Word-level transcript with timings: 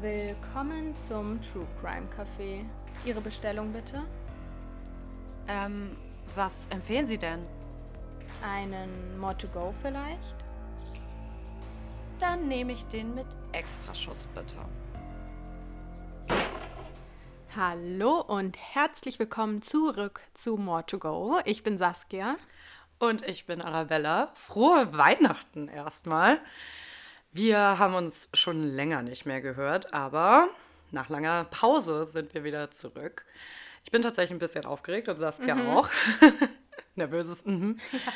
Willkommen 0.00 0.94
zum 0.96 1.38
True 1.42 1.66
Crime 1.78 2.08
Café. 2.16 2.64
Ihre 3.04 3.20
Bestellung 3.20 3.70
bitte? 3.70 4.02
Ähm, 5.46 5.94
was 6.34 6.68
empfehlen 6.68 7.06
Sie 7.06 7.18
denn? 7.18 7.44
Einen 8.42 9.18
More 9.18 9.36
to 9.36 9.46
Go 9.48 9.74
vielleicht? 9.82 10.36
Dann 12.18 12.48
nehme 12.48 12.72
ich 12.72 12.86
den 12.86 13.14
mit 13.14 13.26
Extraschuss 13.52 14.26
bitte. 14.34 14.56
Hallo 17.54 18.22
und 18.22 18.56
herzlich 18.56 19.18
willkommen 19.18 19.60
zurück 19.60 20.22
zu 20.32 20.56
More 20.56 20.86
to 20.86 20.98
Go. 20.98 21.40
Ich 21.44 21.62
bin 21.62 21.76
Saskia. 21.76 22.38
Und 22.98 23.26
ich 23.26 23.44
bin 23.44 23.60
Arabella. 23.60 24.32
Frohe 24.34 24.96
Weihnachten 24.96 25.68
erstmal. 25.68 26.40
Wir 27.32 27.58
haben 27.78 27.94
uns 27.94 28.28
schon 28.34 28.62
länger 28.62 29.02
nicht 29.02 29.24
mehr 29.24 29.40
gehört, 29.40 29.94
aber 29.94 30.48
nach 30.90 31.08
langer 31.08 31.44
Pause 31.44 32.06
sind 32.06 32.34
wir 32.34 32.42
wieder 32.42 32.72
zurück. 32.72 33.24
Ich 33.84 33.92
bin 33.92 34.02
tatsächlich 34.02 34.32
ein 34.32 34.40
bisschen 34.40 34.66
aufgeregt 34.66 35.08
und 35.08 35.18
Saskia 35.18 35.54
mhm. 35.54 35.68
auch. 35.68 35.88
Nervöses. 36.96 37.46
Mhm. 37.46 37.78
Ja. 37.92 38.12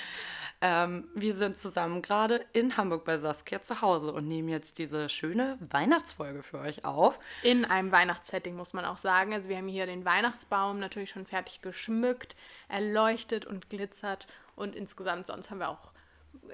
Ähm, 0.60 1.08
wir 1.14 1.36
sind 1.36 1.58
zusammen 1.58 2.02
gerade 2.02 2.44
in 2.52 2.76
Hamburg 2.76 3.04
bei 3.04 3.18
Saskia 3.18 3.62
zu 3.62 3.82
Hause 3.82 4.12
und 4.12 4.26
nehmen 4.26 4.48
jetzt 4.48 4.78
diese 4.78 5.08
schöne 5.08 5.58
Weihnachtsfolge 5.60 6.42
für 6.42 6.58
euch 6.58 6.84
auf. 6.84 7.18
In 7.42 7.64
einem 7.64 7.92
Weihnachtssetting, 7.92 8.56
muss 8.56 8.72
man 8.72 8.84
auch 8.84 8.98
sagen. 8.98 9.32
Also 9.32 9.48
wir 9.48 9.58
haben 9.58 9.68
hier 9.68 9.86
den 9.86 10.04
Weihnachtsbaum 10.04 10.80
natürlich 10.80 11.10
schon 11.10 11.26
fertig 11.26 11.62
geschmückt, 11.62 12.34
erleuchtet 12.68 13.46
und 13.46 13.70
glitzert 13.70 14.26
und 14.56 14.74
insgesamt 14.74 15.26
sonst 15.26 15.50
haben 15.50 15.58
wir 15.58 15.68
auch, 15.68 15.92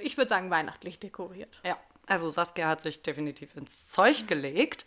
ich 0.01 0.17
würde 0.17 0.29
sagen, 0.29 0.51
weihnachtlich 0.51 0.99
dekoriert. 0.99 1.61
Ja, 1.65 1.79
also 2.11 2.29
Saskia 2.29 2.69
hat 2.69 2.83
sich 2.83 3.03
definitiv 3.03 3.57
ins 3.57 3.89
Zeug 3.89 4.27
gelegt. 4.27 4.85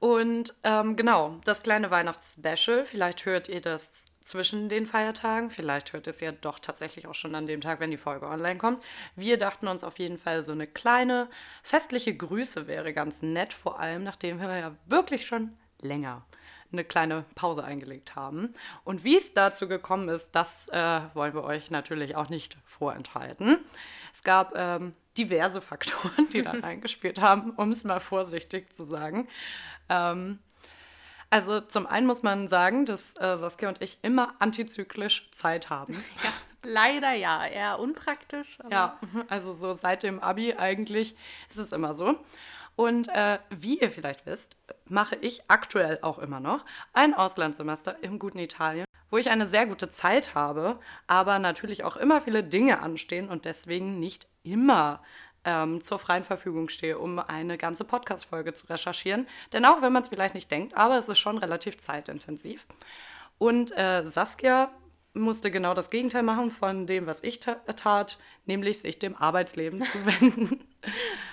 Und 0.00 0.54
ähm, 0.64 0.96
genau, 0.96 1.38
das 1.44 1.62
kleine 1.62 1.90
Weihnachtsspecial, 1.90 2.84
vielleicht 2.84 3.24
hört 3.24 3.48
ihr 3.48 3.60
das 3.60 4.04
zwischen 4.22 4.68
den 4.68 4.86
Feiertagen, 4.86 5.50
vielleicht 5.50 5.92
hört 5.92 6.06
es 6.06 6.20
ja 6.20 6.32
doch 6.32 6.58
tatsächlich 6.58 7.06
auch 7.06 7.14
schon 7.14 7.34
an 7.34 7.46
dem 7.46 7.60
Tag, 7.60 7.80
wenn 7.80 7.90
die 7.90 7.96
Folge 7.96 8.26
online 8.26 8.58
kommt. 8.58 8.84
Wir 9.16 9.38
dachten 9.38 9.66
uns 9.66 9.82
auf 9.82 9.98
jeden 9.98 10.18
Fall, 10.18 10.42
so 10.42 10.52
eine 10.52 10.66
kleine 10.66 11.28
festliche 11.62 12.14
Grüße 12.14 12.66
wäre 12.66 12.92
ganz 12.92 13.22
nett, 13.22 13.52
vor 13.52 13.80
allem 13.80 14.04
nachdem 14.04 14.40
wir 14.40 14.56
ja 14.56 14.74
wirklich 14.86 15.26
schon 15.26 15.56
länger 15.80 16.26
eine 16.72 16.84
kleine 16.84 17.24
Pause 17.34 17.64
eingelegt 17.64 18.14
haben. 18.14 18.54
Und 18.84 19.04
wie 19.04 19.16
es 19.16 19.32
dazu 19.32 19.68
gekommen 19.68 20.08
ist, 20.08 20.30
das 20.32 20.68
äh, 20.68 21.00
wollen 21.14 21.34
wir 21.34 21.44
euch 21.44 21.70
natürlich 21.70 22.16
auch 22.16 22.28
nicht 22.28 22.58
vorenthalten. 22.66 23.58
Es 24.18 24.24
gab 24.24 24.54
ähm, 24.56 24.94
diverse 25.16 25.60
Faktoren, 25.60 26.28
die 26.32 26.42
da 26.42 26.50
reingespielt 26.62 27.20
haben, 27.20 27.52
um 27.52 27.70
es 27.70 27.84
mal 27.84 28.00
vorsichtig 28.00 28.74
zu 28.74 28.84
sagen. 28.84 29.28
Ähm, 29.88 30.40
also 31.30 31.60
zum 31.60 31.86
einen 31.86 32.08
muss 32.08 32.24
man 32.24 32.48
sagen, 32.48 32.84
dass 32.84 33.14
äh, 33.20 33.36
Saskia 33.36 33.68
und 33.68 33.80
ich 33.80 34.00
immer 34.02 34.34
antizyklisch 34.40 35.30
Zeit 35.30 35.70
haben. 35.70 36.02
Ja, 36.24 36.32
leider 36.64 37.12
ja, 37.12 37.46
eher 37.46 37.78
unpraktisch. 37.78 38.58
ja, 38.68 38.98
also 39.28 39.54
so 39.54 39.72
seit 39.74 40.02
dem 40.02 40.18
Abi 40.18 40.54
eigentlich 40.54 41.14
ist 41.48 41.58
es 41.58 41.70
immer 41.70 41.94
so. 41.94 42.18
Und 42.74 43.06
äh, 43.10 43.38
wie 43.50 43.78
ihr 43.78 43.92
vielleicht 43.92 44.26
wisst, 44.26 44.56
mache 44.84 45.14
ich 45.14 45.48
aktuell 45.48 46.00
auch 46.02 46.18
immer 46.18 46.40
noch 46.40 46.64
ein 46.92 47.14
Auslandssemester 47.14 48.02
im 48.02 48.18
guten 48.18 48.40
Italien, 48.40 48.87
wo 49.10 49.18
ich 49.18 49.30
eine 49.30 49.46
sehr 49.46 49.66
gute 49.66 49.90
Zeit 49.90 50.34
habe, 50.34 50.78
aber 51.06 51.38
natürlich 51.38 51.84
auch 51.84 51.96
immer 51.96 52.20
viele 52.20 52.44
Dinge 52.44 52.80
anstehen 52.80 53.28
und 53.28 53.44
deswegen 53.44 53.98
nicht 53.98 54.26
immer 54.42 55.02
ähm, 55.44 55.82
zur 55.82 55.98
freien 55.98 56.24
Verfügung 56.24 56.68
stehe, 56.68 56.98
um 56.98 57.18
eine 57.18 57.58
ganze 57.58 57.84
Podcast-Folge 57.84 58.54
zu 58.54 58.66
recherchieren. 58.66 59.26
Denn 59.52 59.64
auch 59.64 59.82
wenn 59.82 59.92
man 59.92 60.02
es 60.02 60.08
vielleicht 60.08 60.34
nicht 60.34 60.50
denkt, 60.50 60.76
aber 60.76 60.96
es 60.96 61.08
ist 61.08 61.18
schon 61.18 61.38
relativ 61.38 61.78
zeitintensiv. 61.78 62.66
Und 63.38 63.76
äh, 63.76 64.04
Saskia 64.06 64.70
musste 65.14 65.50
genau 65.50 65.74
das 65.74 65.90
Gegenteil 65.90 66.22
machen 66.22 66.50
von 66.50 66.86
dem, 66.86 67.06
was 67.06 67.22
ich 67.22 67.40
tat, 67.40 68.18
nämlich 68.46 68.80
sich 68.80 68.98
dem 68.98 69.16
Arbeitsleben 69.16 69.82
zu 69.82 69.98
wenden. 70.06 70.64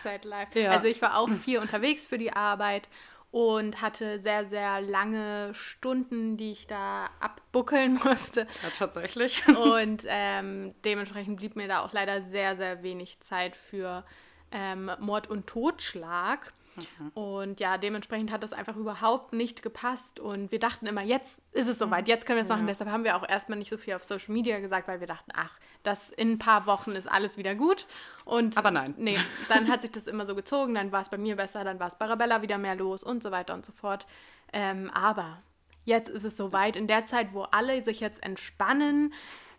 Sad 0.04 0.26
life. 0.26 0.60
Ja. 0.60 0.72
Also 0.72 0.88
ich 0.88 1.02
war 1.02 1.18
auch 1.18 1.30
viel 1.44 1.60
unterwegs 1.60 2.08
für 2.08 2.18
die 2.18 2.34
Arbeit 2.34 2.88
und 3.32 3.82
hatte 3.82 4.20
sehr, 4.20 4.46
sehr 4.46 4.82
lange 4.82 5.54
Stunden, 5.54 6.38
die 6.38 6.52
ich 6.52 6.68
da 6.68 7.10
abbuckeln 7.20 7.96
musste. 8.04 8.42
Ja, 8.42 8.70
tatsächlich. 8.78 9.48
Und 9.48 10.04
ähm, 10.08 10.74
dementsprechend 10.86 11.38
blieb 11.38 11.56
mir 11.56 11.68
da 11.68 11.82
auch 11.82 11.94
leider 11.94 12.22
sehr, 12.22 12.56
sehr 12.56 12.84
wenig 12.84 13.20
Zeit 13.20 13.56
für 13.56 14.06
ähm, 14.52 14.92
Mord 15.00 15.30
und 15.30 15.48
Totschlag. 15.48 16.54
Mhm. 16.76 17.10
Und 17.10 17.60
ja, 17.60 17.78
dementsprechend 17.78 18.32
hat 18.32 18.44
das 18.44 18.54
einfach 18.54 18.76
überhaupt 18.76 19.34
nicht 19.34 19.62
gepasst. 19.62 20.20
Und 20.20 20.52
wir 20.52 20.60
dachten 20.60 20.86
immer, 20.86 21.02
jetzt 21.02 21.42
ist 21.52 21.68
es 21.68 21.78
soweit, 21.78 22.08
jetzt 22.08 22.26
können 22.26 22.38
wir 22.38 22.44
es 22.44 22.50
machen. 22.50 22.62
Ja. 22.62 22.68
Deshalb 22.68 22.90
haben 22.90 23.04
wir 23.04 23.16
auch 23.16 23.28
erstmal 23.28 23.58
nicht 23.58 23.70
so 23.70 23.78
viel 23.78 23.94
auf 23.94 24.04
Social 24.04 24.34
Media 24.34 24.60
gesagt, 24.60 24.88
weil 24.88 25.00
wir 25.00 25.08
dachten, 25.08 25.32
ach, 25.36 25.58
das 25.84 26.10
in 26.10 26.34
ein 26.34 26.40
paar 26.40 26.66
Wochen 26.66 26.92
ist 26.92 27.08
alles 27.10 27.38
wieder 27.38 27.56
gut. 27.56 27.88
Und 28.26 28.58
Aber 28.58 28.72
nein. 28.72 28.94
Nee, 28.98 29.18
dann 29.50 29.68
hat 29.68 29.82
sich 29.82 29.92
das 29.92 30.08
immer 30.08 30.26
so 30.26 30.36
gezogen, 30.36 30.76
dann 30.76 30.92
war 30.92 31.02
es 31.02 31.10
bei 31.10 31.18
mir 31.18 31.36
besser, 31.36 31.64
dann 31.64 31.80
war 31.80 31.88
es 31.88 31.96
bei 31.96 32.06
Arabella 32.06 32.42
wieder 32.42 32.58
mehr 32.58 32.76
los 32.76 33.04
und 33.04 33.24
so 33.24 33.32
weiter 33.32 33.54
und 33.54 33.66
so 33.66 33.72
fort. 33.72 34.06
Ähm, 34.54 34.90
aber 34.94 35.42
jetzt 35.86 36.10
ist 36.10 36.24
es 36.24 36.38
soweit. 36.38 36.76
In 36.76 36.88
der 36.88 37.06
Zeit, 37.06 37.34
wo 37.34 37.44
alle 37.44 37.82
sich 37.84 38.00
jetzt 38.00 38.24
entspannen, 38.24 39.14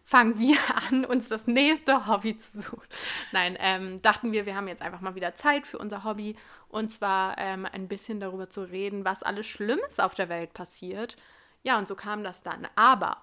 fangen 0.06 0.38
wir 0.38 0.56
an, 0.90 1.04
uns 1.04 1.28
das 1.28 1.46
nächste 1.46 2.06
Hobby 2.06 2.38
zu 2.38 2.62
suchen. 2.62 2.88
Nein, 3.32 3.58
ähm, 3.60 4.00
dachten 4.00 4.32
wir, 4.32 4.46
wir 4.46 4.56
haben 4.56 4.68
jetzt 4.68 4.80
einfach 4.80 5.02
mal 5.02 5.16
wieder 5.16 5.34
Zeit 5.34 5.66
für 5.66 5.78
unser 5.78 6.04
Hobby 6.04 6.36
und 6.68 6.90
zwar 6.90 7.36
ähm, 7.38 7.66
ein 7.70 7.88
bisschen 7.88 8.20
darüber 8.20 8.48
zu 8.48 8.62
reden, 8.62 9.04
was 9.04 9.22
alles 9.22 9.46
Schlimmes 9.46 10.00
auf 10.00 10.14
der 10.14 10.30
Welt 10.30 10.54
passiert. 10.54 11.16
Ja, 11.64 11.76
und 11.76 11.88
so 11.88 11.96
kam 11.96 12.22
das 12.22 12.42
dann. 12.42 12.68
Aber 12.76 13.20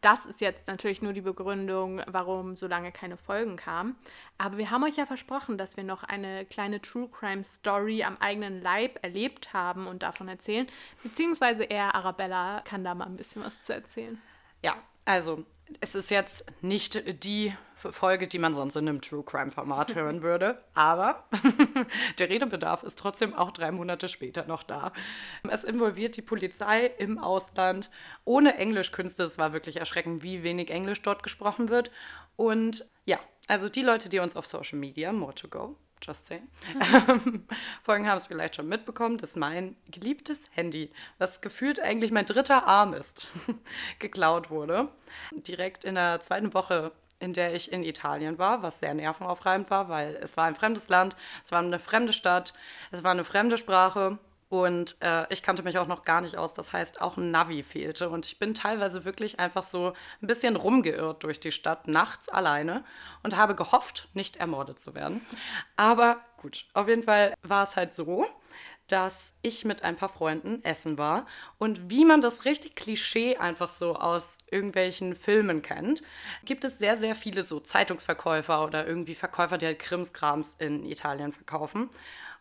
das 0.00 0.26
ist 0.26 0.40
jetzt 0.40 0.66
natürlich 0.66 1.02
nur 1.02 1.12
die 1.12 1.20
Begründung, 1.20 2.02
warum 2.06 2.56
so 2.56 2.66
lange 2.66 2.92
keine 2.92 3.16
Folgen 3.16 3.56
kamen. 3.56 3.96
Aber 4.38 4.56
wir 4.58 4.70
haben 4.70 4.84
euch 4.84 4.96
ja 4.96 5.06
versprochen, 5.06 5.56
dass 5.58 5.76
wir 5.76 5.84
noch 5.84 6.04
eine 6.04 6.44
kleine 6.46 6.80
True 6.80 7.08
Crime 7.08 7.44
Story 7.44 8.02
am 8.02 8.16
eigenen 8.18 8.60
Leib 8.60 8.98
erlebt 9.02 9.52
haben 9.52 9.86
und 9.86 10.02
davon 10.02 10.28
erzählen. 10.28 10.66
Beziehungsweise 11.02 11.64
eher 11.64 11.94
Arabella 11.94 12.62
kann 12.64 12.84
da 12.84 12.94
mal 12.94 13.06
ein 13.06 13.16
bisschen 13.16 13.42
was 13.44 13.62
zu 13.62 13.72
erzählen. 13.74 14.20
Ja, 14.62 14.76
also 15.06 15.44
es 15.80 15.94
ist 15.94 16.10
jetzt 16.10 16.44
nicht 16.62 17.24
die 17.24 17.54
Folge, 17.76 18.26
die 18.26 18.38
man 18.38 18.54
sonst 18.54 18.76
in 18.76 18.88
einem 18.88 19.00
True 19.00 19.22
Crime 19.22 19.50
Format 19.50 19.94
hören 19.94 20.22
würde, 20.22 20.62
aber 20.74 21.24
der 22.18 22.30
Redebedarf 22.30 22.82
ist 22.82 22.98
trotzdem 22.98 23.34
auch 23.34 23.50
drei 23.50 23.70
Monate 23.72 24.08
später 24.08 24.46
noch 24.46 24.62
da. 24.62 24.92
Es 25.48 25.64
involviert 25.64 26.16
die 26.16 26.22
Polizei 26.22 26.86
im 26.98 27.18
Ausland 27.18 27.90
ohne 28.24 28.56
Englischkünste. 28.56 29.24
Es 29.24 29.38
war 29.38 29.52
wirklich 29.52 29.76
erschreckend, 29.76 30.22
wie 30.22 30.42
wenig 30.42 30.70
Englisch 30.70 31.02
dort 31.02 31.22
gesprochen 31.22 31.68
wird. 31.68 31.90
Und 32.36 32.88
ja, 33.04 33.18
also 33.48 33.68
die 33.68 33.82
Leute, 33.82 34.08
die 34.08 34.18
uns 34.18 34.36
auf 34.36 34.46
Social 34.46 34.78
Media, 34.78 35.12
more 35.12 35.34
to 35.34 35.48
go, 35.48 35.76
just 36.06 36.26
saying, 36.26 36.48
folgen, 37.82 38.08
haben 38.08 38.18
es 38.18 38.26
vielleicht 38.26 38.56
schon 38.56 38.68
mitbekommen, 38.68 39.18
dass 39.18 39.36
mein 39.36 39.76
geliebtes 39.90 40.44
Handy, 40.52 40.90
was 41.18 41.40
gefühlt 41.40 41.80
eigentlich 41.80 42.12
mein 42.12 42.26
dritter 42.26 42.66
Arm 42.66 42.94
ist, 42.94 43.28
geklaut 43.98 44.50
wurde. 44.50 44.88
Direkt 45.32 45.84
in 45.84 45.94
der 45.94 46.20
zweiten 46.22 46.54
Woche 46.54 46.92
in 47.20 47.32
der 47.32 47.54
ich 47.54 47.72
in 47.72 47.84
Italien 47.84 48.38
war, 48.38 48.62
was 48.62 48.80
sehr 48.80 48.92
nervenaufreibend 48.92 49.70
war, 49.70 49.88
weil 49.88 50.16
es 50.16 50.36
war 50.36 50.44
ein 50.44 50.54
fremdes 50.54 50.88
Land, 50.88 51.16
es 51.44 51.52
war 51.52 51.60
eine 51.60 51.78
fremde 51.78 52.12
Stadt, 52.12 52.52
es 52.90 53.02
war 53.02 53.12
eine 53.12 53.24
fremde 53.24 53.56
Sprache 53.56 54.18
und 54.54 54.96
äh, 55.00 55.26
ich 55.32 55.42
kannte 55.42 55.64
mich 55.64 55.78
auch 55.78 55.88
noch 55.88 56.04
gar 56.04 56.20
nicht 56.20 56.36
aus. 56.36 56.54
Das 56.54 56.72
heißt, 56.72 57.00
auch 57.00 57.16
ein 57.16 57.32
Navi 57.32 57.64
fehlte. 57.64 58.08
Und 58.08 58.24
ich 58.26 58.38
bin 58.38 58.54
teilweise 58.54 59.04
wirklich 59.04 59.40
einfach 59.40 59.64
so 59.64 59.94
ein 60.22 60.28
bisschen 60.28 60.54
rumgeirrt 60.54 61.24
durch 61.24 61.40
die 61.40 61.50
Stadt, 61.50 61.88
nachts 61.88 62.28
alleine 62.28 62.84
und 63.24 63.36
habe 63.36 63.56
gehofft, 63.56 64.08
nicht 64.14 64.36
ermordet 64.36 64.80
zu 64.80 64.94
werden. 64.94 65.26
Aber 65.76 66.20
gut, 66.40 66.66
auf 66.72 66.86
jeden 66.86 67.02
Fall 67.02 67.34
war 67.42 67.66
es 67.66 67.76
halt 67.76 67.96
so, 67.96 68.26
dass 68.86 69.34
ich 69.42 69.64
mit 69.64 69.82
ein 69.82 69.96
paar 69.96 70.08
Freunden 70.08 70.62
essen 70.62 70.98
war. 70.98 71.26
Und 71.58 71.90
wie 71.90 72.04
man 72.04 72.20
das 72.20 72.44
richtig 72.44 72.76
Klischee 72.76 73.36
einfach 73.36 73.70
so 73.70 73.96
aus 73.96 74.38
irgendwelchen 74.50 75.16
Filmen 75.16 75.62
kennt, 75.62 76.02
gibt 76.44 76.64
es 76.64 76.78
sehr, 76.78 76.96
sehr 76.96 77.16
viele 77.16 77.42
so 77.42 77.60
Zeitungsverkäufer 77.60 78.62
oder 78.62 78.86
irgendwie 78.86 79.14
Verkäufer, 79.14 79.58
die 79.58 79.66
halt 79.66 79.78
Krimskrams 79.78 80.54
in 80.58 80.84
Italien 80.84 81.32
verkaufen. 81.32 81.90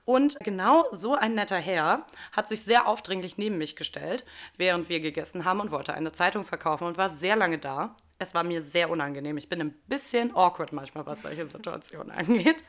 Und 0.05 0.37
genau 0.41 0.85
so 0.91 1.15
ein 1.15 1.35
netter 1.35 1.57
Herr 1.57 2.05
hat 2.33 2.49
sich 2.49 2.63
sehr 2.63 2.87
aufdringlich 2.87 3.37
neben 3.37 3.57
mich 3.57 3.75
gestellt, 3.75 4.25
während 4.57 4.89
wir 4.89 4.99
gegessen 4.99 5.45
haben 5.45 5.61
und 5.61 5.71
wollte 5.71 5.93
eine 5.93 6.11
Zeitung 6.11 6.45
verkaufen 6.45 6.87
und 6.87 6.97
war 6.97 7.09
sehr 7.09 7.35
lange 7.35 7.57
da. 7.57 7.95
Es 8.19 8.33
war 8.33 8.43
mir 8.43 8.61
sehr 8.61 8.89
unangenehm. 8.89 9.37
Ich 9.37 9.49
bin 9.49 9.61
ein 9.61 9.73
bisschen 9.87 10.35
awkward 10.35 10.73
manchmal, 10.73 11.05
was 11.05 11.21
solche 11.21 11.47
Situationen 11.47 12.11
angeht. 12.17 12.63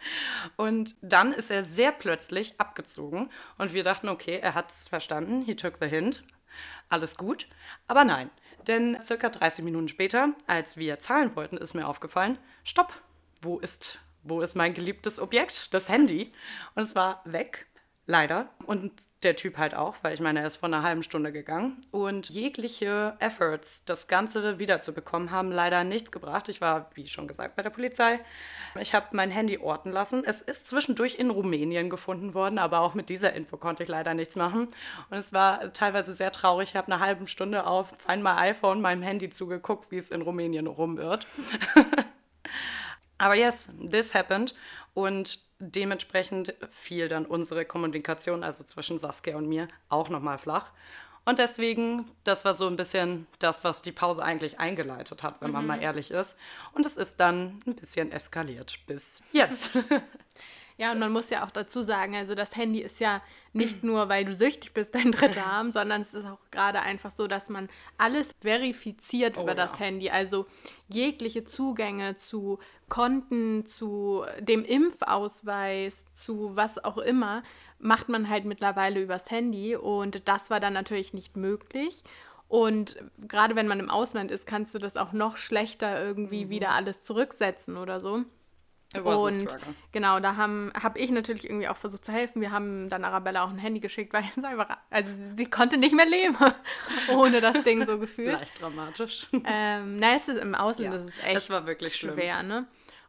Und 0.56 0.94
dann 1.02 1.32
ist 1.32 1.50
er 1.50 1.64
sehr 1.64 1.92
plötzlich 1.92 2.54
abgezogen 2.58 3.30
und 3.58 3.72
wir 3.72 3.82
dachten, 3.82 4.08
okay, 4.08 4.38
er 4.40 4.54
hat 4.54 4.70
es 4.70 4.88
verstanden. 4.88 5.42
He 5.42 5.56
took 5.56 5.74
the 5.80 5.88
hint. 5.88 6.22
Alles 6.88 7.16
gut. 7.16 7.48
Aber 7.88 8.04
nein, 8.04 8.30
denn 8.68 8.98
circa 9.04 9.28
30 9.28 9.64
Minuten 9.64 9.88
später, 9.88 10.34
als 10.46 10.76
wir 10.76 11.00
zahlen 11.00 11.34
wollten, 11.34 11.56
ist 11.56 11.74
mir 11.74 11.88
aufgefallen, 11.88 12.38
stopp, 12.62 12.92
wo 13.42 13.58
ist 13.58 13.98
wo 14.24 14.40
ist 14.40 14.54
mein 14.54 14.74
geliebtes 14.74 15.18
Objekt, 15.18 15.72
das 15.74 15.88
Handy? 15.88 16.32
Und 16.74 16.84
es 16.84 16.94
war 16.94 17.22
weg, 17.24 17.66
leider. 18.06 18.48
Und 18.66 18.92
der 19.24 19.36
Typ 19.36 19.56
halt 19.56 19.74
auch, 19.74 19.96
weil 20.02 20.14
ich 20.14 20.20
meine, 20.20 20.40
er 20.40 20.46
ist 20.46 20.56
vor 20.56 20.68
einer 20.68 20.82
halben 20.82 21.02
Stunde 21.02 21.32
gegangen. 21.32 21.84
Und 21.90 22.28
jegliche 22.28 23.16
Efforts, 23.18 23.84
das 23.84 24.06
Ganze 24.06 24.58
wiederzubekommen, 24.58 25.30
haben 25.30 25.50
leider 25.50 25.82
nichts 25.82 26.12
gebracht. 26.12 26.48
Ich 26.48 26.60
war, 26.60 26.90
wie 26.94 27.08
schon 27.08 27.26
gesagt, 27.26 27.56
bei 27.56 27.62
der 27.62 27.70
Polizei. 27.70 28.20
Ich 28.78 28.94
habe 28.94 29.06
mein 29.12 29.30
Handy 29.30 29.58
orten 29.58 29.90
lassen. 29.90 30.22
Es 30.24 30.40
ist 30.42 30.68
zwischendurch 30.68 31.16
in 31.16 31.30
Rumänien 31.30 31.90
gefunden 31.90 32.34
worden, 32.34 32.58
aber 32.58 32.80
auch 32.80 32.94
mit 32.94 33.08
dieser 33.08 33.32
Info 33.32 33.56
konnte 33.56 33.82
ich 33.82 33.88
leider 33.88 34.14
nichts 34.14 34.36
machen. 34.36 34.68
Und 35.10 35.16
es 35.16 35.32
war 35.32 35.72
teilweise 35.72 36.12
sehr 36.12 36.32
traurig. 36.32 36.70
Ich 36.70 36.76
habe 36.76 36.92
eine 36.92 37.00
halbe 37.00 37.26
Stunde 37.26 37.66
auf 37.66 37.88
einmal 38.06 38.38
iPhone 38.38 38.80
meinem 38.80 39.02
Handy 39.02 39.30
zugeguckt, 39.30 39.90
wie 39.90 39.98
es 39.98 40.10
in 40.10 40.22
Rumänien 40.22 40.66
rumirrt. 40.66 41.26
aber 43.18 43.34
yes, 43.34 43.70
this 43.90 44.14
happened. 44.14 44.54
Und 44.94 45.40
dementsprechend 45.58 46.54
fiel 46.70 47.08
dann 47.08 47.26
unsere 47.26 47.64
Kommunikation, 47.64 48.44
also 48.44 48.64
zwischen 48.64 48.98
Saskia 48.98 49.36
und 49.36 49.48
mir, 49.48 49.68
auch 49.88 50.08
nochmal 50.08 50.38
flach. 50.38 50.70
Und 51.26 51.38
deswegen, 51.38 52.10
das 52.24 52.44
war 52.44 52.54
so 52.54 52.66
ein 52.66 52.76
bisschen 52.76 53.26
das, 53.38 53.64
was 53.64 53.80
die 53.80 53.92
Pause 53.92 54.22
eigentlich 54.22 54.60
eingeleitet 54.60 55.22
hat, 55.22 55.40
wenn 55.40 55.52
man 55.52 55.62
mhm. 55.62 55.68
mal 55.68 55.82
ehrlich 55.82 56.10
ist. 56.10 56.36
Und 56.72 56.84
es 56.84 56.96
ist 56.96 57.18
dann 57.18 57.60
ein 57.66 57.76
bisschen 57.76 58.12
eskaliert 58.12 58.78
bis 58.86 59.22
jetzt. 59.32 59.70
Ja, 60.76 60.90
und 60.90 60.98
man 60.98 61.12
muss 61.12 61.30
ja 61.30 61.44
auch 61.44 61.52
dazu 61.52 61.82
sagen, 61.82 62.16
also 62.16 62.34
das 62.34 62.56
Handy 62.56 62.80
ist 62.80 62.98
ja 62.98 63.22
nicht 63.52 63.84
nur, 63.84 64.08
weil 64.08 64.24
du 64.24 64.34
süchtig 64.34 64.74
bist, 64.74 64.94
dein 64.96 65.12
dritter 65.12 65.46
Arm, 65.46 65.70
sondern 65.70 66.00
es 66.00 66.14
ist 66.14 66.26
auch 66.26 66.40
gerade 66.50 66.80
einfach 66.80 67.12
so, 67.12 67.28
dass 67.28 67.48
man 67.48 67.68
alles 67.96 68.32
verifiziert 68.40 69.38
oh, 69.38 69.42
über 69.42 69.54
das 69.54 69.72
ja. 69.72 69.86
Handy. 69.86 70.10
Also 70.10 70.46
jegliche 70.88 71.44
Zugänge 71.44 72.16
zu 72.16 72.58
Konten, 72.88 73.66
zu 73.66 74.24
dem 74.40 74.64
Impfausweis, 74.64 76.04
zu 76.12 76.56
was 76.56 76.84
auch 76.84 76.98
immer, 76.98 77.44
macht 77.78 78.08
man 78.08 78.28
halt 78.28 78.44
mittlerweile 78.44 79.00
übers 79.00 79.30
Handy. 79.30 79.76
Und 79.76 80.26
das 80.26 80.50
war 80.50 80.58
dann 80.58 80.72
natürlich 80.72 81.14
nicht 81.14 81.36
möglich. 81.36 82.02
Und 82.48 82.96
gerade 83.28 83.54
wenn 83.54 83.68
man 83.68 83.78
im 83.78 83.90
Ausland 83.90 84.32
ist, 84.32 84.46
kannst 84.46 84.74
du 84.74 84.80
das 84.80 84.96
auch 84.96 85.12
noch 85.12 85.36
schlechter 85.36 86.04
irgendwie 86.04 86.46
mhm. 86.46 86.50
wieder 86.50 86.70
alles 86.70 87.04
zurücksetzen 87.04 87.76
oder 87.76 88.00
so. 88.00 88.24
Und 89.02 89.48
genau, 89.92 90.20
da 90.20 90.36
habe 90.36 90.72
hab 90.80 90.98
ich 90.98 91.10
natürlich 91.10 91.44
irgendwie 91.44 91.68
auch 91.68 91.76
versucht 91.76 92.04
zu 92.04 92.12
helfen. 92.12 92.40
Wir 92.40 92.50
haben 92.50 92.88
dann 92.88 93.04
Arabella 93.04 93.44
auch 93.44 93.50
ein 93.50 93.58
Handy 93.58 93.80
geschickt, 93.80 94.12
weil 94.12 94.24
es 94.36 94.44
einfach, 94.44 94.76
also 94.90 95.12
sie 95.34 95.46
konnte 95.46 95.76
nicht 95.78 95.94
mehr 95.94 96.06
leben 96.06 96.36
ohne 97.12 97.40
das 97.40 97.62
Ding 97.64 97.84
so 97.84 97.98
gefühlt. 97.98 98.32
Leicht 98.32 98.60
dramatisch. 98.60 99.26
Ähm, 99.44 99.98
na, 99.98 100.14
es 100.14 100.28
ist 100.28 100.38
im 100.38 100.54
Ausland, 100.54 100.92
ja, 100.92 100.98
das 100.98 101.08
ist 101.08 101.24
echt 101.24 101.36
das 101.36 101.50
war 101.50 101.66
wirklich 101.66 101.94
schwer, 101.94 102.38
schlimm. 102.38 102.48
ne? 102.48 102.66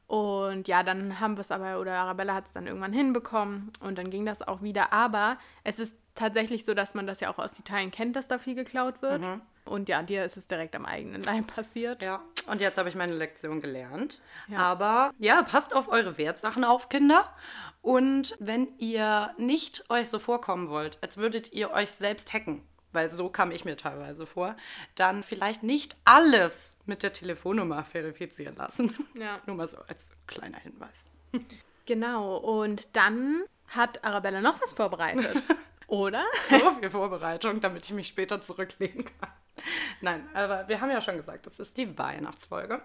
Und 0.08 0.68
ja, 0.68 0.84
dann 0.84 1.20
haben 1.20 1.36
wir 1.36 1.42
es 1.42 1.52
aber, 1.52 1.80
oder 1.80 1.94
Arabella 1.94 2.36
hat 2.36 2.46
es 2.46 2.52
dann 2.52 2.68
irgendwann 2.68 2.94
hinbekommen 2.94 3.72
und 3.80 3.98
dann 3.98 4.12
ging 4.12 4.26
das 4.26 4.48
auch 4.48 4.62
wieder. 4.62 4.94
Aber 4.94 5.38
es 5.64 5.80
ist 5.80 5.96
tatsächlich 6.14 6.64
so, 6.64 6.74
dass 6.74 6.94
man 6.94 7.08
das 7.08 7.20
ja 7.22 7.30
auch 7.32 7.40
aus 7.40 7.58
Italien 7.58 7.92
kennt, 7.92 8.16
dass 8.16 8.28
da 8.28 8.38
viel 8.38 8.56
geklaut 8.56 9.02
wird. 9.02 9.22
Mhm. 9.22 9.42
Und 9.66 9.90
ja, 9.90 10.04
dir 10.04 10.24
ist 10.24 10.38
es 10.38 10.48
direkt 10.48 10.76
am 10.76 10.86
eigenen 10.86 11.22
Leib 11.22 11.48
passiert. 11.56 12.02
Ja, 12.02 12.22
und 12.48 12.62
jetzt 12.62 12.78
habe 12.78 12.90
ich 12.90 12.96
meine 12.96 13.14
Lektion 13.14 13.60
gelernt. 13.60 14.22
Ja. 14.48 14.60
Aber 14.60 15.12
ja, 15.18 15.42
passt 15.44 15.76
auf 15.76 15.88
eure 15.88 16.18
Wertsachen 16.18 16.64
auf, 16.64 16.90
Kinder. 16.90 17.34
Und 17.82 18.36
wenn 18.40 18.68
ihr 18.78 19.34
nicht 19.38 19.90
euch 19.90 20.10
so 20.10 20.20
vorkommen 20.20 20.70
wollt, 20.70 20.98
als 21.02 21.18
würdet 21.18 21.54
ihr 21.54 21.72
euch 21.72 21.92
selbst 21.92 22.34
hacken, 22.34 22.64
weil 22.94 23.14
so 23.14 23.30
kam 23.30 23.52
ich 23.52 23.66
mir 23.66 23.78
teilweise 23.78 24.26
vor, 24.26 24.56
dann 24.96 25.24
vielleicht 25.24 25.64
nicht 25.64 25.96
alles 26.06 26.76
mit 26.86 27.04
der 27.04 27.14
Telefonnummer 27.14 27.84
verifizieren 27.84 28.56
lassen. 28.56 28.96
Ja. 29.14 29.40
Nur 29.46 29.56
mal 29.56 29.68
so 29.68 29.78
als 29.88 30.14
kleiner 30.28 30.60
Hinweis. 30.60 31.06
Genau, 31.86 32.38
und 32.38 32.96
dann 32.96 33.44
hat 33.68 34.04
Arabella 34.04 34.42
noch 34.42 34.62
was 34.62 34.74
vorbereitet. 34.74 35.44
Oder? 35.88 36.26
So 36.50 36.72
viel 36.72 36.90
Vorbereitung, 36.90 37.62
damit 37.62 37.86
ich 37.86 37.94
mich 37.94 38.08
später 38.08 38.42
zurücklegen 38.42 39.06
kann. 39.06 39.30
Nein, 40.02 40.28
aber 40.34 40.68
wir 40.68 40.82
haben 40.82 40.92
ja 40.92 41.02
schon 41.02 41.18
gesagt, 41.18 41.48
es 41.48 41.60
ist 41.60 41.78
die 41.78 41.98
Weihnachtsfolge. 41.98 42.82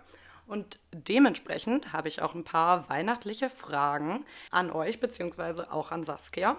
Und 0.47 0.81
dementsprechend 0.93 1.93
habe 1.93 2.09
ich 2.09 2.23
auch 2.23 2.35
ein 2.35 2.45
paar 2.45 2.89
weihnachtliche 2.89 3.51
Fragen 3.51 4.25
an 4.51 4.71
euch, 4.71 4.99
beziehungsweise 4.99 5.73
auch 5.73 5.93
an 5.93 6.05
Saskia. 6.05 6.57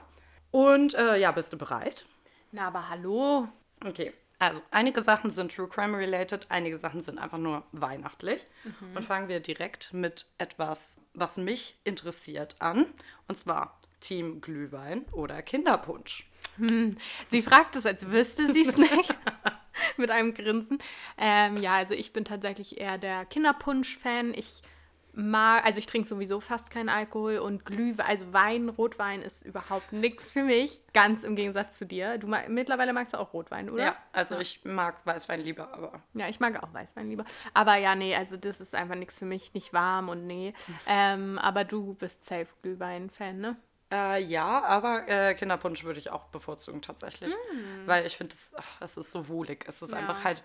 Und 0.51 0.93
äh, 0.93 1.17
ja, 1.17 1.31
bist 1.31 1.51
du 1.51 1.57
bereit? 1.57 2.05
Na, 2.51 2.67
aber 2.67 2.89
hallo. 2.89 3.47
Okay, 3.85 4.13
also 4.41 4.59
einige 4.71 5.03
Sachen 5.03 5.29
sind 5.29 5.53
True 5.53 5.67
Crime 5.67 5.95
related, 5.95 6.47
einige 6.49 6.79
Sachen 6.79 7.03
sind 7.03 7.19
einfach 7.19 7.37
nur 7.37 7.63
weihnachtlich. 7.73 8.47
Mhm. 8.63 8.97
Und 8.97 9.03
fangen 9.03 9.27
wir 9.27 9.39
direkt 9.39 9.93
mit 9.93 10.25
etwas, 10.39 10.99
was 11.13 11.37
mich 11.37 11.77
interessiert 11.83 12.55
an. 12.57 12.87
Und 13.27 13.37
zwar 13.37 13.79
Team 13.99 14.41
Glühwein 14.41 15.05
oder 15.11 15.43
Kinderpunsch. 15.43 16.27
Hm. 16.61 16.97
Sie 17.29 17.41
fragt 17.41 17.75
es, 17.75 17.85
als 17.85 18.09
wüsste 18.09 18.51
sie 18.53 18.61
es 18.61 18.77
nicht. 18.77 19.15
Mit 19.97 20.11
einem 20.11 20.33
Grinsen. 20.33 20.79
Ähm, 21.17 21.57
ja, 21.57 21.73
also 21.75 21.93
ich 21.93 22.13
bin 22.13 22.23
tatsächlich 22.23 22.79
eher 22.79 22.97
der 22.97 23.25
Kinderpunsch-Fan. 23.25 24.33
Ich 24.35 24.61
mag, 25.13 25.65
also 25.65 25.79
ich 25.79 25.87
trinke 25.87 26.07
sowieso 26.07 26.39
fast 26.39 26.69
keinen 26.69 26.89
Alkohol 26.89 27.37
und 27.37 27.65
Glühwein, 27.65 28.05
also 28.05 28.31
Wein, 28.33 28.69
Rotwein 28.69 29.21
ist 29.21 29.45
überhaupt 29.45 29.91
nichts 29.91 30.33
für 30.33 30.43
mich. 30.43 30.81
Ganz 30.93 31.23
im 31.23 31.35
Gegensatz 31.35 31.77
zu 31.77 31.85
dir. 31.85 32.17
Du 32.17 32.27
mittlerweile 32.47 32.93
magst 32.93 33.13
du 33.13 33.17
auch 33.17 33.33
Rotwein, 33.33 33.69
oder? 33.69 33.83
Ja, 33.83 33.95
also 34.13 34.35
ja. 34.35 34.41
ich 34.41 34.63
mag 34.63 35.05
Weißwein 35.05 35.41
lieber, 35.41 35.73
aber. 35.73 36.01
Ja, 36.13 36.29
ich 36.29 36.39
mag 36.39 36.61
auch 36.61 36.73
Weißwein 36.73 37.09
lieber. 37.09 37.25
Aber 37.53 37.75
ja, 37.77 37.95
nee, 37.95 38.15
also 38.15 38.37
das 38.37 38.61
ist 38.61 38.75
einfach 38.75 38.95
nichts 38.95 39.19
für 39.19 39.25
mich, 39.25 39.53
nicht 39.53 39.73
warm 39.73 40.09
und 40.09 40.27
nee. 40.27 40.53
Ähm, 40.87 41.37
aber 41.39 41.63
du 41.63 41.93
bist 41.93 42.25
safe 42.25 42.47
Glühwein-Fan, 42.61 43.39
ne? 43.39 43.55
Äh, 43.91 44.23
ja, 44.23 44.63
aber 44.63 45.07
äh, 45.07 45.35
Kinderpunsch 45.35 45.83
würde 45.83 45.99
ich 45.99 46.09
auch 46.11 46.25
bevorzugen 46.25 46.81
tatsächlich. 46.81 47.33
Mm. 47.33 47.87
Weil 47.87 48.05
ich 48.05 48.15
finde, 48.15 48.35
es 48.79 48.97
ist 48.97 49.11
so 49.11 49.27
wohlig. 49.27 49.65
Es 49.67 49.81
ist 49.81 49.91
ja. 49.91 49.99
einfach 49.99 50.23
halt, 50.23 50.41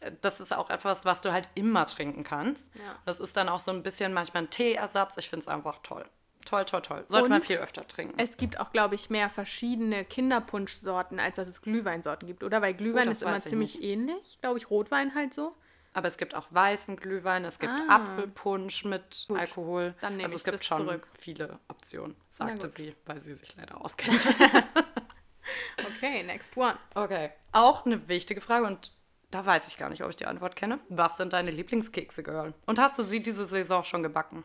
äh, 0.00 0.12
das 0.20 0.40
ist 0.40 0.54
auch 0.54 0.68
etwas, 0.68 1.04
was 1.04 1.22
du 1.22 1.32
halt 1.32 1.48
immer 1.54 1.86
trinken 1.86 2.24
kannst. 2.24 2.74
Ja. 2.74 2.98
Das 3.06 3.18
ist 3.18 3.36
dann 3.36 3.48
auch 3.48 3.60
so 3.60 3.70
ein 3.70 3.82
bisschen 3.82 4.12
manchmal 4.12 4.44
ein 4.44 4.50
Teeersatz. 4.50 5.16
Ich 5.16 5.30
finde 5.30 5.44
es 5.44 5.48
einfach 5.48 5.78
toll. 5.82 6.04
Toll, 6.44 6.64
toll, 6.64 6.82
toll. 6.82 7.04
Sollte 7.08 7.24
Und 7.24 7.30
man 7.30 7.42
viel 7.42 7.58
öfter 7.58 7.86
trinken. 7.86 8.18
Es 8.18 8.36
gibt 8.36 8.58
auch, 8.60 8.72
glaube 8.72 8.94
ich, 8.94 9.10
mehr 9.10 9.28
verschiedene 9.28 10.04
Kinderpunschsorten, 10.04 11.20
als 11.20 11.36
dass 11.36 11.48
es 11.48 11.62
Glühweinsorten 11.62 12.26
gibt, 12.26 12.42
oder? 12.42 12.62
Weil 12.62 12.74
Glühwein 12.74 13.08
oh, 13.08 13.12
ist 13.12 13.22
immer 13.22 13.40
ziemlich 13.40 13.76
nicht. 13.76 13.84
ähnlich. 13.84 14.38
Glaube 14.40 14.58
ich, 14.58 14.70
Rotwein 14.70 15.14
halt 15.14 15.34
so. 15.34 15.54
Aber 15.92 16.08
es 16.08 16.16
gibt 16.16 16.34
auch 16.34 16.46
weißen 16.50 16.96
Glühwein, 16.96 17.44
es 17.44 17.58
gibt 17.58 17.72
ah. 17.72 17.96
Apfelpunsch 17.96 18.84
mit 18.84 19.24
Gut. 19.28 19.38
Alkohol. 19.38 19.94
Dann 20.00 20.16
nehme 20.16 20.26
also 20.26 20.36
es 20.36 20.44
gibt 20.44 20.64
schon 20.64 20.86
zurück. 20.86 21.08
viele 21.18 21.58
Optionen, 21.68 22.16
sagte 22.30 22.68
sie, 22.68 22.94
weil 23.06 23.18
sie 23.20 23.34
sich 23.34 23.56
leider 23.56 23.80
auskennt. 23.80 24.28
okay, 25.86 26.22
next 26.22 26.56
one. 26.56 26.78
Okay, 26.94 27.30
auch 27.52 27.86
eine 27.86 28.08
wichtige 28.08 28.40
Frage 28.40 28.66
und 28.66 28.92
da 29.30 29.44
weiß 29.46 29.68
ich 29.68 29.76
gar 29.76 29.90
nicht, 29.90 30.02
ob 30.02 30.10
ich 30.10 30.16
die 30.16 30.26
Antwort 30.26 30.56
kenne. 30.56 30.80
Was 30.88 31.16
sind 31.16 31.32
deine 31.32 31.50
Lieblingskekse, 31.50 32.22
Girl? 32.22 32.54
Und 32.66 32.78
hast 32.78 32.98
du 32.98 33.02
sie 33.02 33.20
diese 33.20 33.46
Saison 33.46 33.84
schon 33.84 34.02
gebacken? 34.02 34.44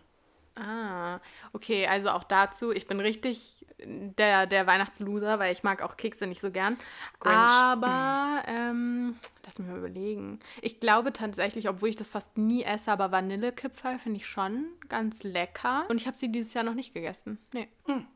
Ah, 0.56 1.20
okay, 1.52 1.86
also 1.88 2.10
auch 2.10 2.24
dazu, 2.24 2.72
ich 2.72 2.88
bin 2.88 3.02
richtig 3.02 3.66
der, 3.84 4.48
der 4.48 4.68
Weihnachtsloser, 4.68 5.38
weil 5.38 5.52
ich 5.52 5.64
mag 5.64 5.82
auch 5.82 5.98
Kekse 5.98 6.28
nicht 6.28 6.40
so 6.40 6.50
gern. 6.50 6.78
Grinch. 7.20 7.36
Aber, 7.36 8.44
ähm, 8.48 9.18
lass 9.44 9.60
mich 9.60 9.68
mal 9.68 9.78
überlegen. 9.78 10.40
Ich 10.62 10.80
glaube 10.80 11.12
tatsächlich, 11.12 11.68
obwohl 11.68 11.90
ich 11.90 11.98
das 11.98 12.10
fast 12.10 12.38
nie 12.38 12.64
esse, 12.64 12.92
aber 12.92 13.12
Vanillekipferl 13.12 14.00
finde 14.00 14.18
ich 14.18 14.28
schon 14.28 14.68
ganz 14.88 15.24
lecker. 15.24 15.86
Und 15.90 15.98
ich 16.00 16.08
habe 16.08 16.18
sie 16.18 16.32
dieses 16.32 16.54
Jahr 16.54 16.64
noch 16.64 16.74
nicht 16.74 16.94
gegessen. 16.94 17.38
Nee. 17.54 17.68
Hm. 17.86 18.08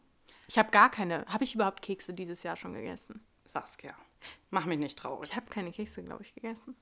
Ich 0.48 0.58
habe 0.58 0.72
gar 0.72 0.90
keine. 0.90 1.26
Habe 1.28 1.44
ich 1.44 1.56
überhaupt 1.56 1.82
Kekse 1.82 2.14
dieses 2.14 2.44
Jahr 2.44 2.56
schon 2.56 2.74
gegessen? 2.74 3.22
Saskia, 3.46 3.94
mach 4.50 4.66
mich 4.66 4.80
nicht 4.80 4.98
traurig. 4.98 5.30
Ich 5.30 5.36
habe 5.36 5.48
keine 5.48 5.72
Kekse, 5.72 6.04
glaube 6.04 6.24
ich, 6.24 6.34
gegessen. 6.34 6.76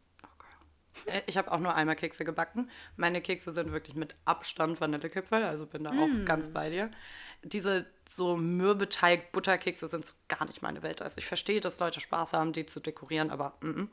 Äh, 1.06 1.22
ich 1.26 1.38
habe 1.38 1.52
auch 1.52 1.60
nur 1.60 1.76
einmal 1.76 1.96
Kekse 1.96 2.26
gebacken. 2.26 2.70
Meine 2.96 3.22
Kekse 3.22 3.52
sind 3.52 3.72
wirklich 3.72 3.96
mit 3.96 4.16
Abstand 4.26 4.80
Vanillekipferl, 4.82 5.44
also 5.44 5.66
bin 5.66 5.84
da 5.84 5.92
auch 5.92 6.08
mm. 6.08 6.26
ganz 6.26 6.50
bei 6.50 6.70
dir. 6.70 6.92
Diese 7.44 7.86
so 8.10 8.36
Mürbeteig-Butterkekse 8.36 9.88
sind 9.88 10.06
gar 10.28 10.46
nicht 10.46 10.62
meine 10.62 10.84
Welt. 10.84 11.02
Also 11.02 11.18
ich 11.18 11.26
verstehe, 11.26 11.62
dass 11.62 11.80
Leute 11.80 12.02
Spaß 12.02 12.34
haben, 12.34 12.54
die 12.54 12.66
zu 12.66 12.80
dekorieren, 12.80 13.32
aber 13.32 13.54
mm 13.62 13.70
-mm. 13.70 13.88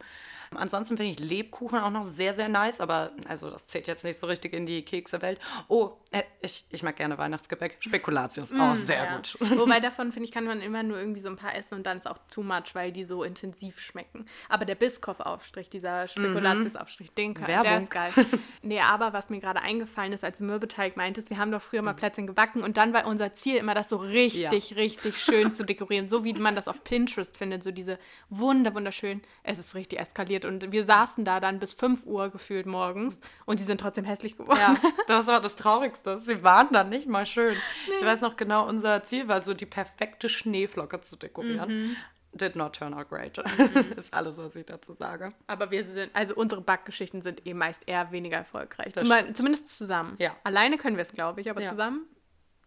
ansonsten 0.54 0.96
finde 0.96 1.12
ich 1.12 1.18
Lebkuchen 1.18 1.78
auch 1.78 1.90
noch 1.90 2.04
sehr, 2.04 2.34
sehr 2.34 2.48
nice, 2.48 2.80
aber 2.80 3.12
also 3.28 3.50
das 3.50 3.68
zählt 3.68 3.86
jetzt 3.86 4.04
nicht 4.04 4.18
so 4.18 4.26
richtig 4.26 4.52
in 4.52 4.66
die 4.66 4.82
Keksewelt. 4.82 5.38
Oh, 5.68 5.92
äh, 6.10 6.22
ich, 6.40 6.64
ich 6.70 6.82
mag 6.82 6.96
gerne 6.96 7.18
Weihnachtsgebäck. 7.18 7.76
Spekulatius, 7.80 8.50
mm, 8.50 8.60
auch 8.60 8.74
sehr 8.74 9.04
ja. 9.04 9.16
gut. 9.16 9.36
Wobei 9.58 9.80
davon, 9.80 10.12
finde 10.12 10.28
ich, 10.28 10.32
kann 10.32 10.44
man 10.44 10.60
immer 10.60 10.82
nur 10.82 10.98
irgendwie 10.98 11.20
so 11.20 11.28
ein 11.28 11.36
paar 11.36 11.54
essen 11.54 11.74
und 11.74 11.84
dann 11.84 11.98
ist 11.98 12.06
auch 12.06 12.18
too 12.32 12.42
much, 12.42 12.74
weil 12.74 12.92
die 12.92 13.04
so 13.04 13.22
intensiv 13.22 13.80
schmecken. 13.80 14.26
Aber 14.48 14.64
der 14.64 14.74
Biskoff-Aufstrich, 14.74 15.70
dieser 15.70 16.08
Spekulatius-Aufstrich, 16.08 17.10
den 17.12 17.34
kann, 17.34 17.46
der 17.46 17.78
ist 17.78 17.90
geil. 17.90 18.12
nee, 18.62 18.80
aber 18.80 19.12
was 19.12 19.30
mir 19.30 19.40
gerade 19.40 19.60
eingefallen 19.60 20.12
ist, 20.12 20.24
als 20.24 20.38
du 20.38 20.44
Mürbeteig 20.44 20.96
meintest, 20.96 21.30
wir 21.30 21.38
haben 21.38 21.50
doch 21.50 21.62
früher 21.62 21.82
mal 21.82 21.92
mhm. 21.92 21.98
Plätzchen 21.98 22.26
gebacken 22.26 22.62
und 22.62 22.76
dann 22.76 22.92
war 22.92 23.06
unser 23.06 23.34
Ziel 23.34 23.56
immer, 23.56 23.74
das 23.74 23.88
so 23.88 23.96
richtig, 24.04 24.70
ja. 24.70 24.76
richtig 24.76 25.16
schön 25.18 25.52
zu 25.52 25.64
dekorieren. 25.64 26.08
So 26.08 26.24
wie 26.24 26.32
man 26.34 26.56
das 26.56 26.68
auf 26.68 26.84
Pinterest 26.84 27.36
findet. 27.36 27.62
So 27.62 27.70
diese 27.70 27.98
wunder, 28.28 28.74
wunderschön. 28.74 29.22
Es 29.42 29.58
ist 29.58 29.74
richtig 29.74 30.00
eskaliert. 30.00 30.44
Und 30.44 30.72
wir 30.72 30.84
saßen 30.84 31.24
da 31.24 31.40
dann 31.40 31.58
bis 31.58 31.72
5 31.72 32.06
Uhr 32.06 32.30
gefühlt 32.30 32.66
morgens 32.66 33.20
und 33.44 33.58
die 33.60 33.64
sind 33.64 33.80
trotzdem 33.80 34.04
hässlich 34.04 34.36
geworden. 34.36 34.58
Ja, 34.58 34.76
das 35.06 35.26
war 35.26 35.40
das 35.40 35.56
Traurigste. 35.56 36.20
Sie 36.20 36.42
waren 36.42 36.68
dann 36.72 36.88
nicht 36.88 37.08
mal 37.08 37.26
schön. 37.26 37.54
Nee. 37.88 37.94
Ich 38.00 38.04
weiß 38.04 38.20
noch 38.20 38.36
genau, 38.36 38.66
unser 38.68 39.04
Ziel 39.04 39.28
war 39.28 39.40
so, 39.40 39.54
die 39.54 39.66
perfekte 39.66 40.28
Schneeflocke 40.28 41.00
zu 41.00 41.16
dekorieren. 41.16 41.88
Mhm. 41.90 41.96
did 42.32 42.56
not 42.56 42.74
turn 42.74 42.94
out 42.94 43.08
great. 43.08 43.38
ist 43.96 44.12
alles, 44.12 44.36
was 44.38 44.56
ich 44.56 44.66
dazu 44.66 44.92
sage. 44.92 45.32
Aber 45.46 45.70
wir 45.70 45.84
sind, 45.84 46.10
also 46.14 46.34
unsere 46.34 46.60
Backgeschichten 46.60 47.22
sind 47.22 47.46
eh 47.46 47.54
meist 47.54 47.82
eher 47.86 48.10
weniger 48.10 48.38
erfolgreich. 48.38 48.92
Das 48.92 49.06
Zum, 49.06 49.34
zumindest 49.34 49.76
zusammen. 49.76 50.16
Ja. 50.18 50.36
Alleine 50.42 50.76
können 50.76 50.96
wir 50.96 51.02
es, 51.02 51.12
glaube 51.12 51.40
ich, 51.40 51.48
aber 51.48 51.62
Ja. 51.62 51.70
zusammen 51.70 52.06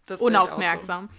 Das 0.07 0.19
so. 0.19 0.25
unaufmerksam. 0.25 1.09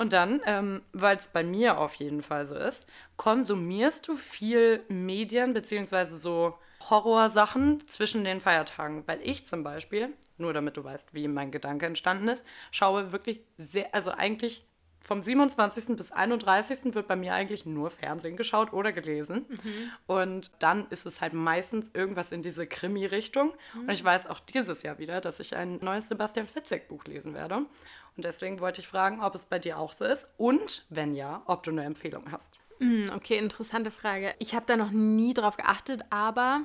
Und 0.00 0.14
dann, 0.14 0.40
ähm, 0.46 0.80
weil 0.94 1.18
es 1.18 1.28
bei 1.28 1.44
mir 1.44 1.76
auf 1.76 1.92
jeden 1.96 2.22
Fall 2.22 2.46
so 2.46 2.54
ist, 2.54 2.86
konsumierst 3.18 4.08
du 4.08 4.16
viel 4.16 4.82
Medien 4.88 5.52
beziehungsweise 5.52 6.16
so 6.16 6.58
Horrorsachen 6.88 7.86
zwischen 7.86 8.24
den 8.24 8.40
Feiertagen? 8.40 9.06
Weil 9.06 9.20
ich 9.22 9.44
zum 9.44 9.62
Beispiel, 9.62 10.14
nur 10.38 10.54
damit 10.54 10.78
du 10.78 10.84
weißt, 10.84 11.12
wie 11.12 11.28
mein 11.28 11.50
Gedanke 11.50 11.84
entstanden 11.84 12.28
ist, 12.28 12.46
schaue 12.70 13.12
wirklich 13.12 13.42
sehr, 13.58 13.94
also 13.94 14.10
eigentlich 14.10 14.66
vom 15.10 15.24
27. 15.24 15.96
bis 15.96 16.12
31. 16.12 16.94
wird 16.94 17.08
bei 17.08 17.16
mir 17.16 17.34
eigentlich 17.34 17.66
nur 17.66 17.90
Fernsehen 17.90 18.36
geschaut 18.36 18.72
oder 18.72 18.92
gelesen. 18.92 19.44
Und 20.06 20.52
dann 20.60 20.86
ist 20.90 21.04
es 21.04 21.20
halt 21.20 21.32
meistens 21.32 21.90
irgendwas 21.94 22.30
in 22.30 22.42
diese 22.42 22.64
Krimi-Richtung. 22.64 23.52
Und 23.74 23.90
ich 23.90 24.04
weiß 24.04 24.28
auch 24.28 24.38
dieses 24.38 24.84
Jahr 24.84 25.00
wieder, 25.00 25.20
dass 25.20 25.40
ich 25.40 25.56
ein 25.56 25.80
neues 25.82 26.08
Sebastian 26.08 26.46
Fitzek-Buch 26.46 27.06
lesen 27.06 27.34
werde. 27.34 27.56
Und 27.56 28.24
deswegen 28.24 28.60
wollte 28.60 28.82
ich 28.82 28.86
fragen, 28.86 29.20
ob 29.20 29.34
es 29.34 29.46
bei 29.46 29.58
dir 29.58 29.80
auch 29.80 29.94
so 29.94 30.04
ist 30.04 30.28
und 30.36 30.86
wenn 30.90 31.16
ja, 31.16 31.42
ob 31.46 31.64
du 31.64 31.72
eine 31.72 31.82
Empfehlung 31.82 32.30
hast. 32.30 32.60
Hm, 32.78 33.10
okay, 33.12 33.36
interessante 33.36 33.90
Frage. 33.90 34.36
Ich 34.38 34.54
habe 34.54 34.66
da 34.66 34.76
noch 34.76 34.92
nie 34.92 35.34
drauf 35.34 35.56
geachtet, 35.56 36.04
aber 36.10 36.60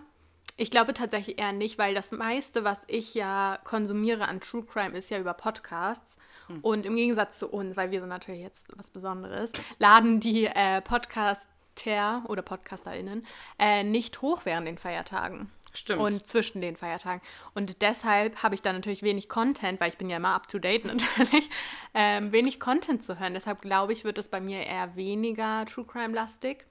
ich 0.57 0.71
glaube 0.71 0.93
tatsächlich 0.93 1.37
eher 1.39 1.51
nicht, 1.51 1.77
weil 1.77 1.93
das 1.93 2.11
meiste, 2.11 2.63
was 2.63 2.83
ich 2.87 3.13
ja 3.13 3.59
konsumiere 3.63 4.27
an 4.27 4.39
True 4.39 4.63
Crime, 4.63 4.97
ist 4.97 5.09
ja 5.09 5.19
über 5.19 5.33
Podcasts. 5.33 6.17
Und 6.61 6.85
im 6.85 6.95
Gegensatz 6.95 7.39
zu 7.39 7.47
uns, 7.49 7.75
weil 7.75 7.91
wir 7.91 7.99
sind 7.99 8.09
natürlich 8.09 8.41
jetzt 8.41 8.77
was 8.77 8.89
Besonderes, 8.89 9.51
laden 9.79 10.19
die 10.19 10.45
äh, 10.45 10.81
Podcaster 10.81 12.23
oder 12.27 12.41
PodcasterInnen 12.41 13.25
äh, 13.57 13.83
nicht 13.83 14.21
hoch 14.21 14.41
während 14.43 14.67
den 14.67 14.77
Feiertagen. 14.77 15.51
Stimmt. 15.73 16.01
Und 16.01 16.25
zwischen 16.25 16.61
den 16.61 16.77
Feiertagen. 16.77 17.21
Und 17.53 17.81
deshalb 17.81 18.43
habe 18.43 18.55
ich 18.55 18.61
da 18.61 18.71
natürlich 18.71 19.03
wenig 19.03 19.27
Content, 19.27 19.81
weil 19.81 19.89
ich 19.89 19.97
bin 19.97 20.09
ja 20.09 20.17
immer 20.17 20.33
up 20.33 20.47
to 20.47 20.57
date 20.59 20.85
natürlich, 20.85 21.49
ähm, 21.93 22.31
wenig 22.31 22.59
Content 22.59 23.03
zu 23.03 23.19
hören. 23.19 23.33
Deshalb 23.33 23.61
glaube 23.61 23.91
ich, 23.91 24.05
wird 24.05 24.17
es 24.17 24.29
bei 24.29 24.39
mir 24.39 24.65
eher 24.65 24.95
weniger 24.95 25.65
True 25.65 25.85
Crime-lastig. 25.85 26.65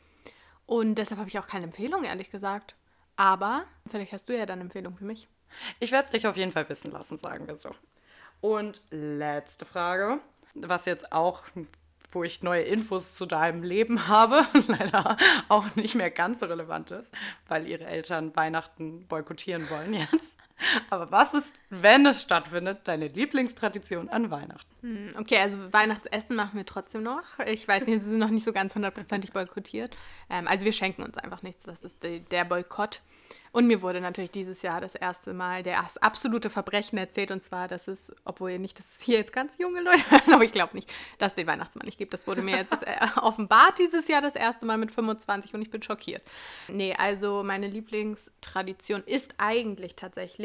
Und 0.66 0.94
deshalb 0.94 1.18
habe 1.18 1.28
ich 1.28 1.38
auch 1.38 1.46
keine 1.46 1.64
Empfehlung, 1.64 2.04
ehrlich 2.04 2.30
gesagt. 2.30 2.76
Aber 3.16 3.64
vielleicht 3.86 4.12
hast 4.12 4.28
du 4.28 4.36
ja 4.36 4.46
dann 4.46 4.60
Empfehlung 4.60 4.96
für 4.96 5.04
mich. 5.04 5.28
Ich 5.80 5.92
werde 5.92 6.06
es 6.06 6.10
dich 6.10 6.26
auf 6.26 6.36
jeden 6.36 6.52
Fall 6.52 6.68
wissen 6.68 6.90
lassen, 6.90 7.16
sagen 7.16 7.46
wir 7.46 7.56
so. 7.56 7.70
Und 8.40 8.82
letzte 8.90 9.64
Frage, 9.64 10.20
was 10.54 10.84
jetzt 10.86 11.12
auch, 11.12 11.42
wo 12.12 12.24
ich 12.24 12.42
neue 12.42 12.62
Infos 12.62 13.14
zu 13.14 13.26
deinem 13.26 13.62
Leben 13.62 14.08
habe, 14.08 14.46
leider 14.66 15.16
auch 15.48 15.74
nicht 15.76 15.94
mehr 15.94 16.10
ganz 16.10 16.40
so 16.40 16.46
relevant 16.46 16.90
ist, 16.90 17.12
weil 17.48 17.66
ihre 17.66 17.84
Eltern 17.84 18.34
Weihnachten 18.36 19.06
boykottieren 19.06 19.68
wollen 19.70 19.94
jetzt. 19.94 20.38
Aber 20.90 21.10
was 21.10 21.34
ist, 21.34 21.54
wenn 21.70 22.06
es 22.06 22.22
stattfindet, 22.22 22.80
deine 22.84 23.08
Lieblingstradition 23.08 24.08
an 24.08 24.30
Weihnachten? 24.30 24.74
Hm, 24.82 25.14
Okay, 25.18 25.38
also 25.38 25.58
Weihnachtsessen 25.72 26.36
machen 26.36 26.56
wir 26.56 26.66
trotzdem 26.66 27.02
noch. 27.02 27.24
Ich 27.46 27.66
weiß 27.66 27.86
nicht, 27.86 28.02
sie 28.02 28.10
sind 28.10 28.18
noch 28.18 28.30
nicht 28.30 28.44
so 28.44 28.52
ganz 28.52 28.74
hundertprozentig 28.74 29.32
boykottiert. 29.32 29.96
Ähm, 30.30 30.46
also 30.48 30.64
wir 30.64 30.72
schenken 30.72 31.02
uns 31.02 31.18
einfach 31.18 31.42
nichts. 31.42 31.64
Das 31.64 31.82
ist 31.82 32.02
die, 32.04 32.20
der 32.20 32.44
Boykott. 32.44 33.00
Und 33.52 33.68
mir 33.68 33.82
wurde 33.82 34.00
natürlich 34.00 34.32
dieses 34.32 34.62
Jahr 34.62 34.80
das 34.80 34.96
erste 34.96 35.32
Mal 35.32 35.62
der 35.62 35.78
as- 35.80 35.96
absolute 35.98 36.50
Verbrechen 36.50 36.98
erzählt. 36.98 37.30
Und 37.30 37.40
zwar, 37.40 37.68
dass 37.68 37.86
es, 37.86 38.12
obwohl 38.24 38.58
nicht, 38.58 38.78
dass 38.78 38.86
es 38.96 39.00
hier 39.02 39.18
jetzt 39.18 39.32
ganz 39.32 39.58
junge 39.58 39.80
Leute 39.80 40.02
aber 40.32 40.42
ich 40.44 40.50
glaube 40.52 40.74
nicht, 40.74 40.92
dass 41.18 41.32
es 41.32 41.36
den 41.36 41.46
Weihnachtsmann 41.46 41.86
nicht 41.86 41.98
gibt. 41.98 42.14
Das 42.14 42.26
wurde 42.26 42.42
mir 42.42 42.56
jetzt 42.56 42.82
äh, 42.82 42.96
offenbart 43.20 43.78
dieses 43.78 44.08
Jahr 44.08 44.22
das 44.22 44.34
erste 44.34 44.66
Mal 44.66 44.78
mit 44.78 44.90
25 44.92 45.54
und 45.54 45.62
ich 45.62 45.70
bin 45.70 45.82
schockiert. 45.82 46.22
Nee, 46.68 46.94
also 46.96 47.42
meine 47.44 47.68
Lieblingstradition 47.68 49.02
ist 49.06 49.34
eigentlich 49.38 49.94
tatsächlich, 49.94 50.43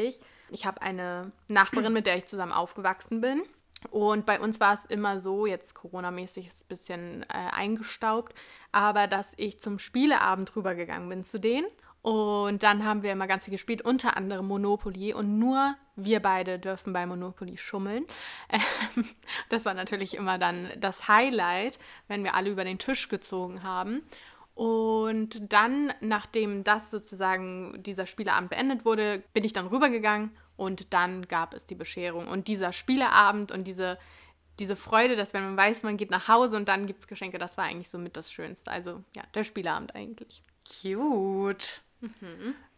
ich 0.50 0.66
habe 0.66 0.82
eine 0.82 1.32
Nachbarin, 1.48 1.92
mit 1.92 2.06
der 2.06 2.16
ich 2.16 2.26
zusammen 2.26 2.52
aufgewachsen 2.52 3.20
bin. 3.20 3.42
Und 3.90 4.26
bei 4.26 4.40
uns 4.40 4.60
war 4.60 4.74
es 4.74 4.84
immer 4.84 5.20
so, 5.20 5.46
jetzt 5.46 5.74
Corona-mäßig 5.74 6.46
ist 6.46 6.64
ein 6.64 6.68
bisschen 6.68 7.22
äh, 7.24 7.26
eingestaubt, 7.28 8.34
aber 8.72 9.06
dass 9.06 9.32
ich 9.36 9.58
zum 9.58 9.78
Spieleabend 9.78 10.54
rübergegangen 10.54 11.08
bin 11.08 11.24
zu 11.24 11.40
denen. 11.40 11.66
Und 12.02 12.62
dann 12.62 12.84
haben 12.84 13.02
wir 13.02 13.12
immer 13.12 13.26
ganz 13.26 13.44
viel 13.44 13.52
gespielt, 13.52 13.82
unter 13.82 14.16
anderem 14.16 14.46
Monopoly. 14.46 15.12
Und 15.12 15.38
nur 15.38 15.74
wir 15.96 16.20
beide 16.20 16.58
dürfen 16.58 16.92
bei 16.92 17.06
Monopoly 17.06 17.56
schummeln. 17.56 18.06
Ähm, 18.96 19.04
das 19.48 19.64
war 19.64 19.74
natürlich 19.74 20.14
immer 20.14 20.38
dann 20.38 20.70
das 20.78 21.08
Highlight, 21.08 21.78
wenn 22.08 22.24
wir 22.24 22.34
alle 22.34 22.50
über 22.50 22.64
den 22.64 22.78
Tisch 22.78 23.08
gezogen 23.08 23.62
haben. 23.62 24.02
Und 24.54 25.52
dann, 25.52 25.92
nachdem 26.00 26.64
das 26.64 26.90
sozusagen 26.90 27.82
dieser 27.82 28.06
Spieleabend 28.06 28.50
beendet 28.50 28.84
wurde, 28.84 29.22
bin 29.32 29.44
ich 29.44 29.52
dann 29.52 29.68
rübergegangen 29.68 30.36
und 30.56 30.92
dann 30.92 31.26
gab 31.28 31.54
es 31.54 31.66
die 31.66 31.74
Bescherung. 31.74 32.28
Und 32.28 32.48
dieser 32.48 32.72
Spieleabend 32.72 33.52
und 33.52 33.64
diese, 33.64 33.98
diese 34.58 34.76
Freude, 34.76 35.16
dass 35.16 35.32
wenn 35.32 35.44
man 35.44 35.56
weiß, 35.56 35.82
man 35.84 35.96
geht 35.96 36.10
nach 36.10 36.28
Hause 36.28 36.56
und 36.56 36.68
dann 36.68 36.86
gibt 36.86 37.00
es 37.00 37.08
Geschenke, 37.08 37.38
das 37.38 37.56
war 37.56 37.64
eigentlich 37.64 37.88
so 37.88 37.96
mit 37.96 38.16
das 38.16 38.30
Schönste. 38.30 38.70
Also 38.70 39.02
ja, 39.16 39.22
der 39.34 39.44
Spieleabend 39.44 39.94
eigentlich. 39.94 40.42
Cute. 40.68 41.80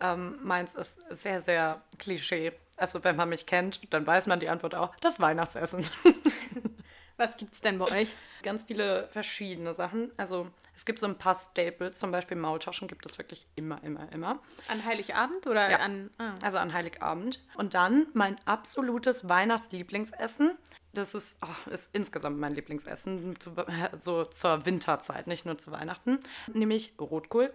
Ähm, 0.01 0.39
meins 0.43 0.75
ist 0.75 1.01
sehr, 1.11 1.43
sehr 1.43 1.83
Klischee. 1.99 2.53
Also 2.77 3.03
wenn 3.05 3.17
man 3.17 3.29
mich 3.29 3.47
kennt, 3.47 3.81
dann 3.91 4.07
weiß 4.07 4.27
man 4.27 4.41
die 4.41 4.49
Antwort 4.49 4.75
auch. 4.75 4.95
Das 4.97 5.21
Weihnachtsessen. 5.21 5.85
Was 7.17 7.37
gibt's 7.37 7.61
denn 7.61 7.79
bei 7.79 8.03
euch? 8.03 8.15
Ganz 8.43 8.65
viele 8.65 9.09
verschiedene 9.09 9.75
Sachen. 9.75 10.11
Also 10.17 10.49
es 10.83 10.87
gibt 10.87 10.99
so 10.99 11.07
ein 11.07 11.17
paar 11.17 11.37
Staples, 11.37 11.97
zum 11.97 12.11
Beispiel 12.11 12.37
Maultaschen 12.37 12.89
gibt 12.89 13.07
es 13.07 13.17
wirklich 13.17 13.47
immer, 13.55 13.81
immer, 13.85 14.11
immer. 14.11 14.41
An 14.67 14.85
Heiligabend 14.85 15.47
oder 15.47 15.71
Ja. 15.71 15.77
an. 15.79 16.11
Ah. 16.19 16.35
Also 16.43 16.59
an 16.59 16.73
Heiligabend. 16.73 17.39
Und 17.55 17.75
dann 17.75 18.09
mein 18.15 18.37
absolutes 18.47 19.29
Weihnachtslieblingsessen. 19.29 20.59
Das 20.93 21.15
ist, 21.15 21.39
oh, 21.41 21.71
ist 21.71 21.89
insgesamt 21.93 22.41
mein 22.41 22.57
Lieblingsessen, 22.57 23.39
zu, 23.39 23.53
so 24.05 24.25
zur 24.25 24.67
Winterzeit, 24.67 25.29
nicht 25.29 25.47
nur 25.47 25.57
zu 25.57 25.71
Weihnachten. 25.71 26.19
Nämlich 26.53 26.95
Rotkohl, 27.01 27.53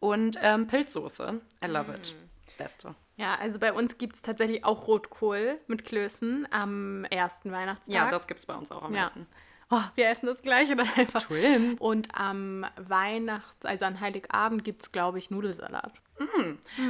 und 0.00 0.38
ähm, 0.40 0.66
Pilzsoße. 0.68 1.38
I 1.62 1.66
love 1.66 1.92
it. 1.94 2.14
Beste. 2.56 2.94
Ja, 3.16 3.34
also 3.34 3.58
bei 3.58 3.74
uns 3.74 3.98
gibt 3.98 4.16
es 4.16 4.22
tatsächlich 4.22 4.64
auch 4.64 4.86
Rotkohl 4.86 5.60
mit 5.66 5.84
Klößen 5.84 6.48
am 6.50 7.04
ersten 7.04 7.52
Weihnachtstag. 7.52 7.94
Ja, 7.94 8.08
das 8.08 8.26
gibt 8.26 8.40
es 8.40 8.46
bei 8.46 8.54
uns 8.54 8.72
auch 8.72 8.84
am 8.84 8.94
Ja. 8.94 9.02
meisten. 9.02 9.26
Oh, 9.74 9.82
wir 9.94 10.08
essen 10.10 10.26
das 10.26 10.42
gleiche 10.42 10.76
dann 10.76 10.88
einfach. 10.96 11.22
Twin. 11.22 11.78
Und 11.78 12.14
am 12.14 12.66
Weihnachts-, 12.76 13.64
also 13.64 13.86
an 13.86 14.00
Heiligabend 14.00 14.64
gibt 14.64 14.82
es, 14.82 14.92
glaube 14.92 15.18
ich, 15.18 15.30
Nudelsalat. 15.30 15.94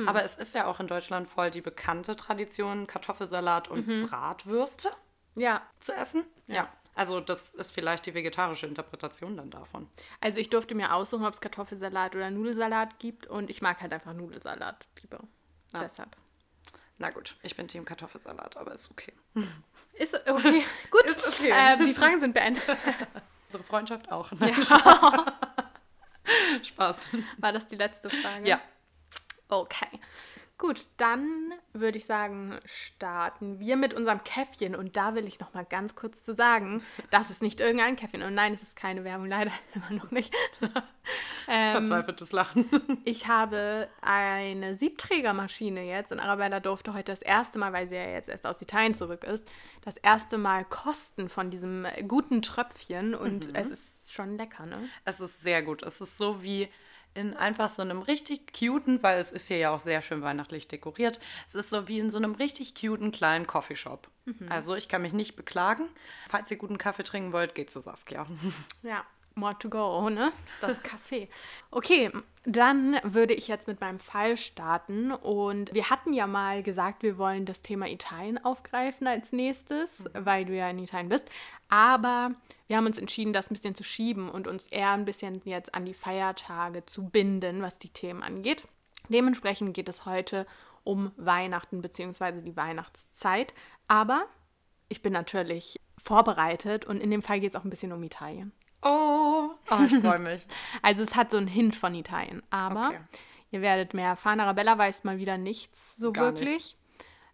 Aber 0.07 0.25
es 0.25 0.37
ist 0.37 0.55
ja 0.57 0.67
auch 0.67 0.81
in 0.81 0.89
Deutschland 0.89 1.29
voll 1.29 1.51
die 1.53 1.61
bekannte 1.61 2.17
Tradition, 2.17 2.87
Kartoffelsalat 2.89 3.69
und 3.69 4.09
Bratwürste 4.09 4.91
Ja, 5.37 5.63
zu 5.79 5.93
essen. 5.93 6.25
Ja. 6.49 6.69
Also 6.95 7.21
das 7.21 7.55
ist 7.55 7.71
vielleicht 7.71 8.05
die 8.05 8.15
vegetarische 8.15 8.67
Interpretation 8.67 9.37
dann 9.37 9.51
davon. 9.51 9.89
also 10.21 10.39
ich 10.39 10.51
durfte 10.51 10.75
mir 10.75 10.93
aussuchen, 10.93 11.25
ob 11.25 11.33
es 11.33 11.41
Kartoffelsalat 11.41 12.15
oder 12.17 12.31
Nudelsalat 12.31 12.99
gibt 12.99 13.27
und 13.29 13.49
ich 13.49 13.63
mag 13.63 13.81
halt 13.81 13.93
einfach 13.93 14.13
Nudelsalat 14.13 14.85
lieber. 15.01 15.21
Ja. 15.73 15.81
Deshalb. 15.81 16.17
Na 16.99 17.11
gut, 17.11 17.37
ich 17.43 17.57
bin 17.57 17.67
Team 17.69 17.85
Kartoffelsalat, 17.85 18.57
aber 18.57 18.75
ist 18.75 18.91
okay. 18.91 19.13
Ist 20.03 20.15
okay. 20.29 20.65
Gut. 20.91 21.05
Ist 21.05 21.29
okay. 21.29 21.51
Äh, 21.51 21.85
die 21.85 21.95
Fragen 21.95 22.19
sind 22.19 22.35
beendet. 22.35 22.63
Unsere 23.47 23.63
Freundschaft 23.63 24.11
auch. 24.11 24.33
Ne? 24.33 24.51
Ja. 24.51 25.27
Spaß. 26.65 26.97
War 27.39 27.53
das 27.53 27.69
die 27.69 27.77
letzte 27.77 28.11
Frage? 28.11 28.49
Ja. 28.49 28.61
Okay. 29.49 30.01
Gut, 30.59 30.89
dann 30.97 31.42
würde 31.83 31.99
ich 31.99 32.07
sagen, 32.07 32.59
starten 32.65 33.61
wir 33.61 33.77
mit 33.77 33.93
unserem 33.93 34.25
Käffchen. 34.25 34.75
Und 34.75 34.97
da 34.97 35.15
will 35.15 35.27
ich 35.27 35.39
noch 35.39 35.53
mal 35.53 35.65
ganz 35.65 35.95
kurz 35.95 36.25
zu 36.25 36.33
sagen, 36.33 36.83
das 37.11 37.31
ist 37.31 37.43
nicht 37.43 37.61
irgendein 37.61 37.97
Käffchen. 37.97 38.23
Und 38.23 38.35
nein, 38.35 38.55
es 38.55 38.63
ist 38.63 38.77
keine 38.77 39.05
Werbung, 39.05 39.27
leider 39.27 39.53
immer 39.75 39.91
noch 39.91 40.11
nicht. 40.11 40.33
ähm, 41.49 41.89
Verzweifeltes 41.89 42.33
Lachen. 42.33 42.71
ich 43.05 43.29
habe 43.29 43.89
eine 44.01 44.75
Siebträgermaschine 44.75 45.83
jetzt 45.85 46.13
und 46.13 46.21
Arabella 46.21 46.61
durfte 46.61 46.95
heute 46.95 47.13
das 47.13 47.23
erste 47.23 47.59
Mal, 47.59 47.75
weil 47.75 47.89
sie 47.89 47.97
ja 47.97 48.09
jetzt 48.09 48.31
erst 48.31 48.47
aus 48.47 48.63
Italien 48.63 48.95
zurück 48.95 49.25
ist, 49.25 49.47
das 49.85 49.99
erste 49.99 50.39
Mal 50.39 50.65
kosten 50.65 51.29
von 51.29 51.51
diesem 51.51 51.87
guten 52.09 52.41
Tröpfchen. 52.41 53.15
Und 53.15 53.55
es 53.55 53.69
ist 53.69 54.13
schon 54.15 54.39
lecker, 54.39 54.65
ne? 54.65 54.89
Es 55.05 55.21
ist 55.21 55.43
sehr 55.43 55.63
gut. 55.63 55.83
Es 55.83 56.01
ist 56.01 56.17
so 56.17 56.43
wie 56.43 56.69
in 57.15 57.37
einfach 57.37 57.69
so 57.69 57.83
einem 57.83 58.03
richtig 58.03 58.53
cuten, 58.53 59.03
weil 59.03 59.19
es 59.21 59.31
ist 59.31 59.49
hier 59.49 59.59
ja 59.59 59.75
auch 59.75 59.81
sehr 59.81 60.03
schön 60.03 60.23
weihnachtlich 60.23 60.69
dekoriert. 60.69 61.21
Es 61.49 61.55
ist 61.55 61.71
so 61.71 61.89
wie 61.89 61.99
in 61.99 62.11
so 62.11 62.19
einem 62.19 62.35
richtig 62.35 62.75
cuten 62.75 63.13
kleinen 63.13 63.47
Coffeeshop. 63.47 64.09
Also 64.49 64.75
ich 64.75 64.89
kann 64.89 65.03
mich 65.03 65.13
nicht 65.13 65.37
beklagen. 65.37 65.89
Falls 66.29 66.51
ihr 66.51 66.57
guten 66.57 66.79
Kaffee 66.79 67.03
trinken 67.03 67.33
wollt, 67.33 67.55
geht 67.55 67.71
zu 67.71 67.81
Saskia. 67.81 68.27
Ja, 68.83 69.05
more 69.35 69.57
to 69.59 69.69
go, 69.69 70.09
ne? 70.09 70.33
Das 70.61 70.81
Café. 70.85 71.29
Okay, 71.71 72.11
dann 72.45 72.99
würde 73.05 73.35
ich 73.35 73.49
jetzt 73.49 73.69
mit 73.69 73.81
meinem 73.81 73.99
Fall 73.99 74.37
starten. 74.37 75.13
Und 75.13 75.73
wir 75.73 75.91
hatten 75.91 76.13
ja 76.13 76.27
mal 76.27 76.63
gesagt, 76.63 77.03
wir 77.03 77.19
wollen 77.19 77.45
das 77.45 77.63
Thema 77.63 77.89
Italien 77.89 78.43
aufgreifen 78.45 79.07
als 79.07 79.33
nächstes, 79.33 80.01
mhm. 80.01 80.27
weil 80.27 80.45
du 80.45 80.57
ja 80.57 80.69
in 80.69 80.79
Italien 80.79 81.09
bist. 81.09 81.29
Aber 81.69 82.33
wir 82.67 82.77
haben 82.77 82.87
uns 82.87 82.99
entschieden, 82.99 83.33
das 83.33 83.51
ein 83.51 83.55
bisschen 83.55 83.75
zu 83.75 83.85
schieben 83.85 84.29
und 84.29 84.47
uns 84.47 84.67
eher 84.69 84.91
ein 84.91 85.05
bisschen 85.05 85.41
jetzt 85.45 85.75
an 85.75 85.85
die 85.85 85.95
Feiertage 85.95 86.85
zu 86.87 87.05
binden, 87.05 87.63
was 87.63 87.79
die 87.79 87.91
Themen 87.91 88.23
angeht. 88.23 88.65
Dementsprechend 89.09 89.75
geht 89.75 89.89
es 89.89 90.05
heute 90.05 90.47
um 90.85 91.13
Weihnachten 91.17 91.81
bzw. 91.81 92.43
die 92.43 92.57
Weihnachtszeit. 92.57 93.55
Aber 93.89 94.27
ich 94.89 95.03
bin 95.03 95.13
natürlich 95.13 95.77
vorbereitet 96.03 96.85
und 96.85 97.01
in 97.01 97.11
dem 97.11 97.23
Fall 97.23 97.41
geht 97.41 97.51
es 97.51 97.57
auch 97.57 97.65
ein 97.65 97.71
bisschen 97.71 97.93
um 97.93 98.03
Italien. 98.03 98.53
Oh, 98.83 99.51
oh 99.71 99.79
ich 99.87 100.01
freue 100.01 100.19
mich. 100.19 100.47
also 100.83 101.03
es 101.03 101.15
hat 101.15 101.31
so 101.31 101.37
einen 101.37 101.47
Hint 101.47 101.77
von 101.77 101.95
Italien, 101.95 102.43
aber 102.51 102.89
okay. 102.89 103.01
ihr 103.51 103.63
werdet 103.63 103.95
mehr 103.95 104.09
erfahren. 104.09 104.41
Arabella 104.41 104.77
weiß 104.77 105.05
mal 105.05 105.19
wieder 105.19 105.39
nichts 105.39 105.97
so 105.97 106.13
Gar 106.13 106.35
wirklich. 106.35 106.51
Nichts. 106.51 106.77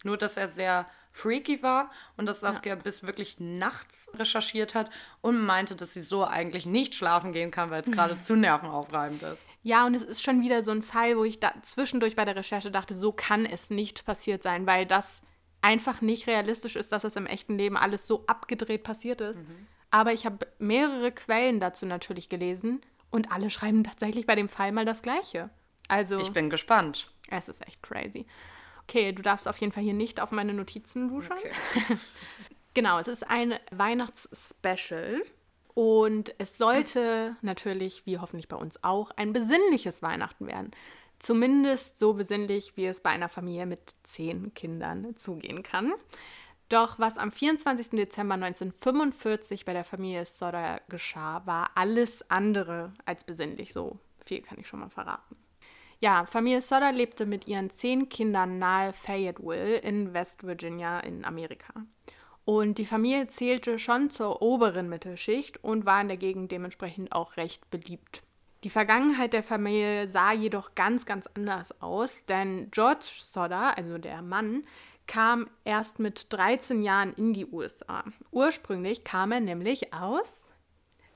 Nur, 0.05 0.17
dass 0.17 0.37
er 0.37 0.49
sehr 0.49 0.87
freaky 1.19 1.62
war 1.62 1.90
und 2.17 2.26
dass 2.26 2.40
Saskia 2.40 2.75
ja. 2.75 2.81
bis 2.81 3.05
wirklich 3.05 3.40
nachts 3.40 4.09
recherchiert 4.14 4.75
hat 4.75 4.90
und 5.21 5.40
meinte, 5.45 5.75
dass 5.75 5.95
sie 5.95 6.02
so 6.02 6.25
eigentlich 6.25 6.64
nicht 6.64 6.95
schlafen 6.95 7.33
gehen 7.33 7.50
kann, 7.50 7.71
weil 7.71 7.83
es 7.83 7.90
gerade 7.90 8.21
zu 8.23 8.37
nervenaufreibend 8.37 9.23
ist. 9.23 9.49
Ja, 9.62 9.85
und 9.87 9.95
es 9.95 10.02
ist 10.02 10.23
schon 10.23 10.43
wieder 10.43 10.62
so 10.62 10.71
ein 10.71 10.83
Fall, 10.83 11.17
wo 11.17 11.25
ich 11.25 11.40
da 11.40 11.52
zwischendurch 11.62 12.14
bei 12.14 12.25
der 12.25 12.37
Recherche 12.37 12.71
dachte, 12.71 12.95
so 12.95 13.11
kann 13.11 13.45
es 13.45 13.71
nicht 13.71 14.05
passiert 14.05 14.43
sein, 14.43 14.67
weil 14.67 14.87
das 14.87 15.21
einfach 15.61 16.00
nicht 16.00 16.26
realistisch 16.28 16.76
ist, 16.76 16.93
dass 16.93 17.05
es 17.05 17.17
im 17.17 17.26
echten 17.26 17.59
Leben 17.59 17.76
alles 17.76 18.07
so 18.07 18.25
abgedreht 18.26 18.85
passiert 18.85 19.21
ist. 19.21 19.40
Mhm. 19.40 19.67
Aber 19.90 20.12
ich 20.12 20.26
habe 20.26 20.47
mehrere 20.59 21.12
Quellen 21.12 21.61
dazu 21.61 21.87
natürlich 21.87 22.28
gelesen 22.28 22.80
und 23.11 23.33
alle 23.33 23.50
schreiben 23.50 23.85
tatsächlich 23.85 24.26
bei 24.26 24.35
dem 24.35 24.49
Fall 24.49 24.73
mal 24.73 24.85
das 24.85 25.02
Gleiche. 25.02 25.50
Also. 25.88 26.18
Ich 26.21 26.33
bin 26.33 26.50
gespannt. 26.50 27.11
Es 27.30 27.49
ist 27.49 27.66
echt 27.66 27.83
crazy. 27.83 28.26
Okay, 28.85 29.12
du 29.12 29.23
darfst 29.23 29.49
auf 29.49 29.59
jeden 29.59 29.73
Fall 29.73 29.83
hier 29.83 29.95
nicht 29.95 30.21
auf 30.21 30.30
meine 30.30 30.54
Notizen 30.54 31.09
duschen. 31.09 31.33
Okay. 31.33 31.99
genau, 32.75 32.99
es 32.99 33.09
ist 33.09 33.28
ein 33.28 33.54
Weihnachtsspecial. 33.71 35.23
Und 35.75 36.35
es 36.38 36.59
sollte 36.59 37.37
natürlich, 37.40 38.04
wie 38.04 38.18
hoffentlich 38.18 38.49
bei 38.49 38.57
uns 38.57 38.83
auch, 38.83 39.11
ein 39.12 39.33
besinnliches 39.33 40.02
Weihnachten 40.02 40.47
werden. 40.47 40.73
Zumindest 41.18 41.99
so 41.99 42.14
besinnlich, 42.14 42.73
wie 42.76 42.87
es 42.87 43.00
bei 43.00 43.11
einer 43.11 43.28
Familie 43.28 43.66
mit 43.66 43.95
zehn 44.02 44.54
Kindern 44.54 45.16
zugehen 45.16 45.62
kann. 45.62 45.92
Doch 46.68 46.98
was 46.98 47.16
am 47.16 47.32
24. 47.32 47.90
Dezember 47.90 48.34
1945 48.34 49.64
bei 49.64 49.72
der 49.72 49.84
Familie 49.84 50.26
Sodder 50.26 50.82
geschah, 50.88 51.42
war 51.46 51.70
alles 51.75 52.28
andere 52.30 52.92
als 53.06 53.25
besinnlich. 53.25 53.72
So 53.72 53.98
viel 54.20 54.42
kann 54.42 54.58
ich 54.58 54.68
schon 54.68 54.80
mal 54.80 54.90
verraten. 54.90 55.37
Ja, 56.00 56.26
Familie 56.26 56.60
Sodder 56.60 56.92
lebte 56.92 57.25
mit 57.26 57.48
ihren 57.48 57.70
zehn 57.70 58.08
Kindern 58.08 58.58
nahe 58.58 58.92
Fayetteville 58.92 59.78
in 59.78 60.12
West 60.12 60.44
Virginia 60.44 61.00
in 61.00 61.25
Amerika. 61.25 61.72
Und 62.44 62.78
die 62.78 62.87
Familie 62.87 63.26
zählte 63.28 63.78
schon 63.78 64.10
zur 64.10 64.42
oberen 64.42 64.88
Mittelschicht 64.88 65.62
und 65.64 65.87
war 65.87 66.00
in 66.00 66.08
der 66.08 66.16
Gegend 66.16 66.52
dementsprechend 66.52 67.12
auch 67.12 67.37
recht 67.37 67.70
beliebt. 67.70 68.22
Die 68.64 68.70
Vergangenheit 68.70 69.32
der 69.32 69.42
Familie 69.42 70.08
sah 70.08 70.32
jedoch 70.32 70.75
ganz, 70.75 71.06
ganz 71.06 71.28
anders 71.34 71.80
aus, 71.80 72.25
denn 72.26 72.70
George 72.70 73.06
Sodder, 73.20 73.76
also 73.78 73.98
der 73.98 74.20
Mann, 74.20 74.64
kam 75.08 75.50
erst 75.64 75.98
mit 75.98 76.32
13 76.32 76.82
Jahren 76.82 77.12
in 77.14 77.32
die 77.32 77.46
USA. 77.46 78.04
Ursprünglich 78.30 79.02
kam 79.02 79.32
er 79.32 79.40
nämlich 79.40 79.92
aus 79.92 80.28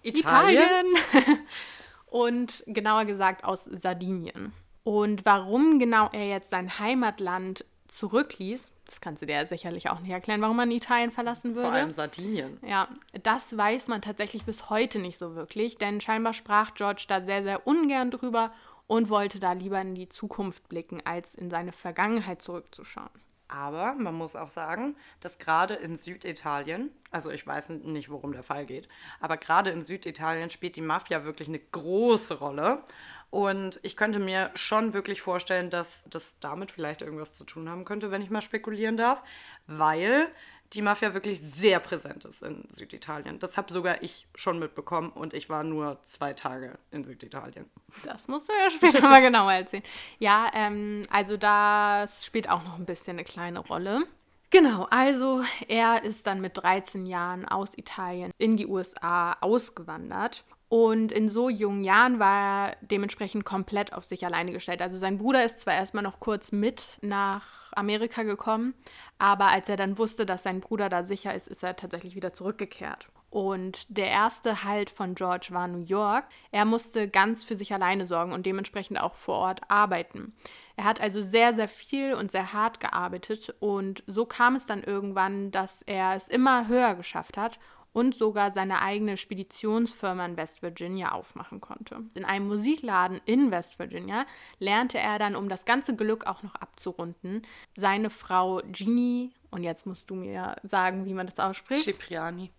Italien, 0.02 0.86
Italien. 1.12 1.38
und 2.06 2.64
genauer 2.66 3.04
gesagt 3.04 3.44
aus 3.44 3.64
Sardinien. 3.64 4.52
Und 4.82 5.24
warum 5.24 5.78
genau 5.78 6.08
er 6.12 6.26
jetzt 6.26 6.50
sein 6.50 6.80
Heimatland 6.80 7.64
zurückließ, 7.86 8.72
das 8.86 9.00
kannst 9.00 9.22
du 9.22 9.26
dir 9.26 9.36
ja 9.36 9.44
sicherlich 9.44 9.90
auch 9.90 10.00
nicht 10.00 10.10
erklären, 10.10 10.40
warum 10.40 10.56
man 10.56 10.70
Italien 10.70 11.10
verlassen 11.10 11.54
würde. 11.54 11.68
Vor 11.68 11.76
allem 11.76 11.92
Sardinien. 11.92 12.58
Ja, 12.66 12.88
das 13.22 13.56
weiß 13.56 13.88
man 13.88 14.00
tatsächlich 14.00 14.44
bis 14.44 14.70
heute 14.70 14.98
nicht 14.98 15.18
so 15.18 15.36
wirklich, 15.36 15.76
denn 15.76 16.00
scheinbar 16.00 16.32
sprach 16.32 16.74
George 16.74 17.04
da 17.06 17.20
sehr, 17.20 17.42
sehr 17.42 17.66
ungern 17.66 18.10
drüber 18.10 18.52
und 18.86 19.10
wollte 19.10 19.38
da 19.38 19.52
lieber 19.52 19.80
in 19.80 19.94
die 19.94 20.08
Zukunft 20.08 20.68
blicken, 20.68 21.02
als 21.04 21.34
in 21.34 21.50
seine 21.50 21.72
Vergangenheit 21.72 22.42
zurückzuschauen. 22.42 23.10
Aber 23.52 23.92
man 23.92 24.14
muss 24.14 24.34
auch 24.34 24.48
sagen, 24.48 24.96
dass 25.20 25.38
gerade 25.38 25.74
in 25.74 25.98
Süditalien, 25.98 26.90
also 27.10 27.30
ich 27.30 27.46
weiß 27.46 27.68
nicht, 27.68 28.08
worum 28.08 28.32
der 28.32 28.42
Fall 28.42 28.64
geht, 28.64 28.88
aber 29.20 29.36
gerade 29.36 29.68
in 29.68 29.84
Süditalien 29.84 30.48
spielt 30.48 30.76
die 30.76 30.80
Mafia 30.80 31.24
wirklich 31.24 31.48
eine 31.48 31.58
große 31.58 32.38
Rolle. 32.38 32.82
Und 33.28 33.78
ich 33.82 33.98
könnte 33.98 34.20
mir 34.20 34.50
schon 34.54 34.94
wirklich 34.94 35.20
vorstellen, 35.20 35.68
dass 35.68 36.04
das 36.08 36.34
damit 36.40 36.70
vielleicht 36.70 37.02
irgendwas 37.02 37.34
zu 37.34 37.44
tun 37.44 37.68
haben 37.68 37.84
könnte, 37.84 38.10
wenn 38.10 38.22
ich 38.22 38.30
mal 38.30 38.40
spekulieren 38.40 38.96
darf, 38.96 39.22
weil 39.66 40.28
die 40.72 40.82
Mafia 40.82 41.14
wirklich 41.14 41.40
sehr 41.40 41.80
präsent 41.80 42.24
ist 42.24 42.42
in 42.42 42.64
Süditalien. 42.72 43.38
Das 43.38 43.56
habe 43.56 43.72
sogar 43.72 44.02
ich 44.02 44.26
schon 44.34 44.58
mitbekommen 44.58 45.10
und 45.10 45.34
ich 45.34 45.48
war 45.48 45.64
nur 45.64 45.98
zwei 46.04 46.32
Tage 46.32 46.78
in 46.90 47.04
Süditalien. 47.04 47.66
Das 48.04 48.28
musst 48.28 48.48
du 48.48 48.52
ja 48.52 48.70
später 48.76 49.00
mal 49.02 49.20
genauer 49.20 49.52
erzählen. 49.52 49.82
Ja, 50.18 50.50
ähm, 50.54 51.02
also 51.10 51.36
das 51.36 52.24
spielt 52.24 52.48
auch 52.48 52.64
noch 52.64 52.78
ein 52.78 52.86
bisschen 52.86 53.16
eine 53.16 53.24
kleine 53.24 53.60
Rolle. 53.60 54.02
Genau, 54.50 54.86
also 54.90 55.42
er 55.68 56.04
ist 56.04 56.26
dann 56.26 56.42
mit 56.42 56.58
13 56.58 57.06
Jahren 57.06 57.46
aus 57.46 57.76
Italien 57.76 58.32
in 58.36 58.58
die 58.58 58.66
USA 58.66 59.32
ausgewandert 59.40 60.44
und 60.72 61.12
in 61.12 61.28
so 61.28 61.50
jungen 61.50 61.84
Jahren 61.84 62.18
war 62.18 62.70
er 62.70 62.76
dementsprechend 62.80 63.44
komplett 63.44 63.92
auf 63.92 64.06
sich 64.06 64.24
alleine 64.24 64.52
gestellt. 64.52 64.80
Also 64.80 64.96
sein 64.96 65.18
Bruder 65.18 65.44
ist 65.44 65.60
zwar 65.60 65.74
erstmal 65.74 66.02
noch 66.02 66.18
kurz 66.18 66.50
mit 66.50 66.96
nach 67.02 67.74
Amerika 67.74 68.22
gekommen, 68.22 68.72
aber 69.18 69.48
als 69.48 69.68
er 69.68 69.76
dann 69.76 69.98
wusste, 69.98 70.24
dass 70.24 70.44
sein 70.44 70.60
Bruder 70.60 70.88
da 70.88 71.02
sicher 71.02 71.34
ist, 71.34 71.46
ist 71.46 71.62
er 71.62 71.76
tatsächlich 71.76 72.14
wieder 72.14 72.32
zurückgekehrt. 72.32 73.08
Und 73.28 73.84
der 73.94 74.06
erste 74.06 74.64
Halt 74.64 74.88
von 74.88 75.14
George 75.14 75.48
war 75.50 75.68
New 75.68 75.84
York. 75.84 76.24
Er 76.52 76.64
musste 76.64 77.06
ganz 77.06 77.44
für 77.44 77.54
sich 77.54 77.74
alleine 77.74 78.06
sorgen 78.06 78.32
und 78.32 78.46
dementsprechend 78.46 78.98
auch 78.98 79.14
vor 79.14 79.36
Ort 79.36 79.60
arbeiten. 79.68 80.32
Er 80.76 80.84
hat 80.84 81.02
also 81.02 81.20
sehr, 81.20 81.52
sehr 81.52 81.68
viel 81.68 82.14
und 82.14 82.30
sehr 82.30 82.54
hart 82.54 82.80
gearbeitet 82.80 83.54
und 83.60 84.02
so 84.06 84.24
kam 84.24 84.56
es 84.56 84.64
dann 84.64 84.82
irgendwann, 84.82 85.50
dass 85.50 85.82
er 85.82 86.14
es 86.14 86.28
immer 86.28 86.66
höher 86.66 86.94
geschafft 86.94 87.36
hat 87.36 87.58
und 87.92 88.14
sogar 88.14 88.50
seine 88.50 88.80
eigene 88.80 89.16
Speditionsfirma 89.16 90.24
in 90.26 90.36
West 90.36 90.62
Virginia 90.62 91.12
aufmachen 91.12 91.60
konnte. 91.60 92.00
In 92.14 92.24
einem 92.24 92.48
Musikladen 92.48 93.20
in 93.26 93.50
West 93.50 93.78
Virginia 93.78 94.26
lernte 94.58 94.98
er 94.98 95.18
dann, 95.18 95.36
um 95.36 95.48
das 95.48 95.64
ganze 95.64 95.94
Glück 95.94 96.26
auch 96.26 96.42
noch 96.42 96.54
abzurunden, 96.54 97.42
seine 97.76 98.10
Frau 98.10 98.60
Jeannie, 98.72 99.32
und 99.50 99.64
jetzt 99.64 99.86
musst 99.86 100.08
du 100.08 100.14
mir 100.14 100.56
sagen, 100.62 101.04
wie 101.04 101.14
man 101.14 101.26
das 101.26 101.38
ausspricht. 101.38 101.84
Cipriani. 101.84 102.50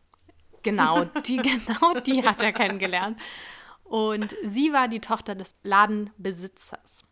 Genau, 0.61 1.05
die, 1.25 1.37
genau 1.37 1.99
die 1.99 2.23
hat 2.23 2.41
er 2.41 2.53
kennengelernt. 2.53 3.19
Und 3.83 4.35
sie 4.43 4.71
war 4.71 4.87
die 4.87 5.01
Tochter 5.01 5.35
des 5.35 5.55
Ladenbesitzers. 5.63 7.03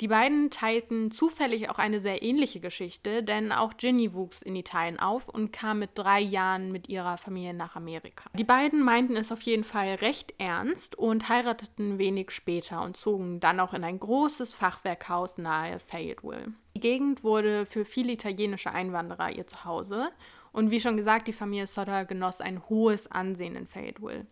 Die 0.00 0.08
beiden 0.08 0.50
teilten 0.50 1.10
zufällig 1.10 1.68
auch 1.68 1.78
eine 1.78 2.00
sehr 2.00 2.22
ähnliche 2.22 2.58
Geschichte, 2.58 3.22
denn 3.22 3.52
auch 3.52 3.76
Ginny 3.76 4.14
wuchs 4.14 4.40
in 4.40 4.56
Italien 4.56 4.98
auf 4.98 5.28
und 5.28 5.52
kam 5.52 5.78
mit 5.78 5.90
drei 5.94 6.20
Jahren 6.20 6.72
mit 6.72 6.88
ihrer 6.88 7.18
Familie 7.18 7.52
nach 7.52 7.76
Amerika. 7.76 8.24
Die 8.32 8.44
beiden 8.44 8.82
meinten 8.82 9.14
es 9.16 9.30
auf 9.30 9.42
jeden 9.42 9.64
Fall 9.64 9.96
recht 9.96 10.32
ernst 10.38 10.96
und 10.96 11.28
heirateten 11.28 11.98
wenig 11.98 12.30
später 12.30 12.82
und 12.82 12.96
zogen 12.96 13.40
dann 13.40 13.60
auch 13.60 13.74
in 13.74 13.84
ein 13.84 14.00
großes 14.00 14.54
Fachwerkhaus 14.54 15.36
nahe 15.36 15.78
Fayetteville. 15.80 16.54
Die 16.74 16.80
Gegend 16.80 17.22
wurde 17.22 17.66
für 17.66 17.84
viele 17.84 18.12
italienische 18.12 18.72
Einwanderer 18.72 19.36
ihr 19.36 19.46
Zuhause 19.46 20.12
und 20.52 20.70
wie 20.70 20.80
schon 20.80 20.96
gesagt, 20.96 21.28
die 21.28 21.34
Familie 21.34 21.66
Sotter 21.66 22.06
genoss 22.06 22.40
ein 22.40 22.66
hohes 22.70 23.06
Ansehen 23.10 23.54
in 23.54 23.66
Fayetteville. 23.66 24.26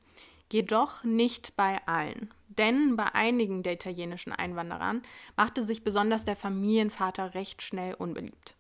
Jedoch 0.51 1.05
nicht 1.05 1.57
bei 1.57 1.79
allen. 1.87 2.31
Denn 2.49 2.97
bei 2.97 3.15
einigen 3.15 3.63
der 3.63 3.75
italienischen 3.75 4.33
Einwanderern 4.33 5.03
machte 5.37 5.63
sich 5.63 5.85
besonders 5.85 6.25
der 6.25 6.37
Familienvater 6.37 7.35
recht 7.35 7.63
schnell 7.63 7.95
unbeliebt. 7.95 8.55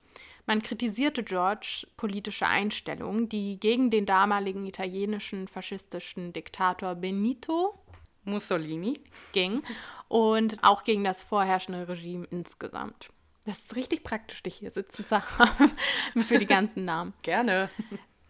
Man 0.46 0.62
kritisierte 0.62 1.24
George 1.24 1.86
politische 1.96 2.46
Einstellungen, 2.46 3.28
die 3.28 3.60
gegen 3.60 3.90
den 3.90 4.06
damaligen 4.06 4.64
italienischen 4.64 5.46
faschistischen 5.46 6.32
Diktator 6.32 6.94
Benito 6.94 7.78
Mussolini 8.24 9.00
ging 9.32 9.62
und 10.08 10.62
auch 10.62 10.84
gegen 10.84 11.04
das 11.04 11.22
vorherrschende 11.22 11.88
Regime 11.88 12.26
insgesamt. 12.30 13.10
Das 13.44 13.58
ist 13.58 13.76
richtig 13.76 14.04
praktisch, 14.04 14.42
dich 14.42 14.56
hier 14.56 14.70
sitzen 14.70 15.06
zu 15.06 15.16
haben 15.20 15.72
für 16.24 16.38
die 16.38 16.46
ganzen 16.46 16.84
Namen. 16.84 17.14
Gerne. 17.22 17.70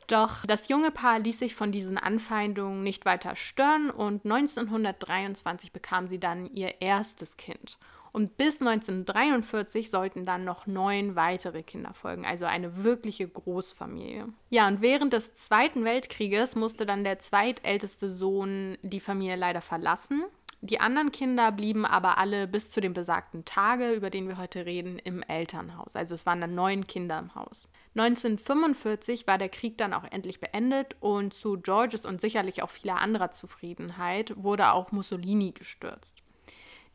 Doch 0.08 0.44
das 0.46 0.68
junge 0.68 0.90
Paar 0.90 1.18
ließ 1.18 1.38
sich 1.38 1.54
von 1.54 1.70
diesen 1.70 1.98
Anfeindungen 1.98 2.82
nicht 2.82 3.04
weiter 3.04 3.36
stören 3.36 3.90
und 3.90 4.24
1923 4.24 5.70
bekam 5.70 6.08
sie 6.08 6.18
dann 6.18 6.46
ihr 6.54 6.80
erstes 6.80 7.36
Kind. 7.36 7.78
Und 8.10 8.38
bis 8.38 8.60
1943 8.60 9.90
sollten 9.90 10.24
dann 10.24 10.44
noch 10.44 10.66
neun 10.66 11.14
weitere 11.14 11.62
Kinder 11.62 11.92
folgen, 11.92 12.24
also 12.24 12.46
eine 12.46 12.82
wirkliche 12.82 13.28
Großfamilie. 13.28 14.28
Ja, 14.48 14.66
und 14.66 14.80
während 14.80 15.12
des 15.12 15.34
Zweiten 15.34 15.84
Weltkrieges 15.84 16.56
musste 16.56 16.86
dann 16.86 17.04
der 17.04 17.18
zweitälteste 17.18 18.08
Sohn 18.08 18.78
die 18.82 19.00
Familie 19.00 19.36
leider 19.36 19.60
verlassen. 19.60 20.24
Die 20.60 20.80
anderen 20.80 21.12
Kinder 21.12 21.52
blieben 21.52 21.86
aber 21.86 22.18
alle 22.18 22.48
bis 22.48 22.70
zu 22.70 22.80
dem 22.80 22.92
besagten 22.92 23.44
Tage, 23.44 23.92
über 23.92 24.10
den 24.10 24.26
wir 24.26 24.38
heute 24.38 24.66
reden, 24.66 24.98
im 24.98 25.22
Elternhaus. 25.22 25.94
Also 25.94 26.16
es 26.16 26.26
waren 26.26 26.40
dann 26.40 26.56
neun 26.56 26.86
Kinder 26.88 27.16
im 27.20 27.34
Haus. 27.36 27.68
1945 27.94 29.28
war 29.28 29.38
der 29.38 29.50
Krieg 29.50 29.78
dann 29.78 29.94
auch 29.94 30.04
endlich 30.10 30.40
beendet 30.40 30.96
und 30.98 31.32
zu 31.32 31.60
Georges 31.60 32.04
und 32.04 32.20
sicherlich 32.20 32.62
auch 32.62 32.70
vieler 32.70 32.96
anderer 32.96 33.30
Zufriedenheit 33.30 34.34
wurde 34.36 34.72
auch 34.72 34.90
Mussolini 34.90 35.52
gestürzt. 35.52 36.22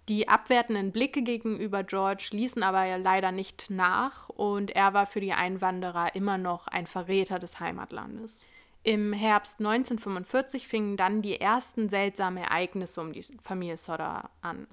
Die 0.09 0.27
abwertenden 0.27 0.91
Blicke 0.91 1.21
gegenüber 1.21 1.83
George 1.83 2.27
ließen 2.31 2.61
aber 2.63 2.97
leider 2.97 3.31
nicht 3.31 3.69
nach 3.69 4.27
und 4.27 4.71
er 4.71 4.93
war 4.93 5.07
für 5.07 5.21
die 5.21 5.31
Einwanderer 5.31 6.15
immer 6.15 6.37
noch 6.37 6.67
ein 6.67 6.87
Verräter 6.87 7.39
des 7.39 7.61
Heimatlandes. 7.61 8.45
Im 8.83 9.13
Herbst 9.13 9.59
1945 9.59 10.67
fingen 10.67 10.97
dann 10.97 11.21
die 11.21 11.39
ersten 11.39 11.87
seltsamen 11.87 12.43
Ereignisse 12.43 12.99
um 12.99 13.13
die 13.13 13.25
Familie 13.41 13.77
Sodder 13.77 14.29
an. 14.41 14.67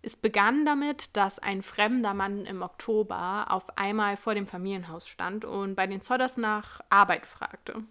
Es 0.00 0.16
begann 0.16 0.64
damit, 0.64 1.16
dass 1.16 1.38
ein 1.38 1.62
fremder 1.62 2.14
Mann 2.14 2.46
im 2.46 2.62
Oktober 2.62 3.46
auf 3.50 3.76
einmal 3.76 4.16
vor 4.16 4.34
dem 4.34 4.46
Familienhaus 4.46 5.08
stand 5.08 5.44
und 5.44 5.74
bei 5.74 5.86
den 5.86 6.00
Sodders 6.00 6.36
nach 6.36 6.80
Arbeit 6.90 7.26
fragte. 7.26 7.84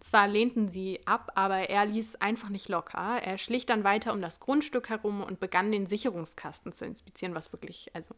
Zwar 0.00 0.28
lehnten 0.28 0.68
sie 0.68 1.00
ab, 1.06 1.32
aber 1.34 1.68
er 1.68 1.84
ließ 1.84 2.16
einfach 2.16 2.48
nicht 2.48 2.68
locker. 2.68 3.22
Er 3.22 3.36
schlich 3.36 3.66
dann 3.66 3.84
weiter 3.84 4.14
um 4.14 4.22
das 4.22 4.40
Grundstück 4.40 4.88
herum 4.88 5.22
und 5.22 5.40
begann 5.40 5.72
den 5.72 5.86
Sicherungskasten 5.86 6.72
zu 6.72 6.86
inspizieren, 6.86 7.34
was 7.34 7.52
wirklich, 7.52 7.90
also 7.94 8.14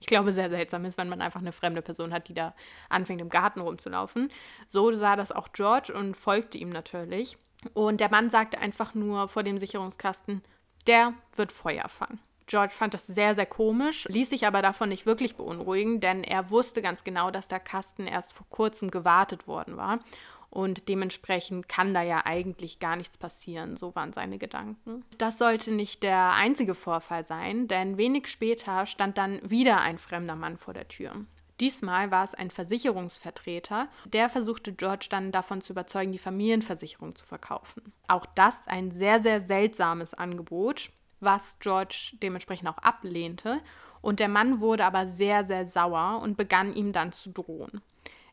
ich 0.00 0.06
glaube, 0.06 0.32
sehr 0.32 0.50
seltsam 0.50 0.84
ist, 0.84 0.98
wenn 0.98 1.08
man 1.08 1.22
einfach 1.22 1.40
eine 1.40 1.52
fremde 1.52 1.82
Person 1.82 2.12
hat, 2.12 2.28
die 2.28 2.34
da 2.34 2.54
anfängt, 2.88 3.20
im 3.20 3.28
Garten 3.28 3.60
rumzulaufen. 3.60 4.30
So 4.68 4.92
sah 4.92 5.16
das 5.16 5.32
auch 5.32 5.48
George 5.52 5.92
und 5.92 6.16
folgte 6.16 6.58
ihm 6.58 6.70
natürlich. 6.70 7.38
Und 7.74 8.00
der 8.00 8.10
Mann 8.10 8.30
sagte 8.30 8.58
einfach 8.58 8.94
nur 8.94 9.28
vor 9.28 9.42
dem 9.42 9.58
Sicherungskasten, 9.58 10.42
der 10.86 11.14
wird 11.34 11.52
Feuer 11.52 11.88
fangen. 11.88 12.20
George 12.46 12.74
fand 12.74 12.94
das 12.94 13.08
sehr, 13.08 13.34
sehr 13.34 13.46
komisch, 13.46 14.06
ließ 14.08 14.30
sich 14.30 14.46
aber 14.46 14.62
davon 14.62 14.88
nicht 14.88 15.04
wirklich 15.04 15.34
beunruhigen, 15.34 15.98
denn 15.98 16.22
er 16.22 16.50
wusste 16.50 16.80
ganz 16.80 17.02
genau, 17.02 17.32
dass 17.32 17.48
der 17.48 17.58
Kasten 17.58 18.06
erst 18.06 18.32
vor 18.32 18.46
kurzem 18.50 18.88
gewartet 18.90 19.48
worden 19.48 19.76
war 19.76 19.98
und 20.50 20.88
dementsprechend 20.88 21.68
kann 21.68 21.94
da 21.94 22.02
ja 22.02 22.24
eigentlich 22.24 22.78
gar 22.78 22.96
nichts 22.96 23.18
passieren. 23.18 23.76
So 23.76 23.94
waren 23.94 24.12
seine 24.12 24.38
Gedanken. 24.38 25.04
Das 25.18 25.38
sollte 25.38 25.72
nicht 25.72 26.02
der 26.02 26.32
einzige 26.32 26.74
Vorfall 26.74 27.24
sein, 27.24 27.68
denn 27.68 27.98
wenig 27.98 28.28
später 28.28 28.86
stand 28.86 29.18
dann 29.18 29.40
wieder 29.48 29.80
ein 29.80 29.98
fremder 29.98 30.36
Mann 30.36 30.56
vor 30.56 30.74
der 30.74 30.88
Tür. 30.88 31.12
Diesmal 31.60 32.10
war 32.10 32.22
es 32.22 32.34
ein 32.34 32.50
Versicherungsvertreter, 32.50 33.88
der 34.04 34.28
versuchte 34.28 34.74
George 34.74 35.06
dann 35.08 35.32
davon 35.32 35.62
zu 35.62 35.72
überzeugen, 35.72 36.12
die 36.12 36.18
Familienversicherung 36.18 37.16
zu 37.16 37.24
verkaufen. 37.24 37.92
Auch 38.08 38.26
das 38.26 38.60
ein 38.66 38.90
sehr, 38.90 39.20
sehr 39.20 39.40
seltsames 39.40 40.12
Angebot, 40.12 40.90
was 41.20 41.56
George 41.60 42.12
dementsprechend 42.22 42.68
auch 42.68 42.78
ablehnte. 42.78 43.60
Und 44.02 44.20
der 44.20 44.28
Mann 44.28 44.60
wurde 44.60 44.84
aber 44.84 45.06
sehr, 45.06 45.44
sehr 45.44 45.66
sauer 45.66 46.20
und 46.22 46.36
begann 46.36 46.74
ihm 46.74 46.92
dann 46.92 47.12
zu 47.12 47.30
drohen. 47.30 47.80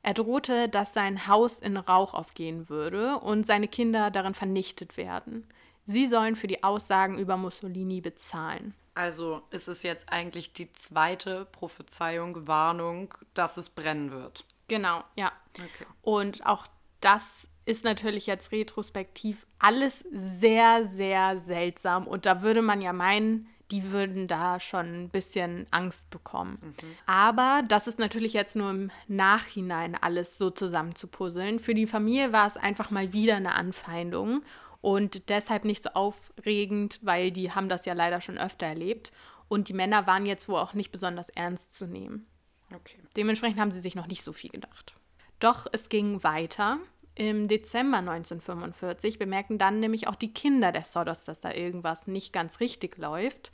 Er 0.04 0.14
drohte, 0.14 0.70
dass 0.70 0.94
sein 0.94 1.28
Haus 1.28 1.60
in 1.60 1.78
Rauch 1.78 2.14
aufgehen 2.14 2.70
würde 2.70 3.20
und 3.20 3.46
seine 3.46 3.70
Kinder 3.70 4.12
darin 4.12 4.34
vernichtet 4.34 4.98
werden. 4.98 5.48
Sie 5.86 6.08
sollen 6.08 6.36
für 6.36 6.48
die 6.48 6.64
Aussagen 6.64 7.18
über 7.18 7.38
Mussolini 7.38 8.02
bezahlen. 8.02 8.74
Also 8.96 9.42
ist 9.50 9.68
es 9.68 9.82
jetzt 9.84 10.12
eigentlich 10.12 10.54
die 10.54 10.72
zweite 10.74 11.46
Prophezeiung, 11.46 12.48
Warnung, 12.48 13.14
dass 13.34 13.58
es 13.58 13.70
brennen 13.70 14.12
wird. 14.12 14.46
Genau, 14.68 15.04
ja. 15.16 15.32
Okay. 15.58 15.86
Und 16.02 16.46
auch 16.46 16.68
das 17.00 17.48
ist 17.66 17.84
natürlich 17.84 18.28
jetzt 18.28 18.52
retrospektiv 18.52 19.46
alles 19.58 20.06
sehr, 20.12 20.86
sehr 20.86 21.40
seltsam. 21.40 22.08
Und 22.08 22.26
da 22.26 22.42
würde 22.42 22.62
man 22.62 22.82
ja 22.82 22.94
meinen, 22.94 23.48
die 23.74 23.92
würden 23.92 24.28
da 24.28 24.60
schon 24.60 25.04
ein 25.06 25.10
bisschen 25.10 25.66
Angst 25.72 26.08
bekommen. 26.12 26.60
Mhm. 26.62 26.96
Aber 27.08 27.64
das 27.68 27.88
ist 27.88 27.98
natürlich 27.98 28.34
jetzt 28.34 28.56
nur 28.56 28.70
im 28.70 28.92
Nachhinein 29.08 29.96
alles 30.00 30.38
so 30.38 30.52
zusammenzupuzzeln. 30.52 31.58
Für 31.58 31.74
die 31.74 31.88
Familie 31.88 32.32
war 32.32 32.46
es 32.46 32.56
einfach 32.56 32.92
mal 32.92 33.14
wieder 33.14 33.36
eine 33.36 33.56
Anfeindung 33.56 34.44
und 34.82 35.28
deshalb 35.30 35.66
nicht 35.66 35.82
so 35.82 35.90
aufregend, 35.90 37.00
weil 37.02 37.32
die 37.32 37.52
haben 37.52 37.68
das 37.68 37.86
ja 37.86 37.94
leider 37.94 38.22
schon 38.22 38.38
öfter 38.38 38.68
erlebt. 38.68 39.12
Und 39.48 39.70
die 39.70 39.74
Männer 39.74 40.06
waren 40.06 40.28
jetzt 40.28 40.48
wohl 40.48 40.60
auch 40.60 40.76
nicht 40.76 40.92
besonders 40.92 41.30
ernst 41.30 41.74
zu 41.74 41.88
nehmen. 41.88 42.28
Okay. 42.72 43.00
Dementsprechend 43.16 43.60
haben 43.60 43.72
sie 43.72 43.82
sich 43.82 43.96
noch 43.96 44.08
nicht 44.08 44.24
so 44.24 44.34
viel 44.34 44.52
gedacht. 44.52 44.94
Doch 45.40 45.66
es 45.72 45.90
ging 45.90 46.24
weiter. 46.24 46.78
Im 47.16 47.48
Dezember 47.48 48.00
1945 48.00 49.20
bemerken 49.20 49.60
dann 49.60 49.80
nämlich 49.80 50.08
auch 50.08 50.16
die 50.16 50.34
Kinder 50.34 50.72
der 50.72 50.82
Sodders, 50.82 51.26
dass 51.26 51.42
da 51.42 51.54
irgendwas 51.54 52.08
nicht 52.08 52.34
ganz 52.34 52.60
richtig 52.60 52.98
läuft. 52.98 53.52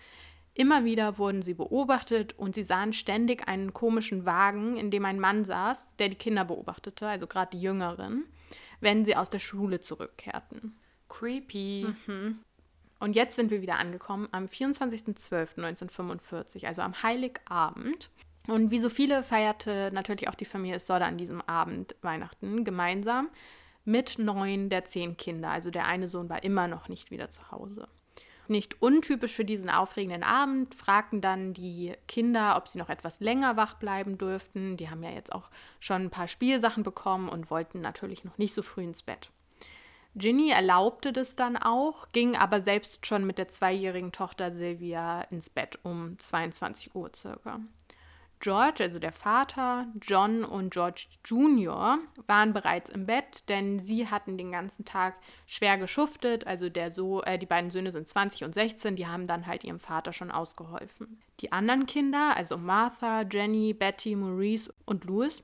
Immer 0.54 0.86
wieder 0.86 1.18
wurden 1.18 1.42
sie 1.42 1.54
beobachtet 1.54 2.38
und 2.38 2.56
sie 2.56 2.64
sahen 2.64 2.94
ständig 2.94 3.46
einen 3.48 3.74
komischen 3.74 4.26
Wagen, 4.26 4.78
in 4.78 4.92
dem 4.92 5.04
ein 5.06 5.20
Mann 5.20 5.44
saß, 5.46 5.96
der 5.98 6.10
die 6.10 6.16
Kinder 6.16 6.46
beobachtete, 6.46 7.08
also 7.08 7.28
gerade 7.28 7.52
die 7.52 7.62
Jüngeren, 7.62 8.26
wenn 8.80 9.06
sie 9.06 9.16
aus 9.16 9.30
der 9.30 9.38
Schule 9.40 9.80
zurückkehrten. 9.80 10.76
Creepy. 11.08 11.94
Mhm. 12.08 12.40
Und 13.00 13.16
jetzt 13.16 13.36
sind 13.36 13.52
wir 13.52 13.62
wieder 13.62 13.78
angekommen 13.78 14.28
am 14.32 14.46
24.12.1945, 14.46 16.66
also 16.66 16.82
am 16.82 17.04
Heiligabend. 17.04 18.10
Und 18.50 18.72
wie 18.72 18.80
so 18.80 18.90
viele 18.90 19.24
feierte 19.24 19.90
natürlich 19.94 20.28
auch 20.28 20.36
die 20.36 20.46
Familie 20.46 20.80
Sodder 20.80 21.06
an 21.06 21.18
diesem 21.18 21.42
Abend 21.42 21.96
Weihnachten 22.02 22.64
gemeinsam 22.64 23.30
mit 23.86 24.18
neun 24.20 24.70
der 24.70 24.86
zehn 24.86 25.18
Kinder. 25.18 25.50
Also 25.50 25.72
der 25.72 25.86
eine 25.86 26.08
Sohn 26.08 26.30
war 26.30 26.44
immer 26.44 26.68
noch 26.68 26.90
nicht 26.90 27.12
wieder 27.12 27.30
zu 27.30 27.52
Hause. 27.52 27.88
Nicht 28.48 28.82
untypisch 28.82 29.34
für 29.34 29.46
diesen 29.46 29.70
aufregenden 29.70 30.24
Abend 30.24 30.74
fragten 30.74 31.22
dann 31.22 31.54
die 31.54 31.94
Kinder, 32.08 32.58
ob 32.58 32.68
sie 32.68 32.80
noch 32.80 32.90
etwas 32.90 33.20
länger 33.20 33.58
wach 33.58 33.76
bleiben 33.76 34.18
dürften. 34.18 34.76
Die 34.76 34.90
haben 34.90 35.04
ja 35.04 35.12
jetzt 35.12 35.32
auch 35.32 35.52
schon 35.80 36.06
ein 36.06 36.10
paar 36.10 36.28
Spielsachen 36.28 36.82
bekommen 36.82 37.30
und 37.30 37.52
wollten 37.52 37.82
natürlich 37.82 38.24
noch 38.24 38.40
nicht 38.40 38.56
so 38.56 38.64
früh 38.64 38.82
ins 38.82 39.04
Bett. 39.04 39.30
Ginny 40.16 40.50
erlaubte 40.50 41.14
das 41.14 41.36
dann 41.36 41.56
auch, 41.56 42.08
ging 42.12 42.36
aber 42.36 42.62
selbst 42.62 43.06
schon 43.06 43.28
mit 43.28 43.38
der 43.38 43.50
zweijährigen 43.50 44.12
Tochter 44.12 44.52
Sylvia 44.52 45.22
ins 45.30 45.52
Bett 45.52 45.78
um 45.84 46.18
22 46.18 46.96
Uhr 46.96 47.12
circa. 47.16 47.60
George, 48.40 48.84
also 48.84 49.00
der 49.00 49.12
Vater, 49.12 49.88
John 50.02 50.46
und 50.46 50.74
George 50.74 51.08
Jr. 51.26 52.00
waren 52.26 52.54
bereits 52.54 52.90
im 52.90 53.06
Bett, 53.06 53.50
denn 53.50 53.80
sie 53.80 54.08
hatten 54.08 54.38
den 54.38 54.52
ganzen 54.52 54.86
Tag 54.86 55.16
schwer 55.46 55.78
geschuftet. 55.78 56.48
Also 56.48 56.70
der 56.70 56.90
so 56.90 57.22
äh, 57.24 57.38
die 57.38 57.46
beiden 57.46 57.70
Söhne 57.70 57.92
sind 57.92 58.08
20 58.08 58.46
und 58.46 58.54
16, 58.54 58.96
die 58.96 59.08
haben 59.08 59.28
dann 59.28 59.46
halt 59.46 59.64
ihrem 59.64 59.80
Vater 59.80 60.14
schon 60.14 60.32
ausgeholfen. 60.32 61.22
Die 61.42 61.52
anderen 61.52 61.86
Kinder, 61.86 62.36
also 62.38 62.58
Martha, 62.58 63.24
Jenny, 63.30 63.74
Betty, 63.74 64.16
Maurice 64.16 64.74
und 64.86 65.04
Louis, 65.04 65.44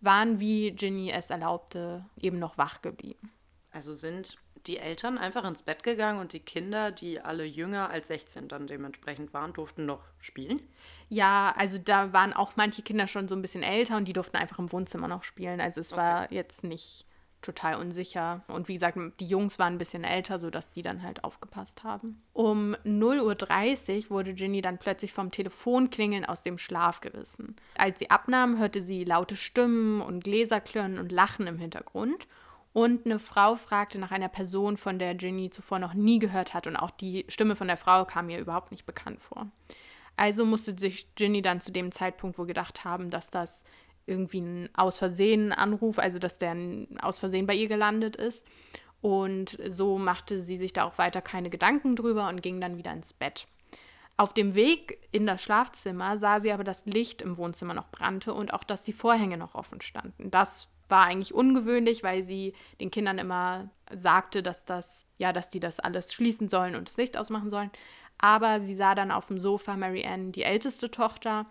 waren, 0.00 0.38
wie 0.38 0.70
Ginny 0.70 1.10
es 1.10 1.30
erlaubte, 1.30 2.04
eben 2.16 2.38
noch 2.38 2.58
wach 2.58 2.80
geblieben. 2.80 3.32
Also 3.72 3.94
sind 3.94 4.38
die 4.66 4.78
Eltern 4.78 5.18
einfach 5.18 5.44
ins 5.44 5.62
Bett 5.62 5.82
gegangen 5.82 6.20
und 6.20 6.32
die 6.32 6.40
Kinder, 6.40 6.90
die 6.92 7.20
alle 7.20 7.44
jünger 7.44 7.90
als 7.90 8.08
16 8.08 8.48
dann 8.48 8.66
dementsprechend 8.66 9.32
waren, 9.32 9.52
durften 9.52 9.86
noch 9.86 10.02
spielen? 10.20 10.62
Ja, 11.08 11.54
also 11.56 11.78
da 11.78 12.12
waren 12.12 12.32
auch 12.32 12.56
manche 12.56 12.82
Kinder 12.82 13.06
schon 13.06 13.28
so 13.28 13.34
ein 13.34 13.42
bisschen 13.42 13.62
älter 13.62 13.96
und 13.96 14.06
die 14.06 14.12
durften 14.12 14.36
einfach 14.36 14.58
im 14.58 14.72
Wohnzimmer 14.72 15.08
noch 15.08 15.22
spielen. 15.22 15.60
Also 15.60 15.80
es 15.80 15.92
okay. 15.92 16.00
war 16.00 16.32
jetzt 16.32 16.64
nicht 16.64 17.06
total 17.42 17.76
unsicher. 17.76 18.42
Und 18.48 18.68
wie 18.68 18.74
gesagt, 18.74 18.98
die 19.20 19.26
Jungs 19.26 19.58
waren 19.58 19.74
ein 19.74 19.78
bisschen 19.78 20.04
älter, 20.04 20.38
sodass 20.38 20.72
die 20.72 20.82
dann 20.82 21.02
halt 21.02 21.22
aufgepasst 21.24 21.84
haben. 21.84 22.20
Um 22.32 22.74
0.30 22.84 24.04
Uhr 24.04 24.10
wurde 24.10 24.34
Ginny 24.34 24.60
dann 24.60 24.78
plötzlich 24.78 25.12
vom 25.12 25.30
Telefonklingeln 25.30 26.24
aus 26.24 26.42
dem 26.42 26.58
Schlaf 26.58 27.00
gerissen. 27.00 27.56
Als 27.76 27.98
sie 27.98 28.10
abnahm, 28.10 28.58
hörte 28.58 28.80
sie 28.80 29.04
laute 29.04 29.36
Stimmen 29.36 30.00
und 30.00 30.24
Gläserklirren 30.24 30.98
und 30.98 31.12
Lachen 31.12 31.46
im 31.46 31.58
Hintergrund. 31.58 32.26
Und 32.76 33.06
eine 33.06 33.18
Frau 33.18 33.56
fragte 33.56 33.98
nach 33.98 34.10
einer 34.10 34.28
Person, 34.28 34.76
von 34.76 34.98
der 34.98 35.14
Ginny 35.14 35.48
zuvor 35.48 35.78
noch 35.78 35.94
nie 35.94 36.18
gehört 36.18 36.52
hat. 36.52 36.66
Und 36.66 36.76
auch 36.76 36.90
die 36.90 37.24
Stimme 37.26 37.56
von 37.56 37.68
der 37.68 37.78
Frau 37.78 38.04
kam 38.04 38.28
ihr 38.28 38.38
überhaupt 38.38 38.70
nicht 38.70 38.84
bekannt 38.84 39.22
vor. 39.22 39.46
Also 40.16 40.44
musste 40.44 40.78
sich 40.78 41.14
Ginny 41.14 41.40
dann 41.40 41.62
zu 41.62 41.72
dem 41.72 41.90
Zeitpunkt 41.90 42.36
wohl 42.36 42.44
gedacht 42.44 42.84
haben, 42.84 43.08
dass 43.08 43.30
das 43.30 43.64
irgendwie 44.04 44.42
ein 44.42 44.68
aus 44.74 44.98
Versehen 44.98 45.54
Anruf, 45.54 45.98
also 45.98 46.18
dass 46.18 46.36
der 46.36 46.54
aus 47.00 47.18
Versehen 47.18 47.46
bei 47.46 47.54
ihr 47.54 47.68
gelandet 47.68 48.14
ist. 48.14 48.46
Und 49.00 49.56
so 49.66 49.96
machte 49.96 50.38
sie 50.38 50.58
sich 50.58 50.74
da 50.74 50.84
auch 50.84 50.98
weiter 50.98 51.22
keine 51.22 51.48
Gedanken 51.48 51.96
drüber 51.96 52.28
und 52.28 52.42
ging 52.42 52.60
dann 52.60 52.76
wieder 52.76 52.92
ins 52.92 53.14
Bett. 53.14 53.46
Auf 54.18 54.34
dem 54.34 54.54
Weg 54.54 54.98
in 55.12 55.24
das 55.24 55.42
Schlafzimmer 55.42 56.18
sah 56.18 56.40
sie 56.40 56.52
aber, 56.52 56.62
dass 56.62 56.84
Licht 56.84 57.22
im 57.22 57.38
Wohnzimmer 57.38 57.72
noch 57.72 57.88
brannte 57.90 58.34
und 58.34 58.52
auch, 58.52 58.64
dass 58.64 58.84
die 58.84 58.92
Vorhänge 58.92 59.38
noch 59.38 59.54
offen 59.54 59.80
standen. 59.80 60.30
Das 60.30 60.68
war 60.88 61.04
eigentlich 61.04 61.34
ungewöhnlich, 61.34 62.02
weil 62.02 62.22
sie 62.22 62.54
den 62.80 62.90
Kindern 62.90 63.18
immer 63.18 63.70
sagte, 63.94 64.42
dass 64.42 64.64
das, 64.64 65.06
ja, 65.18 65.32
dass 65.32 65.50
die 65.50 65.60
das 65.60 65.80
alles 65.80 66.12
schließen 66.12 66.48
sollen 66.48 66.76
und 66.76 66.88
das 66.88 66.96
Licht 66.96 67.16
ausmachen 67.16 67.50
sollen. 67.50 67.70
aber 68.18 68.60
sie 68.60 68.74
sah 68.74 68.94
dann 68.94 69.10
auf 69.10 69.26
dem 69.26 69.38
Sofa 69.38 69.76
Marianne, 69.76 70.30
die 70.32 70.42
älteste 70.42 70.90
Tochter, 70.90 71.46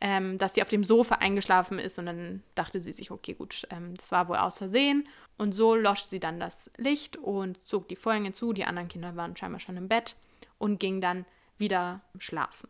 ähm, 0.00 0.38
dass 0.38 0.54
sie 0.54 0.62
auf 0.62 0.68
dem 0.68 0.82
Sofa 0.82 1.16
eingeschlafen 1.16 1.78
ist 1.78 1.98
und 1.98 2.06
dann 2.06 2.42
dachte 2.54 2.80
sie 2.80 2.92
sich, 2.92 3.10
okay, 3.10 3.34
gut, 3.34 3.66
ähm, 3.70 3.94
das 3.96 4.10
war 4.12 4.28
wohl 4.28 4.38
aus 4.38 4.58
Versehen. 4.58 5.06
Und 5.38 5.52
so 5.52 5.74
löscht 5.74 6.08
sie 6.08 6.20
dann 6.20 6.40
das 6.40 6.70
Licht 6.76 7.16
und 7.16 7.66
zog 7.66 7.88
die 7.88 7.96
Vorhänge 7.96 8.32
zu. 8.32 8.52
Die 8.52 8.64
anderen 8.64 8.88
Kinder 8.88 9.16
waren 9.16 9.36
scheinbar 9.36 9.60
schon 9.60 9.76
im 9.76 9.88
Bett 9.88 10.16
und 10.58 10.80
ging 10.80 11.00
dann 11.00 11.26
wieder 11.58 12.00
schlafen. 12.18 12.68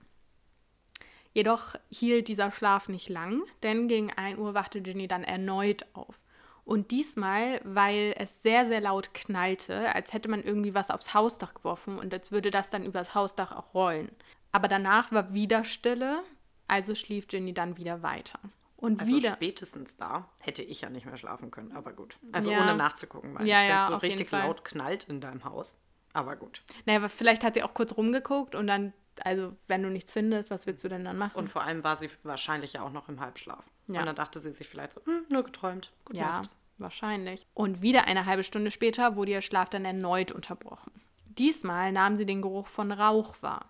Jedoch 1.33 1.75
hielt 1.91 2.29
dieser 2.29 2.51
Schlaf 2.51 2.89
nicht 2.89 3.09
lang, 3.09 3.43
denn 3.63 3.87
gegen 3.89 4.13
1 4.13 4.39
Uhr 4.39 4.55
wachte 4.55 4.81
Ginny 4.81 5.07
dann 5.09 5.23
erneut 5.25 5.85
auf. 5.93 6.19
Und 6.65 6.91
diesmal, 6.91 7.61
weil 7.65 8.15
es 8.19 8.43
sehr, 8.43 8.67
sehr 8.67 8.81
laut 8.81 9.15
knallte, 9.15 9.95
als 9.95 10.13
hätte 10.13 10.29
man 10.29 10.43
irgendwie 10.43 10.75
was 10.75 10.91
aufs 10.91 11.15
Hausdach 11.15 11.55
geworfen 11.55 11.99
und 11.99 12.13
als 12.13 12.31
würde 12.31 12.51
das 12.51 12.71
dann 12.71 12.85
übers 12.85 13.15
Hausdach 13.15 13.53
auch 13.53 13.75
rollen. 13.75 14.11
Aber 14.53 14.69
danach 14.69 15.11
war 15.13 15.33
wieder 15.33 15.65
Stille, 15.65 16.23
also 16.69 16.95
schlief 16.95 17.29
Ginny 17.29 17.55
dann 17.55 17.77
wieder 17.77 18.03
weiter. 18.03 18.39
Und 18.77 19.01
also 19.01 19.15
wieder. 19.15 19.33
spätestens 19.35 19.97
da 19.97 20.29
hätte 20.43 20.63
ich 20.63 20.81
ja 20.81 20.91
nicht 20.91 21.07
mehr 21.07 21.17
schlafen 21.17 21.51
können, 21.51 21.73
aber 21.73 21.93
gut. 21.93 22.17
Also 22.33 22.51
Ja. 22.51 22.61
ohne 22.63 22.75
nachzugucken, 22.77 23.35
weil 23.35 23.47
Ja, 23.47 23.57
ich, 23.57 23.63
wenn 23.63 23.69
ja, 23.69 23.85
es 23.85 23.91
so 23.91 23.97
richtig 23.99 24.31
laut 24.33 24.65
knallt 24.65 25.05
in 25.05 25.21
deinem 25.21 25.45
Haus. 25.45 25.77
Aber 26.13 26.37
gut. 26.37 26.63
Naja, 26.87 26.99
aber 26.99 27.09
vielleicht 27.09 27.45
hat 27.45 27.55
sie 27.55 27.63
auch 27.63 27.75
kurz 27.75 27.97
rumgeguckt 27.97 28.55
und 28.55 28.67
dann, 28.67 28.93
also 29.23 29.55
wenn 29.69 29.83
du 29.83 29.89
nichts 29.91 30.11
findest, 30.13 30.51
was 30.51 30.67
willst 30.67 30.83
du 30.83 30.89
denn 30.89 31.05
dann 31.05 31.17
machen? 31.17 31.37
Und 31.37 31.49
vor 31.49 31.63
allem 31.63 31.85
war 31.85 31.97
sie 31.97 32.11
wahrscheinlich 32.23 32.73
ja 32.75 32.83
auch 32.83 32.91
noch 32.93 33.09
im 33.09 33.21
Halbschlaf. 33.21 33.65
Ja. 33.87 34.01
Und 34.01 34.07
dann 34.07 34.17
dachte 34.17 34.41
sie 34.41 34.53
sich 34.53 34.69
vielleicht 34.69 34.93
so, 34.95 35.01
hm, 35.05 35.27
nur 35.29 35.45
geträumt. 35.45 35.93
Gute 36.05 36.19
Ja, 36.19 36.39
Nacht. 36.41 36.51
wahrscheinlich. 36.79 37.47
Und 37.55 37.83
wieder 37.83 38.05
eine 38.07 38.27
halbe 38.27 38.43
Stunde 38.45 38.71
später 38.71 39.17
wurde 39.17 39.33
ihr 39.33 39.43
Schlaf 39.43 39.69
dann 39.71 39.85
erneut 39.85 40.33
unterbrochen. 40.33 40.93
Diesmal 41.27 41.93
nahm 41.93 42.17
sie 42.17 42.27
den 42.27 42.43
Geruch 42.43 42.67
von 42.67 42.91
Rauch 42.93 43.37
wahr. 43.41 43.67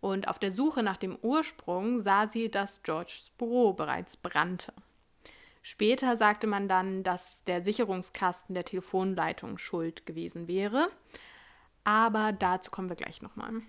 Und 0.00 0.28
auf 0.28 0.38
der 0.38 0.52
Suche 0.52 0.82
nach 0.82 0.96
dem 0.96 1.16
Ursprung 1.22 2.00
sah 2.00 2.28
sie, 2.28 2.50
dass 2.50 2.82
Georges 2.82 3.30
Büro 3.38 3.72
bereits 3.72 4.16
brannte. 4.16 4.72
Später 5.62 6.16
sagte 6.16 6.46
man 6.46 6.68
dann, 6.68 7.02
dass 7.02 7.42
der 7.44 7.60
Sicherungskasten 7.60 8.54
der 8.54 8.64
Telefonleitung 8.64 9.58
schuld 9.58 10.06
gewesen 10.06 10.46
wäre. 10.48 10.88
Aber 11.88 12.32
dazu 12.32 12.70
kommen 12.70 12.90
wir 12.90 12.96
gleich 12.96 13.22
nochmal. 13.22 13.62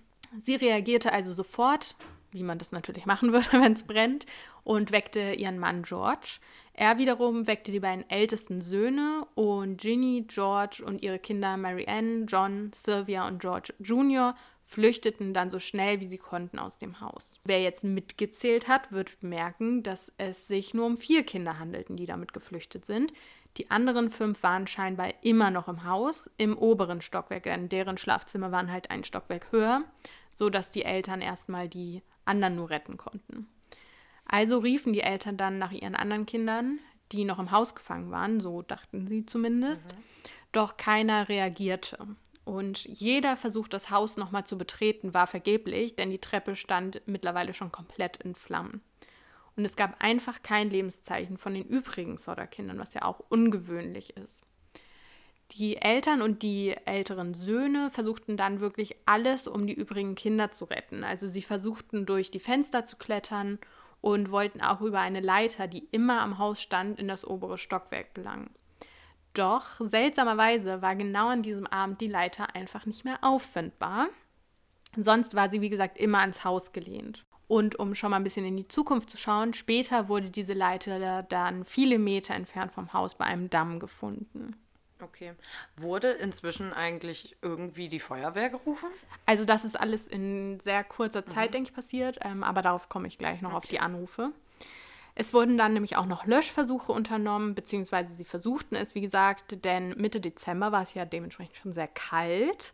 Sie 0.44 0.56
reagierte 0.56 1.14
also 1.14 1.32
sofort, 1.32 1.96
wie 2.32 2.44
man 2.44 2.58
das 2.58 2.74
natürlich 2.74 3.06
machen 3.06 3.32
würde, 3.34 3.48
wenn 3.54 3.72
es 3.72 3.84
brennt, 3.84 4.26
und 4.66 4.92
weckte 4.92 5.32
ihren 5.32 5.58
Mann 5.58 5.84
George. 5.84 6.40
Er 6.74 6.98
wiederum 6.98 7.48
weckte 7.48 7.72
die 7.72 7.80
beiden 7.80 8.10
ältesten 8.10 8.60
Söhne 8.62 9.26
und 9.36 9.78
Ginny, 9.80 10.26
George 10.28 10.84
und 10.86 11.02
ihre 11.02 11.18
Kinder 11.18 11.56
Marianne, 11.56 12.26
John, 12.26 12.72
Sylvia 12.76 13.26
und 13.26 13.40
George 13.40 13.74
Jr. 13.80 14.36
flüchteten 14.66 15.34
dann 15.34 15.50
so 15.50 15.60
schnell 15.60 16.02
wie 16.02 16.08
sie 16.08 16.18
konnten 16.18 16.60
aus 16.60 16.78
dem 16.78 17.00
Haus. 17.00 17.40
Wer 17.46 17.62
jetzt 17.62 17.86
mitgezählt 17.86 18.68
hat, 18.68 18.92
wird 18.92 19.24
merken, 19.24 19.82
dass 19.82 20.14
es 20.18 20.46
sich 20.46 20.74
nur 20.74 20.86
um 20.86 20.98
vier 20.98 21.24
Kinder 21.24 21.58
handelten, 21.58 21.96
die 21.96 22.06
damit 22.06 22.34
geflüchtet 22.34 22.84
sind. 22.84 23.14
Die 23.60 23.70
anderen 23.72 24.10
fünf 24.10 24.42
waren 24.42 24.68
scheinbar 24.68 25.14
immer 25.22 25.52
noch 25.52 25.68
im 25.68 25.84
Haus, 25.84 26.32
im 26.38 26.58
oberen 26.58 27.02
Stockwerk, 27.02 27.44
denn 27.44 27.68
deren 27.68 27.98
Schlafzimmer 27.98 28.54
waren 28.54 28.72
halt 28.72 28.90
ein 28.90 29.04
Stockwerk 29.04 29.52
höher, 29.52 29.84
so 30.34 30.50
dass 30.50 30.72
die 30.72 30.86
Eltern 30.86 31.20
erstmal 31.20 31.68
die 31.68 32.02
anderen 32.24 32.56
nur 32.56 32.70
retten 32.70 32.96
konnten. 32.96 33.50
Also 34.26 34.60
riefen 34.60 34.94
die 34.94 35.02
Eltern 35.02 35.36
dann 35.36 35.58
nach 35.58 35.72
ihren 35.72 35.96
anderen 35.96 36.26
Kindern, 36.26 36.80
die 37.12 37.26
noch 37.26 37.38
im 37.38 37.52
Haus 37.52 37.76
gefangen 37.76 38.12
waren, 38.12 38.40
so 38.40 38.62
dachten 38.62 39.08
sie 39.08 39.26
zumindest. 39.26 39.84
Doch 40.54 40.78
keiner 40.78 41.28
reagierte. 41.28 41.98
Und 42.46 42.86
jeder 42.86 43.36
Versuch, 43.36 43.68
das 43.68 43.92
Haus 43.92 44.16
nochmal 44.16 44.46
zu 44.46 44.58
betreten, 44.58 45.14
war 45.14 45.28
vergeblich, 45.28 45.98
denn 45.98 46.12
die 46.12 46.20
Treppe 46.20 46.56
stand 46.56 47.02
mittlerweile 47.08 47.54
schon 47.54 47.74
komplett 47.74 48.18
in 48.18 48.36
Flammen. 48.36 48.82
Und 49.60 49.66
es 49.66 49.76
gab 49.76 50.02
einfach 50.02 50.42
kein 50.42 50.70
Lebenszeichen 50.70 51.38
von 51.38 51.54
den 51.54 51.66
übrigen 51.66 52.16
Sodder-Kindern, 52.16 52.80
was 52.80 52.94
ja 52.94 53.02
auch 53.02 53.20
ungewöhnlich 53.28 54.16
ist. 54.16 54.46
Die 55.52 55.76
Eltern 55.76 56.22
und 56.22 56.44
die 56.44 56.78
älteren 56.86 57.34
Söhne 57.34 57.92
versuchten 57.92 58.38
dann 58.38 58.62
wirklich 58.62 58.96
alles, 59.06 59.50
um 59.50 59.68
die 59.68 59.74
übrigen 59.74 60.16
Kinder 60.16 60.50
zu 60.52 60.64
retten. 60.64 61.04
Also 61.04 61.28
sie 61.28 61.42
versuchten 61.42 62.06
durch 62.06 62.32
die 62.32 62.40
Fenster 62.40 62.86
zu 62.86 62.96
klettern 62.96 63.60
und 64.00 64.32
wollten 64.32 64.62
auch 64.62 64.80
über 64.80 65.02
eine 65.02 65.20
Leiter, 65.20 65.68
die 65.68 65.90
immer 65.92 66.22
am 66.22 66.38
Haus 66.38 66.62
stand, 66.62 66.98
in 66.98 67.10
das 67.10 67.28
obere 67.28 67.58
Stockwerk 67.58 68.16
gelangen. 68.16 68.52
Doch 69.34 69.66
seltsamerweise 69.82 70.82
war 70.82 70.96
genau 70.96 71.28
an 71.28 71.42
diesem 71.44 71.68
Abend 71.68 72.00
die 72.00 72.08
Leiter 72.08 72.56
einfach 72.56 72.86
nicht 72.86 73.04
mehr 73.04 73.18
auffindbar. 73.24 74.08
Sonst 74.96 75.36
war 75.36 75.50
sie, 75.50 75.60
wie 75.60 75.70
gesagt, 75.70 75.98
immer 75.98 76.20
ans 76.20 76.46
Haus 76.46 76.72
gelehnt. 76.72 77.26
Und 77.50 77.80
um 77.80 77.96
schon 77.96 78.12
mal 78.12 78.18
ein 78.18 78.24
bisschen 78.24 78.46
in 78.46 78.56
die 78.58 78.68
Zukunft 78.68 79.10
zu 79.10 79.18
schauen, 79.18 79.56
später 79.56 80.08
wurde 80.08 80.30
diese 80.30 80.54
Leiter 80.54 81.24
dann 81.24 81.66
viele 81.66 81.98
Meter 81.98 82.36
entfernt 82.36 82.72
vom 82.72 82.94
Haus 82.94 83.16
bei 83.16 83.26
einem 83.26 83.50
Damm 83.50 83.80
gefunden. 83.80 84.56
Okay. 85.02 85.34
Wurde 85.76 86.12
inzwischen 86.12 86.74
eigentlich 86.74 87.36
irgendwie 87.42 87.90
die 87.90 88.00
Feuerwehr 88.00 88.50
gerufen? 88.52 88.90
Also 89.26 89.46
das 89.46 89.66
ist 89.66 89.80
alles 89.80 90.06
in 90.06 90.60
sehr 90.60 90.84
kurzer 90.84 91.26
Zeit, 91.26 91.56
denke 91.56 91.70
ich, 91.70 91.76
passiert, 91.76 92.20
ähm, 92.22 92.44
aber 92.44 92.62
darauf 92.62 92.88
komme 92.88 93.08
ich 93.08 93.18
gleich 93.18 93.42
noch 93.42 93.54
auf 93.54 93.64
Okay. 93.64 93.70
die 93.72 93.80
Anrufe. 93.80 94.32
Es 95.16 95.34
wurden 95.34 95.58
dann 95.58 95.74
nämlich 95.74 95.96
auch 95.98 96.06
noch 96.06 96.28
Löschversuche 96.28 96.92
unternommen, 96.92 97.56
beziehungsweise 97.56 98.14
sie 98.14 98.26
versuchten 98.26 98.76
es, 98.76 98.94
wie 98.94 99.02
gesagt, 99.02 99.66
denn 99.66 99.90
Mitte 99.98 100.22
Dezember 100.22 100.72
war 100.72 100.84
es 100.84 100.94
ja 100.94 101.04
dementsprechend 101.04 101.56
schon 101.56 101.74
sehr 101.74 101.88
kalt 101.88 102.74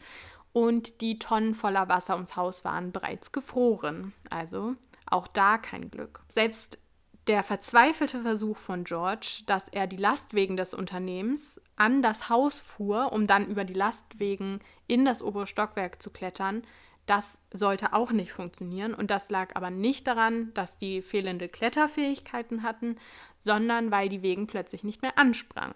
und 0.55 1.01
die 1.01 1.19
Tonnen 1.19 1.53
voller 1.53 1.89
Wasser 1.89 2.13
ums 2.13 2.37
Haus 2.37 2.63
waren 2.63 2.93
bereits 2.93 3.33
gefroren. 3.33 4.13
Also 4.29 4.75
auch 5.05 5.27
da 5.27 5.57
kein 5.57 5.91
Glück. 5.91 6.21
Selbst 6.29 6.79
der 7.27 7.43
verzweifelte 7.43 8.21
Versuch 8.21 8.55
von 8.55 8.85
George, 8.85 9.43
dass 9.47 9.67
er 9.67 9.85
die 9.85 9.97
Lastwegen 9.97 10.55
des 10.55 10.73
Unternehmens 10.73 11.59
an 11.75 12.01
das 12.01 12.29
Haus 12.29 12.61
fuhr, 12.61 13.11
um 13.11 13.27
dann 13.27 13.47
über 13.47 13.65
die 13.65 13.73
Lastwegen 13.73 14.61
in 14.87 15.03
das 15.03 15.21
obere 15.21 15.45
Stockwerk 15.45 16.01
zu 16.01 16.09
klettern, 16.09 16.63
das 17.05 17.41
sollte 17.51 17.91
auch 17.91 18.13
nicht 18.13 18.31
funktionieren. 18.31 18.93
Und 18.93 19.11
das 19.11 19.29
lag 19.29 19.57
aber 19.57 19.71
nicht 19.71 20.07
daran, 20.07 20.53
dass 20.53 20.77
die 20.77 21.01
fehlende 21.01 21.49
Kletterfähigkeiten 21.49 22.63
hatten, 22.63 22.95
sondern 23.39 23.91
weil 23.91 24.07
die 24.07 24.21
Wegen 24.21 24.47
plötzlich 24.47 24.85
nicht 24.85 25.01
mehr 25.01 25.17
ansprangen. 25.17 25.75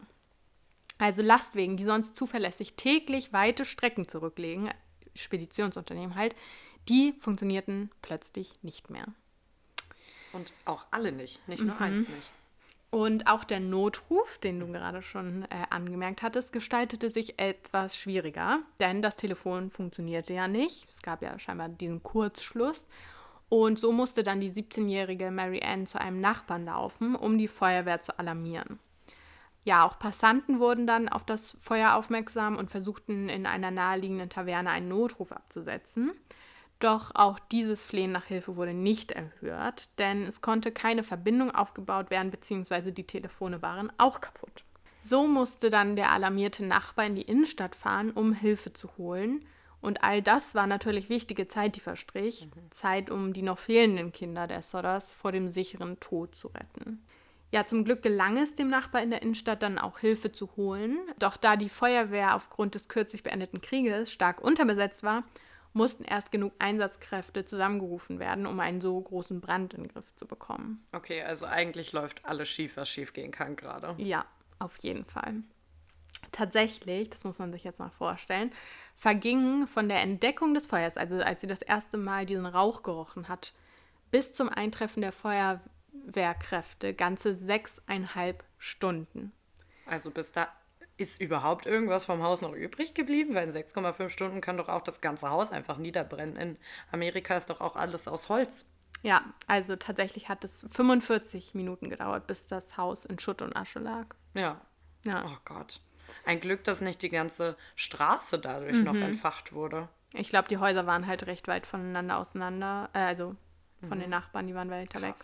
Also 0.99 1.21
Lastwegen, 1.23 1.77
die 1.77 1.85
sonst 1.85 2.15
zuverlässig 2.15 2.75
täglich 2.75 3.33
weite 3.33 3.65
Strecken 3.65 4.07
zurücklegen, 4.07 4.69
Speditionsunternehmen 5.15 6.15
halt, 6.15 6.35
die 6.87 7.13
funktionierten 7.19 7.89
plötzlich 8.01 8.53
nicht 8.61 8.89
mehr. 8.89 9.05
Und 10.33 10.53
auch 10.65 10.85
alle 10.91 11.11
nicht, 11.11 11.45
nicht 11.47 11.63
nur 11.63 11.79
eins 11.81 12.07
nicht. 12.07 12.29
Und 12.91 13.27
auch 13.27 13.43
der 13.43 13.59
Notruf, 13.59 14.39
den 14.39 14.59
du 14.59 14.67
gerade 14.67 15.01
schon 15.01 15.43
äh, 15.43 15.65
angemerkt 15.69 16.23
hattest, 16.23 16.51
gestaltete 16.51 17.09
sich 17.11 17.39
etwas 17.39 17.95
schwieriger, 17.95 18.59
denn 18.79 19.03
das 19.03 19.15
Telefon 19.15 19.69
funktionierte 19.69 20.33
ja 20.33 20.47
nicht. 20.47 20.87
Es 20.89 21.01
gab 21.01 21.21
ja 21.21 21.37
scheinbar 21.37 21.69
diesen 21.69 22.01
Kurzschluss. 22.01 22.87
Und 23.47 23.79
so 23.79 23.91
musste 23.91 24.23
dann 24.23 24.41
die 24.41 24.51
17-jährige 24.51 25.31
Mary 25.31 25.61
Ann 25.63 25.85
zu 25.85 25.99
einem 25.99 26.19
Nachbarn 26.19 26.65
laufen, 26.65 27.15
um 27.15 27.37
die 27.37 27.47
Feuerwehr 27.47 27.99
zu 27.99 28.17
alarmieren. 28.17 28.79
Ja, 29.63 29.85
auch 29.85 29.99
Passanten 29.99 30.59
wurden 30.59 30.87
dann 30.87 31.09
auf 31.09 31.25
das 31.25 31.57
Feuer 31.59 31.95
aufmerksam 31.95 32.57
und 32.57 32.71
versuchten 32.71 33.29
in 33.29 33.45
einer 33.45 33.71
naheliegenden 33.71 34.29
Taverne 34.29 34.69
einen 34.69 34.87
Notruf 34.87 35.31
abzusetzen. 35.31 36.11
Doch 36.79 37.11
auch 37.13 37.39
dieses 37.39 37.83
Flehen 37.83 38.13
nach 38.13 38.25
Hilfe 38.25 38.55
wurde 38.55 38.73
nicht 38.73 39.11
erhört, 39.11 39.89
denn 39.99 40.23
es 40.23 40.41
konnte 40.41 40.71
keine 40.71 41.03
Verbindung 41.03 41.51
aufgebaut 41.51 42.09
werden, 42.09 42.31
beziehungsweise 42.31 42.93
die 42.93 43.05
Telefone 43.05 43.61
waren 43.61 43.91
auch 43.97 44.21
kaputt. 44.21 44.63
So 45.01 45.27
musste 45.27 45.69
dann 45.69 45.97
der 45.97 46.11
alarmierte 46.11 46.65
Nachbar 46.65 47.05
in 47.05 47.15
die 47.15 47.23
Innenstadt 47.23 47.75
fahren, 47.75 48.11
um 48.11 48.31
Hilfe 48.31 48.71
zu 48.71 48.89
holen. 48.97 49.45
Und 49.81 50.03
all 50.03 50.21
das 50.21 50.55
war 50.55 50.67
natürlich 50.67 51.09
wichtige 51.09 51.47
Zeit, 51.47 51.75
die 51.75 51.81
verstrich. 51.81 52.49
Zeit, 52.69 53.09
um 53.09 53.33
die 53.33 53.41
noch 53.41 53.59
fehlenden 53.59 54.11
Kinder 54.11 54.47
der 54.47 54.61
Sodders 54.61 55.11
vor 55.11 55.31
dem 55.31 55.49
sicheren 55.49 55.99
Tod 55.99 56.35
zu 56.35 56.47
retten. 56.49 57.03
Ja, 57.51 57.65
zum 57.65 57.83
Glück 57.83 58.03
gelang 58.03 58.37
es 58.37 58.55
dem 58.55 58.69
Nachbar 58.69 59.01
in 59.01 59.09
der 59.09 59.23
Innenstadt 59.23 59.63
dann 59.63 59.79
auch 59.79 59.99
Hilfe 59.99 60.31
zu 60.31 60.55
holen. 60.55 60.99
Doch 61.17 61.35
da 61.35 61.55
die 61.55 61.69
Feuerwehr 61.69 62.35
aufgrund 62.35 62.75
des 62.75 62.87
kürzlich 62.87 63.23
beendeten 63.23 63.61
Krieges 63.61 64.11
stark 64.11 64.39
unterbesetzt 64.41 65.01
war, 65.01 65.23
mussten 65.73 66.03
erst 66.03 66.31
genug 66.31 66.53
Einsatzkräfte 66.59 67.45
zusammengerufen 67.45 68.19
werden, 68.19 68.45
um 68.45 68.59
einen 68.59 68.81
so 68.81 68.99
großen 68.99 69.41
Brand 69.41 69.73
in 69.73 69.83
den 69.83 69.91
Griff 69.91 70.13
zu 70.15 70.27
bekommen. 70.27 70.85
Okay, 70.91 71.23
also 71.23 71.45
eigentlich 71.45 71.91
läuft 71.91 72.25
alles 72.25 72.49
schief, 72.49 72.77
was 72.77 72.89
schief 72.89 73.13
gehen 73.13 73.31
kann 73.31 73.55
gerade. 73.55 73.95
Ja, 73.97 74.25
auf 74.59 74.77
jeden 74.81 75.05
Fall. 75.05 75.35
Tatsächlich, 76.31 77.09
das 77.09 77.23
muss 77.23 77.39
man 77.39 77.51
sich 77.51 77.63
jetzt 77.63 77.79
mal 77.79 77.89
vorstellen, 77.89 78.51
vergingen 78.95 79.67
von 79.67 79.89
der 79.89 80.01
Entdeckung 80.01 80.53
des 80.53 80.67
Feuers, 80.67 80.97
also 80.97 81.15
als 81.15 81.41
sie 81.41 81.47
das 81.47 81.61
erste 81.61 81.97
Mal 81.97 82.25
diesen 82.25 82.45
Rauch 82.45 82.83
gerochen 82.83 83.29
hat, 83.29 83.53
bis 84.11 84.33
zum 84.33 84.49
Eintreffen 84.49 85.01
der 85.01 85.11
Feuerwehrkräfte 85.91 86.93
ganze 86.93 87.35
sechseinhalb 87.35 88.43
Stunden. 88.57 89.31
Also 89.85 90.11
bis 90.11 90.31
da 90.31 90.47
ist 90.97 91.21
überhaupt 91.21 91.65
irgendwas 91.65 92.05
vom 92.05 92.21
Haus 92.23 92.41
noch 92.41 92.53
übrig 92.53 92.93
geblieben? 92.93 93.33
Weil 93.33 93.47
in 93.47 93.53
6,5 93.55 94.09
Stunden 94.09 94.41
kann 94.41 94.57
doch 94.57 94.67
auch 94.67 94.81
das 94.81 94.99
ganze 95.01 95.29
Haus 95.29 95.51
einfach 95.51 95.77
niederbrennen. 95.77 96.35
In 96.35 96.57
Amerika 96.91 97.37
ist 97.37 97.49
doch 97.49 97.61
auch 97.61 97.75
alles 97.77 98.07
aus 98.07 98.27
Holz. 98.27 98.65
Ja, 99.01 99.23
also 99.47 99.77
tatsächlich 99.77 100.27
hat 100.27 100.43
es 100.43 100.67
45 100.73 101.55
Minuten 101.55 101.89
gedauert, 101.89 102.27
bis 102.27 102.47
das 102.47 102.75
Haus 102.75 103.05
in 103.05 103.17
Schutt 103.17 103.41
und 103.41 103.55
Asche 103.55 103.79
lag. 103.79 104.07
Ja. 104.33 104.59
Ja. 105.05 105.23
Oh 105.25 105.37
Gott. 105.45 105.79
Ein 106.25 106.41
Glück, 106.41 106.65
dass 106.65 106.81
nicht 106.81 107.01
die 107.01 107.09
ganze 107.09 107.55
Straße 107.77 108.39
dadurch 108.39 108.75
noch 108.83 108.93
Mhm. 108.93 109.03
entfacht 109.03 109.53
wurde. 109.53 109.87
Ich 110.13 110.27
glaube, 110.27 110.49
die 110.49 110.57
Häuser 110.57 110.85
waren 110.85 111.07
halt 111.07 111.27
recht 111.27 111.47
weit 111.47 111.65
voneinander 111.65 112.17
auseinander. 112.17 112.89
Äh, 112.93 112.99
also 112.99 113.35
von 113.87 113.99
den 114.01 114.09
Nachbarn, 114.09 114.47
die 114.47 114.55
waren 114.55 114.69
weiter 114.69 115.01
weg. 115.01 115.15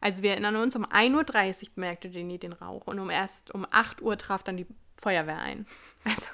Also 0.00 0.22
wir 0.22 0.30
erinnern 0.30 0.56
uns, 0.56 0.76
um 0.76 0.84
1.30 0.84 1.62
Uhr 1.62 1.74
bemerkte 1.74 2.08
Jenny 2.08 2.38
den 2.38 2.52
Rauch 2.52 2.86
und 2.86 2.98
um 2.98 3.10
erst 3.10 3.52
um 3.54 3.66
8 3.70 4.02
Uhr 4.02 4.16
traf 4.16 4.42
dann 4.42 4.56
die 4.56 4.66
Feuerwehr 4.96 5.38
ein. 5.38 5.66
Also 6.04 6.26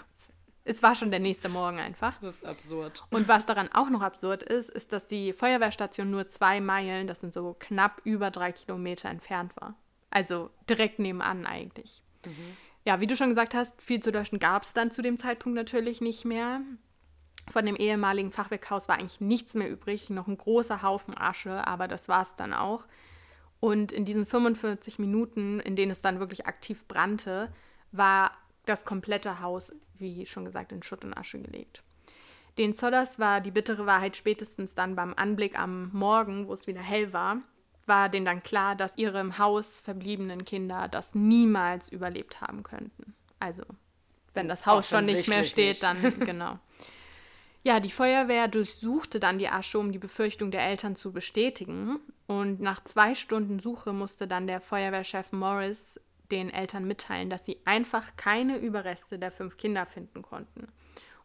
es 0.66 0.82
war 0.82 0.94
schon 0.94 1.10
der 1.10 1.20
nächste 1.20 1.50
Morgen 1.50 1.78
einfach. 1.78 2.18
Das 2.20 2.34
ist 2.36 2.46
absurd. 2.46 3.04
Und 3.10 3.28
was 3.28 3.44
daran 3.44 3.70
auch 3.72 3.90
noch 3.90 4.00
absurd 4.00 4.42
ist, 4.42 4.70
ist, 4.70 4.92
dass 4.92 5.06
die 5.06 5.34
Feuerwehrstation 5.34 6.10
nur 6.10 6.26
zwei 6.26 6.60
Meilen, 6.60 7.06
das 7.06 7.20
sind 7.20 7.34
so 7.34 7.54
knapp 7.58 8.00
über 8.04 8.30
drei 8.30 8.50
Kilometer 8.52 9.10
entfernt 9.10 9.52
war. 9.56 9.74
Also 10.08 10.50
direkt 10.68 10.98
nebenan 11.00 11.44
eigentlich. 11.44 12.02
Ja, 12.84 13.00
wie 13.00 13.06
du 13.06 13.16
schon 13.16 13.28
gesagt 13.28 13.54
hast, 13.54 13.80
viel 13.80 14.00
zu 14.00 14.10
löschen 14.10 14.38
gab 14.38 14.62
es 14.62 14.72
dann 14.72 14.90
zu 14.90 15.02
dem 15.02 15.18
Zeitpunkt 15.18 15.56
natürlich 15.56 16.00
nicht 16.00 16.24
mehr. 16.24 16.62
Von 17.50 17.66
dem 17.66 17.76
ehemaligen 17.76 18.32
Fachwerkhaus 18.32 18.88
war 18.88 18.96
eigentlich 18.98 19.20
nichts 19.20 19.54
mehr 19.54 19.70
übrig, 19.70 20.08
noch 20.08 20.28
ein 20.28 20.38
großer 20.38 20.82
Haufen 20.82 21.16
Asche, 21.16 21.66
aber 21.66 21.88
das 21.88 22.08
war 22.08 22.22
es 22.22 22.34
dann 22.36 22.54
auch. 22.54 22.86
Und 23.64 23.92
in 23.92 24.04
diesen 24.04 24.26
45 24.26 24.98
Minuten, 24.98 25.58
in 25.58 25.74
denen 25.74 25.90
es 25.90 26.02
dann 26.02 26.20
wirklich 26.20 26.44
aktiv 26.44 26.84
brannte, 26.86 27.50
war 27.92 28.32
das 28.66 28.84
komplette 28.84 29.40
Haus, 29.40 29.72
wie 29.94 30.26
schon 30.26 30.44
gesagt, 30.44 30.70
in 30.70 30.82
Schutt 30.82 31.02
und 31.02 31.16
Asche 31.16 31.38
gelegt. 31.38 31.82
Den 32.58 32.74
Sodders 32.74 33.18
war 33.18 33.40
die 33.40 33.50
bittere 33.50 33.86
Wahrheit 33.86 34.18
spätestens 34.18 34.74
dann 34.74 34.94
beim 34.96 35.14
Anblick 35.14 35.58
am 35.58 35.88
Morgen, 35.94 36.46
wo 36.46 36.52
es 36.52 36.66
wieder 36.66 36.82
hell 36.82 37.14
war, 37.14 37.38
war 37.86 38.10
denen 38.10 38.26
dann 38.26 38.42
klar, 38.42 38.76
dass 38.76 38.98
ihre 38.98 39.18
im 39.20 39.38
Haus 39.38 39.80
verbliebenen 39.80 40.44
Kinder 40.44 40.86
das 40.88 41.14
niemals 41.14 41.88
überlebt 41.88 42.42
haben 42.42 42.64
könnten. 42.64 43.14
Also, 43.40 43.62
wenn 44.34 44.46
das 44.46 44.66
Haus 44.66 44.90
schon 44.90 45.06
nicht 45.06 45.26
mehr 45.26 45.44
steht, 45.44 45.82
dann 45.82 46.02
genau. 46.20 46.58
Ja, 47.62 47.80
die 47.80 47.90
Feuerwehr 47.90 48.46
durchsuchte 48.46 49.20
dann 49.20 49.38
die 49.38 49.48
Asche, 49.48 49.78
um 49.78 49.90
die 49.90 49.98
Befürchtung 49.98 50.50
der 50.50 50.66
Eltern 50.66 50.96
zu 50.96 51.12
bestätigen. 51.12 51.98
Und 52.26 52.60
nach 52.60 52.82
zwei 52.84 53.14
Stunden 53.14 53.58
Suche 53.58 53.92
musste 53.92 54.26
dann 54.26 54.46
der 54.46 54.60
Feuerwehrchef 54.60 55.32
Morris 55.32 56.00
den 56.30 56.50
Eltern 56.50 56.86
mitteilen, 56.86 57.30
dass 57.30 57.44
sie 57.44 57.58
einfach 57.64 58.16
keine 58.16 58.56
Überreste 58.56 59.18
der 59.18 59.30
fünf 59.30 59.56
Kinder 59.56 59.86
finden 59.86 60.22
konnten. 60.22 60.68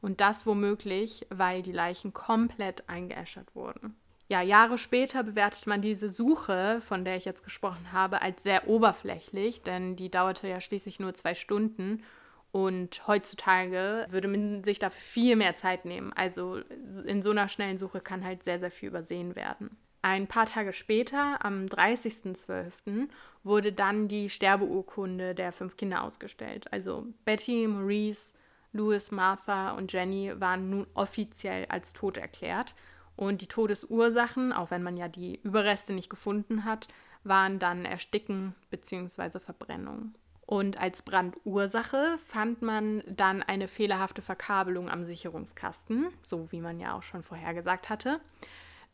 Und 0.02 0.22
das 0.22 0.46
womöglich, 0.46 1.26
weil 1.30 1.62
die 1.62 1.72
Leichen 1.72 2.14
komplett 2.14 2.88
eingeäschert 2.90 3.56
wurden. 3.56 3.96
Ja, 4.30 4.42
Jahre 4.42 4.78
später 4.78 5.24
bewertet 5.24 5.66
man 5.66 5.82
diese 5.82 6.08
Suche, 6.08 6.82
von 6.82 7.04
der 7.04 7.16
ich 7.16 7.26
jetzt 7.26 7.44
gesprochen 7.44 7.92
habe, 7.92 8.22
als 8.22 8.44
sehr 8.44 8.68
oberflächlich, 8.68 9.64
denn 9.64 9.96
die 9.96 10.12
dauerte 10.12 10.48
ja 10.48 10.62
schließlich 10.62 11.00
nur 11.00 11.16
zwei 11.16 11.34
Stunden. 11.34 12.04
Und 12.52 13.08
heutzutage 13.08 14.06
würde 14.10 14.28
man 14.28 14.64
sich 14.64 14.80
dafür 14.80 15.02
viel 15.02 15.36
mehr 15.36 15.56
Zeit 15.56 15.86
nehmen. 15.86 16.14
Also 16.14 16.58
in 17.06 17.22
so 17.22 17.32
einer 17.32 17.48
schnellen 17.48 17.78
Suche 17.78 18.02
kann 18.02 18.24
halt 18.24 18.44
sehr, 18.44 18.60
sehr 18.60 18.72
viel 18.72 18.90
übersehen 18.90 19.36
werden. 19.36 19.78
Ein 20.02 20.28
paar 20.28 20.46
Tage 20.46 20.74
später, 20.74 21.44
am 21.44 21.66
30.12., 21.66 23.10
wurde 23.44 23.74
dann 23.74 24.08
die 24.08 24.30
Sterbeurkunde 24.30 25.36
der 25.36 25.52
fünf 25.52 25.78
Kinder 25.78 26.04
ausgestellt. 26.04 26.72
Also 26.72 27.06
Betty, 27.26 27.68
Maurice, 27.68 28.34
Louis, 28.72 29.12
Martha 29.12 29.72
und 29.72 29.92
Jenny 29.92 30.32
waren 30.40 30.70
nun 30.70 30.88
offiziell 30.94 31.66
als 31.66 31.94
tot 31.94 32.18
erklärt. 32.18 32.76
Und 33.16 33.42
die 33.42 33.48
Todesursachen, 33.48 34.54
auch 34.54 34.72
wenn 34.72 34.84
man 34.84 34.96
ja 34.96 35.08
die 35.08 35.40
Überreste 35.44 35.94
nicht 35.94 36.10
gefunden 36.10 36.64
hat, 36.64 36.88
waren 37.24 37.60
dann 37.60 37.84
Ersticken 37.86 38.56
bzw. 38.70 39.40
Verbrennung. 39.40 40.14
Und 40.46 40.80
als 40.80 41.02
Brandursache 41.02 42.18
fand 42.26 42.62
man 42.62 43.04
dann 43.08 43.44
eine 43.44 43.68
fehlerhafte 43.68 44.22
Verkabelung 44.22 44.90
am 44.90 45.06
Sicherungskasten, 45.06 46.08
so 46.24 46.52
wie 46.52 46.62
man 46.62 46.80
ja 46.80 46.98
auch 46.98 47.04
schon 47.04 47.22
vorher 47.22 47.54
gesagt 47.54 47.90
hatte. 47.90 48.20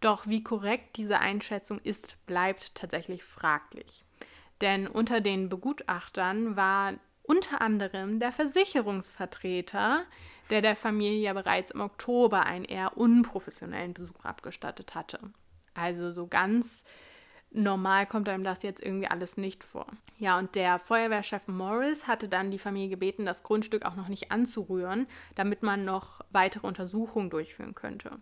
Doch 0.06 0.28
wie 0.28 0.44
korrekt 0.44 0.98
diese 0.98 1.18
Einschätzung 1.18 1.80
ist, 1.80 2.24
bleibt 2.28 2.76
tatsächlich 2.76 3.24
fraglich. 3.24 4.06
Denn 4.62 4.86
unter 4.86 5.20
den 5.20 5.50
Begutachtern 5.50 6.56
war 6.56 6.94
unter 7.24 7.60
anderem 7.60 8.20
der 8.20 8.32
Versicherungsvertreter, 8.32 10.04
der 10.52 10.62
der 10.62 10.76
Familie 10.76 11.22
ja 11.22 11.34
bereits 11.34 11.72
im 11.72 11.82
Oktober 11.82 12.46
einen 12.46 12.66
eher 12.66 12.98
unprofessionellen 12.98 13.96
Besuch 13.96 14.26
abgestattet 14.26 14.94
hatte. 14.94 15.20
Also 15.74 16.12
so 16.12 16.28
ganz 16.28 16.84
normal 17.50 18.06
kommt 18.06 18.30
einem 18.30 18.44
das 18.44 18.62
jetzt 18.62 18.84
irgendwie 18.84 19.08
alles 19.08 19.38
nicht 19.38 19.64
vor. 19.64 19.88
Ja, 20.20 20.38
und 20.38 20.54
der 20.54 20.78
Feuerwehrchef 20.78 21.48
Morris 21.48 22.06
hatte 22.06 22.30
dann 22.30 22.52
die 22.52 22.60
Familie 22.60 22.90
gebeten, 22.90 23.26
das 23.26 23.42
Grundstück 23.42 23.84
auch 23.86 23.96
noch 23.96 24.10
nicht 24.10 24.32
anzurühren, 24.32 25.08
damit 25.34 25.64
man 25.64 25.84
noch 25.84 26.22
weitere 26.30 26.68
Untersuchungen 26.68 27.32
durchführen 27.32 27.74
könnte. 27.74 28.20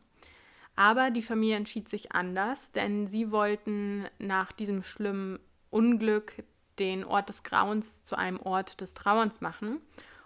Aber 0.76 1.12
die 1.12 1.22
Familie 1.22 1.58
entschied 1.58 1.88
sich 1.88 2.14
anders, 2.14 2.72
denn 2.72 3.08
sie 3.08 3.32
wollten 3.32 4.08
nach 4.18 4.52
diesem 4.52 4.84
schlimmen 4.84 5.40
Unglück 5.70 6.44
den 6.80 7.06
Ort 7.06 7.30
des 7.30 7.44
Grauens 7.44 8.04
zu 8.04 8.16
einem 8.16 8.40
Ort 8.40 8.82
des 8.82 8.94
Trauerns 8.94 9.42
machen. 9.42 9.82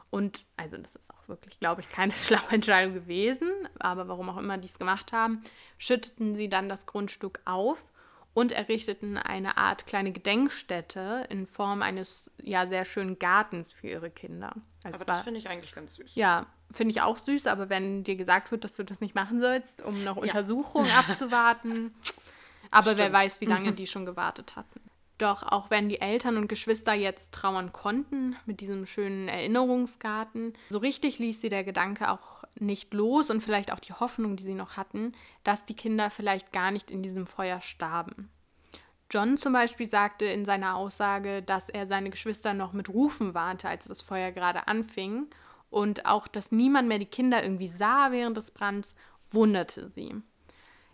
Und 0.10 0.46
also 0.56 0.78
das 0.78 0.96
ist 0.96 1.14
auch 1.14 1.28
wirklich, 1.28 1.60
glaube 1.60 1.82
ich, 1.82 1.90
keine 1.90 2.12
schlaue 2.14 2.50
Entscheidung 2.50 2.94
gewesen, 2.94 3.52
aber 3.80 4.08
warum 4.08 4.30
auch 4.30 4.38
immer 4.38 4.58
die 4.58 4.68
es 4.68 4.80
gemacht 4.80 5.12
haben, 5.12 5.42
schütteten 5.78 6.36
sie 6.36 6.48
dann 6.48 6.70
das 6.70 6.86
Grundstück 6.86 7.42
auf 7.46 7.92
und 8.34 8.52
errichteten 8.52 9.18
eine 9.18 9.58
Art 9.58 9.86
kleine 9.86 10.12
Gedenkstätte 10.12 11.26
in 11.30 11.46
Form 11.48 11.82
eines 11.82 12.32
ja 12.42 12.68
sehr 12.68 12.86
schönen 12.86 13.20
Gartens 13.20 13.74
für 13.74 13.88
ihre 13.88 14.12
Kinder. 14.12 14.54
Also 14.84 15.02
Aber 15.02 15.06
das 15.06 15.24
finde 15.24 15.40
ich 15.40 15.50
eigentlich 15.50 15.74
ganz 15.74 15.96
süß. 15.96 16.16
ja, 16.16 16.46
finde 16.72 16.92
ich 16.92 17.02
auch 17.02 17.18
süß, 17.18 17.48
aber 17.48 17.70
wenn 17.70 18.04
dir 18.04 18.16
gesagt 18.16 18.52
wird, 18.52 18.64
dass 18.64 18.76
du 18.76 18.84
das 18.84 19.02
nicht 19.02 19.16
machen 19.16 19.40
sollst, 19.40 19.82
um 19.84 20.04
noch 20.04 20.18
Untersuchungen 20.18 20.92
abzuwarten, 20.92 21.94
aber 22.72 22.98
wer 22.98 23.06
Stimmt. 23.06 23.14
weiß, 23.14 23.42
wie 23.42 23.46
lange 23.46 23.72
die 23.74 23.88
schon 23.88 24.06
gewartet 24.06 24.56
hatten. 24.56 24.82
Doch 25.18 25.42
auch 25.42 25.72
wenn 25.72 25.90
die 25.90 26.00
Eltern 26.00 26.38
und 26.38 26.48
Geschwister 26.48 26.94
jetzt 26.94 27.34
trauern 27.34 27.72
konnten 27.72 28.36
mit 28.46 28.62
diesem 28.62 28.86
schönen 28.86 29.28
Erinnerungsgarten, 29.28 30.54
so 30.70 30.78
richtig 30.78 31.18
ließ 31.18 31.42
sie 31.42 31.50
der 31.50 31.64
Gedanke 31.64 32.12
auch 32.12 32.44
nicht 32.60 32.94
los 32.94 33.32
und 33.32 33.42
vielleicht 33.42 33.72
auch 33.72 33.80
die 33.80 33.94
Hoffnung, 33.94 34.36
die 34.36 34.44
sie 34.44 34.54
noch 34.54 34.78
hatten, 34.78 35.14
dass 35.44 35.66
die 35.66 35.76
Kinder 35.76 36.12
vielleicht 36.12 36.52
gar 36.52 36.70
nicht 36.70 36.92
in 36.92 37.02
diesem 37.02 37.26
Feuer 37.26 37.62
starben. 37.62 38.30
John 39.10 39.38
zum 39.38 39.54
Beispiel 39.54 39.88
sagte 39.88 40.26
in 40.26 40.46
seiner 40.46 40.76
Aussage, 40.76 41.42
dass 41.42 41.70
er 41.70 41.88
seine 41.88 42.10
Geschwister 42.10 42.54
noch 42.54 42.74
mit 42.74 42.90
Rufen 42.90 43.34
warnte, 43.34 43.70
als 43.70 43.86
das 43.86 44.02
Feuer 44.02 44.32
gerade 44.32 44.68
anfing. 44.68 45.28
Und 45.70 46.06
auch, 46.06 46.28
dass 46.28 46.52
niemand 46.52 46.88
mehr 46.88 47.00
die 47.00 47.06
Kinder 47.06 47.44
irgendwie 47.44 47.68
sah 47.68 48.12
während 48.12 48.38
des 48.38 48.52
Brands, 48.52 48.96
wunderte 49.32 49.90
sie. 49.90 50.16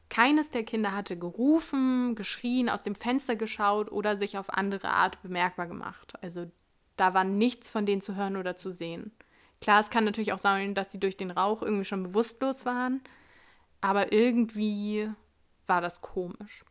Keines 0.09 0.49
der 0.51 0.63
Kinder 0.63 0.91
hatte 0.91 1.17
gerufen, 1.17 2.15
geschrien, 2.15 2.69
aus 2.69 2.83
dem 2.83 2.95
Fenster 2.95 3.35
geschaut 3.35 3.91
oder 3.91 4.15
sich 4.15 4.37
auf 4.37 4.49
andere 4.49 4.89
Art 4.89 5.21
bemerkbar 5.23 5.67
gemacht. 5.67 6.13
Also 6.21 6.51
da 6.97 7.13
war 7.13 7.23
nichts 7.23 7.69
von 7.69 7.85
denen 7.85 8.01
zu 8.01 8.15
hören 8.15 8.37
oder 8.37 8.55
zu 8.55 8.71
sehen. 8.71 9.11
Klar, 9.61 9.79
es 9.79 9.89
kann 9.89 10.05
natürlich 10.05 10.33
auch 10.33 10.39
sein, 10.39 10.75
dass 10.75 10.91
sie 10.91 10.99
durch 10.99 11.17
den 11.17 11.31
Rauch 11.31 11.61
irgendwie 11.61 11.85
schon 11.85 12.03
bewusstlos 12.03 12.65
waren, 12.65 13.01
aber 13.81 14.11
irgendwie 14.11 15.09
war 15.65 15.81
das 15.81 16.01
komisch. 16.01 16.63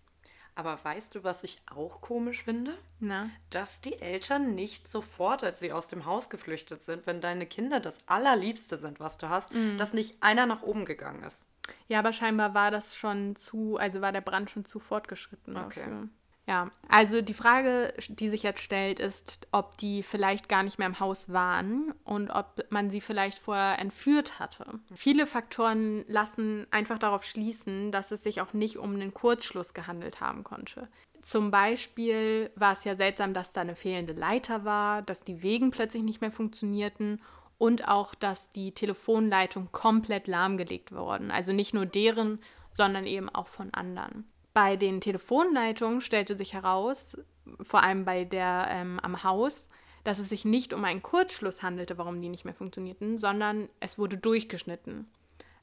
Aber 0.55 0.79
weißt 0.85 1.15
du, 1.15 1.25
was 1.25 1.45
ich 1.45 1.63
auch 1.75 2.01
komisch 2.03 2.43
finde? 2.45 2.77
Na? 3.01 3.31
Dass 3.51 3.81
die 3.81 4.01
Eltern 4.01 4.55
nicht 4.55 4.91
sofort, 4.91 5.43
als 5.45 5.61
sie 5.61 5.73
aus 5.73 5.89
dem 5.89 6.05
Haus 6.05 6.29
geflüchtet 6.29 6.85
sind, 6.85 7.07
wenn 7.07 7.21
deine 7.23 7.47
Kinder 7.47 7.81
das 7.81 7.97
Allerliebste 8.07 8.77
sind, 8.77 9.01
was 9.01 9.17
du 9.17 9.29
hast, 9.31 9.55
Mhm. 9.55 9.79
dass 9.79 9.95
nicht 9.95 10.23
einer 10.23 10.45
nach 10.47 10.63
oben 10.63 10.85
gegangen 10.85 11.23
ist. 11.25 11.47
Ja, 11.89 12.01
aber 12.01 12.13
scheinbar 12.13 12.55
war 12.55 12.71
das 12.71 12.95
schon 12.97 13.35
zu, 13.37 13.77
also 13.79 14.01
war 14.03 14.13
der 14.13 14.21
Brand 14.21 14.51
schon 14.51 14.65
zu 14.65 14.79
fortgeschritten 14.79 15.57
Okay. 15.57 15.81
dafür. 15.81 16.09
Ja, 16.49 16.71
also 16.89 17.23
die 17.23 17.35
Frage, 17.35 17.95
die 18.09 18.29
sich 18.29 18.43
jetzt 18.43 18.61
stellt, 18.61 18.99
ist, 18.99 19.47
ob 19.53 19.77
die 19.79 20.03
vielleicht 20.03 20.49
gar 20.49 20.65
nicht 20.65 20.77
mehr 20.77 20.89
im 20.89 20.99
Haus 20.99 21.33
waren 21.33 21.95
und 22.05 22.31
ob 22.31 22.67
man 22.71 22.91
sie 22.91 23.01
vielleicht 23.01 23.39
vorher 23.39 23.79
entführt 23.79 24.41
hatte. 24.41 24.81
Viele 24.93 25.29
Faktoren 25.29 26.05
lassen 26.09 26.67
einfach 26.73 26.99
darauf 26.99 27.25
schließen, 27.25 27.93
dass 27.93 28.11
es 28.11 28.25
sich 28.25 28.41
auch 28.41 28.55
nicht 28.55 28.77
um 28.77 28.95
einen 28.95 29.15
Kurzschluss 29.15 29.73
gehandelt 29.73 30.21
haben 30.21 30.43
konnte. 30.43 30.89
Zum 31.23 31.53
Beispiel 31.53 32.51
war 32.57 32.73
es 32.73 32.83
ja 32.83 32.97
seltsam, 32.97 33.35
dass 33.35 33.53
da 33.53 33.61
eine 33.61 33.77
fehlende 33.77 34.13
Leiter 34.13 34.65
war, 34.65 35.03
dass 35.03 35.23
die 35.23 35.45
Wegen 35.45 35.71
plötzlich 35.71 36.03
nicht 36.03 36.21
mehr 36.21 36.33
funktionierten 36.33 37.23
und 37.57 37.87
auch, 37.87 38.17
dass 38.17 38.51
die 38.51 38.73
Telefonleitung 38.75 39.71
komplett 39.71 40.27
lahmgelegt 40.27 40.91
wurden. 40.91 41.31
Also 41.31 41.53
nicht 41.53 41.75
nur 41.75 41.87
deren, 41.87 42.41
sondern 42.73 43.07
eben 43.07 43.29
auch 43.29 43.47
von 43.47 43.73
anderen. 43.73 44.25
Bei 44.55 44.77
den 44.77 45.01
Telefonleitungen 45.01 46.01
stellte 46.01 46.37
sich 46.37 46.53
heraus, 46.53 47.17
vor 47.61 47.83
allem 47.83 48.05
bei 48.05 48.25
der 48.25 48.67
ähm, 48.71 49.01
am 49.01 49.23
Haus, 49.23 49.67
dass 50.05 50.19
es 50.19 50.29
sich 50.29 50.45
nicht 50.45 50.73
um 50.73 50.85
einen 50.85 51.03
Kurzschluss 51.03 51.63
handelte, 51.63 51.97
warum 51.99 52.21
die 52.21 52.29
nicht 52.29 52.45
mehr 52.45 52.55
funktionierten, 52.55 53.19
sondern 53.19 53.69
es 53.81 53.99
wurde 53.99 54.19
durchgeschnitten. 54.19 55.07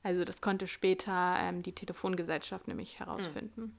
Also 0.01 0.23
das 0.23 0.41
konnte 0.41 0.67
später 0.67 1.35
ähm, 1.39 1.61
die 1.61 1.73
Telefongesellschaft 1.73 2.67
nämlich 2.67 2.99
herausfinden. 2.99 3.61
Mhm. 3.61 3.75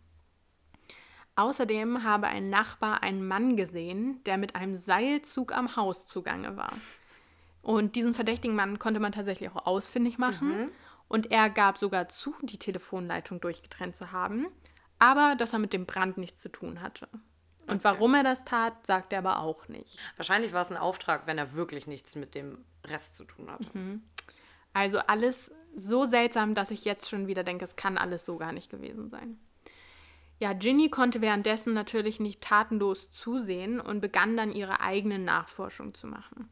Außerdem 1.37 2.05
habe 2.05 2.27
ein 2.27 2.51
Nachbar 2.51 3.03
einen 3.03 3.27
Mann 3.27 3.57
gesehen, 3.57 4.23
der 4.25 4.37
mit 4.37 4.57
einem 4.57 4.77
Seilzug 4.77 5.57
am 5.57 5.77
Haus 5.77 6.05
zugange 6.05 6.57
war. 6.57 6.73
Und 7.63 7.95
diesen 7.95 8.15
verdächtigen 8.15 8.57
Mann 8.57 8.79
konnte 8.79 9.01
man 9.01 9.13
tatsächlich 9.13 9.49
auch 9.51 9.67
ausfindig 9.67 10.19
machen. 10.19 10.49
Mhm. 10.49 10.69
Und 11.09 11.31
er 11.31 11.49
gab 11.49 11.79
sogar 11.79 12.09
zu, 12.09 12.35
die 12.43 12.59
Telefonleitung 12.59 13.41
durchgetrennt 13.41 13.97
zu 13.97 14.13
haben, 14.13 14.49
aber 15.01 15.35
dass 15.35 15.53
er 15.53 15.59
mit 15.59 15.73
dem 15.73 15.87
Brand 15.87 16.17
nichts 16.17 16.41
zu 16.41 16.49
tun 16.49 16.81
hatte. 16.81 17.09
Und 17.67 17.77
okay. 17.77 17.81
warum 17.83 18.15
er 18.15 18.23
das 18.23 18.45
tat, 18.45 18.87
sagt 18.87 19.13
er 19.13 19.19
aber 19.19 19.41
auch 19.41 19.69
nicht. 19.69 19.99
Wahrscheinlich 20.17 20.53
war 20.53 20.63
es 20.63 20.71
ein 20.71 20.77
Auftrag, 20.77 21.27
wenn 21.27 21.39
er 21.39 21.55
wirklich 21.55 21.87
nichts 21.87 22.15
mit 22.15 22.35
dem 22.35 22.65
Rest 22.87 23.17
zu 23.17 23.25
tun 23.25 23.51
hatte. 23.51 23.77
Mhm. 23.77 24.03
Also 24.73 24.99
alles 24.99 25.53
so 25.75 26.05
seltsam, 26.05 26.55
dass 26.55 26.71
ich 26.71 26.85
jetzt 26.85 27.09
schon 27.09 27.27
wieder 27.27 27.43
denke, 27.45 27.65
es 27.65 27.77
kann 27.77 27.99
alles 27.99 28.25
so 28.25 28.37
gar 28.37 28.53
nicht 28.53 28.71
gewesen 28.71 29.09
sein. 29.09 29.39
Ja, 30.39 30.53
Ginny 30.55 30.89
konnte 30.89 31.21
währenddessen 31.21 31.75
natürlich 31.75 32.19
nicht 32.19 32.41
tatenlos 32.41 33.11
zusehen 33.13 33.79
und 33.79 34.01
begann 34.01 34.37
dann 34.37 34.53
ihre 34.53 34.81
eigene 34.81 35.19
Nachforschung 35.19 35.95
zu 35.95 36.07
machen. 36.07 36.49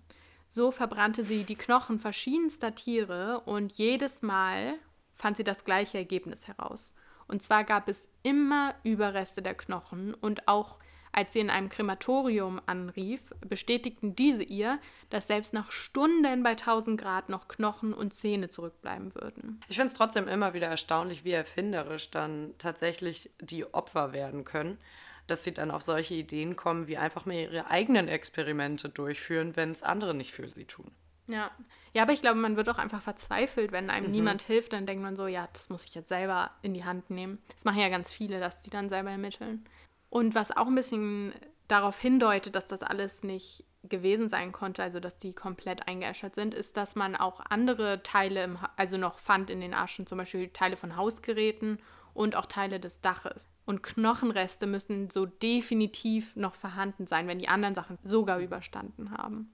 So 0.47 0.71
verbrannte 0.71 1.25
sie 1.25 1.45
die 1.45 1.57
Knochen 1.57 1.99
verschiedenster 1.99 2.75
Tiere 2.75 3.41
und 3.41 3.73
jedes 3.73 4.23
Mal 4.23 4.75
fand 5.15 5.37
sie 5.37 5.45
das 5.45 5.65
gleiche 5.65 5.99
Ergebnis 5.99 6.47
heraus. 6.47 6.93
Und 7.29 7.43
zwar 7.43 7.65
gab 7.65 7.89
es 7.89 8.09
immer 8.23 8.75
Überreste 8.83 9.43
der 9.43 9.55
Knochen 9.55 10.15
und 10.15 10.49
auch 10.49 10.79
als 11.13 11.33
sie 11.33 11.41
in 11.41 11.51
einem 11.51 11.69
Krematorium 11.69 12.61
anrief, 12.67 13.21
bestätigten 13.41 14.15
diese 14.15 14.43
ihr, 14.43 14.79
dass 15.11 15.27
selbst 15.27 15.53
nach 15.53 15.73
Stunden 15.73 16.43
bei 16.43 16.51
1000 16.51 17.01
Grad 17.01 17.29
noch 17.29 17.49
Knochen 17.49 17.93
und 17.93 18.15
Zähne 18.15 18.49
zurückbleiben 18.49 19.15
würden. 19.15 19.61
Ich 19.69 19.77
finde 19.77 19.93
es 19.93 19.99
trotzdem 19.99 20.29
immer 20.29 20.55
wieder 20.55 20.69
erstaunlich, 20.69 21.25
wie 21.25 21.33
erfinderisch 21.33 22.11
dann 22.11 22.55
tatsächlich 22.59 23.31
die 23.41 23.73
Opfer 23.73 24.13
werden 24.13 24.45
können, 24.45 24.79
dass 25.27 25.45
sie 25.45 25.53
dann 25.53 25.71
auf 25.71 25.83
solche 25.83 26.15
Ideen 26.15 26.57
kommen, 26.57 26.87
wie 26.87 26.99
einfach 26.99 27.27
mal 27.27 27.35
ihre 27.35 27.69
eigenen 27.69 28.09
Experimente 28.09 28.89
durchführen, 28.89 29.57
wenn 29.57 29.73
es 29.73 29.83
andere 29.83 30.15
nicht 30.15 30.33
für 30.33 30.49
sie 30.49 30.67
tun. 30.67 30.91
Ja. 31.29 31.51
Ja, 31.95 32.03
aber 32.03 32.13
ich 32.13 32.21
glaube, 32.21 32.39
man 32.39 32.57
wird 32.57 32.69
auch 32.69 32.79
einfach 32.79 33.03
verzweifelt, 33.03 33.73
wenn 33.73 33.91
einem 33.91 34.07
mhm. 34.07 34.13
niemand 34.13 34.43
hilft, 34.43 34.73
dann 34.73 34.87
denkt 34.87 35.03
man 35.03 35.17
so, 35.17 35.27
ja, 35.27 35.49
das 35.53 35.69
muss 35.69 35.85
ich 35.85 35.95
jetzt 35.95 36.09
selber 36.09 36.51
in 36.63 36.75
die 36.75 36.85
Hand 36.85 37.11
nehmen. 37.11 37.39
Das 37.53 37.65
machen 37.65 37.81
ja 37.81 37.89
ganz 37.89 38.13
viele, 38.13 38.41
dass 38.41 38.61
die 38.63 38.71
dann 38.71 38.89
selber 38.89 39.11
ermitteln. 39.11 39.65
Und 40.11 40.35
was 40.35 40.57
auch 40.57 40.67
ein 40.67 40.75
bisschen 40.75 41.35
darauf 41.67 41.99
hindeutet, 41.99 42.55
dass 42.55 42.67
das 42.67 42.83
alles 42.83 43.23
nicht 43.23 43.65
gewesen 43.85 44.29
sein 44.29 44.53
konnte, 44.53 44.83
also 44.83 45.01
dass 45.01 45.19
die 45.19 45.33
komplett 45.35 45.87
eingeäschert 45.87 46.35
sind, 46.35 46.55
ist, 46.55 46.77
dass 46.77 46.97
man 46.97 47.15
auch 47.15 47.41
andere 47.49 48.03
Teile, 48.03 48.45
im, 48.45 48.59
also 48.77 48.97
noch 48.97 49.19
fand 49.19 49.51
in 49.51 49.61
den 49.61 49.75
Aschen, 49.75 50.07
zum 50.07 50.19
Beispiel 50.19 50.49
Teile 50.49 50.77
von 50.77 50.97
Hausgeräten 50.97 51.79
und 52.15 52.35
auch 52.35 52.47
Teile 52.47 52.81
des 52.81 53.01
Daches. 53.01 53.49
Und 53.67 53.83
Knochenreste 53.83 54.67
müssen 54.67 55.11
so 55.11 55.27
definitiv 55.27 56.35
noch 56.37 56.55
vorhanden 56.55 57.07
sein, 57.07 57.29
wenn 57.29 57.39
die 57.39 57.49
anderen 57.49 57.75
Sachen 57.75 57.99
sogar 58.03 58.41
überstanden 58.41 59.13
haben. 59.13 59.53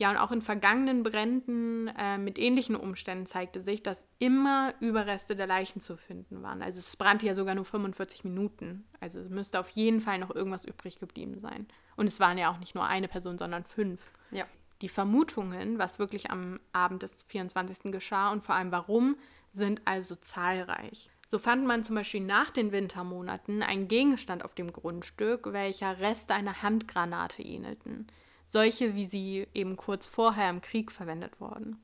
Ja, 0.00 0.10
und 0.10 0.16
auch 0.16 0.32
in 0.32 0.40
vergangenen 0.40 1.02
Bränden 1.02 1.88
äh, 1.88 2.16
mit 2.16 2.38
ähnlichen 2.38 2.74
Umständen 2.74 3.26
zeigte 3.26 3.60
sich, 3.60 3.82
dass 3.82 4.06
immer 4.18 4.72
Überreste 4.80 5.36
der 5.36 5.46
Leichen 5.46 5.82
zu 5.82 5.98
finden 5.98 6.42
waren. 6.42 6.62
Also 6.62 6.80
es 6.80 6.96
brannte 6.96 7.26
ja 7.26 7.34
sogar 7.34 7.54
nur 7.54 7.66
45 7.66 8.24
Minuten. 8.24 8.86
Also 8.98 9.20
es 9.20 9.28
müsste 9.28 9.60
auf 9.60 9.68
jeden 9.68 10.00
Fall 10.00 10.16
noch 10.16 10.34
irgendwas 10.34 10.64
übrig 10.64 11.00
geblieben 11.00 11.38
sein. 11.38 11.66
Und 11.96 12.06
es 12.06 12.18
waren 12.18 12.38
ja 12.38 12.50
auch 12.50 12.56
nicht 12.56 12.74
nur 12.74 12.86
eine 12.86 13.08
Person, 13.08 13.36
sondern 13.36 13.62
fünf. 13.64 14.00
Ja. 14.30 14.46
Die 14.80 14.88
Vermutungen, 14.88 15.78
was 15.78 15.98
wirklich 15.98 16.30
am 16.30 16.60
Abend 16.72 17.02
des 17.02 17.24
24. 17.24 17.92
geschah 17.92 18.32
und 18.32 18.42
vor 18.42 18.54
allem 18.54 18.72
warum, 18.72 19.16
sind 19.50 19.82
also 19.84 20.14
zahlreich. 20.16 21.10
So 21.26 21.38
fand 21.38 21.66
man 21.66 21.84
zum 21.84 21.96
Beispiel 21.96 22.22
nach 22.22 22.50
den 22.50 22.72
Wintermonaten 22.72 23.62
einen 23.62 23.86
Gegenstand 23.86 24.46
auf 24.46 24.54
dem 24.54 24.72
Grundstück, 24.72 25.52
welcher 25.52 25.98
Reste 25.98 26.32
einer 26.32 26.62
Handgranate 26.62 27.42
ähnelten 27.42 28.06
solche, 28.50 28.94
wie 28.94 29.06
sie 29.06 29.46
eben 29.54 29.76
kurz 29.76 30.06
vorher 30.06 30.50
im 30.50 30.60
Krieg 30.60 30.92
verwendet 30.92 31.40
wurden. 31.40 31.80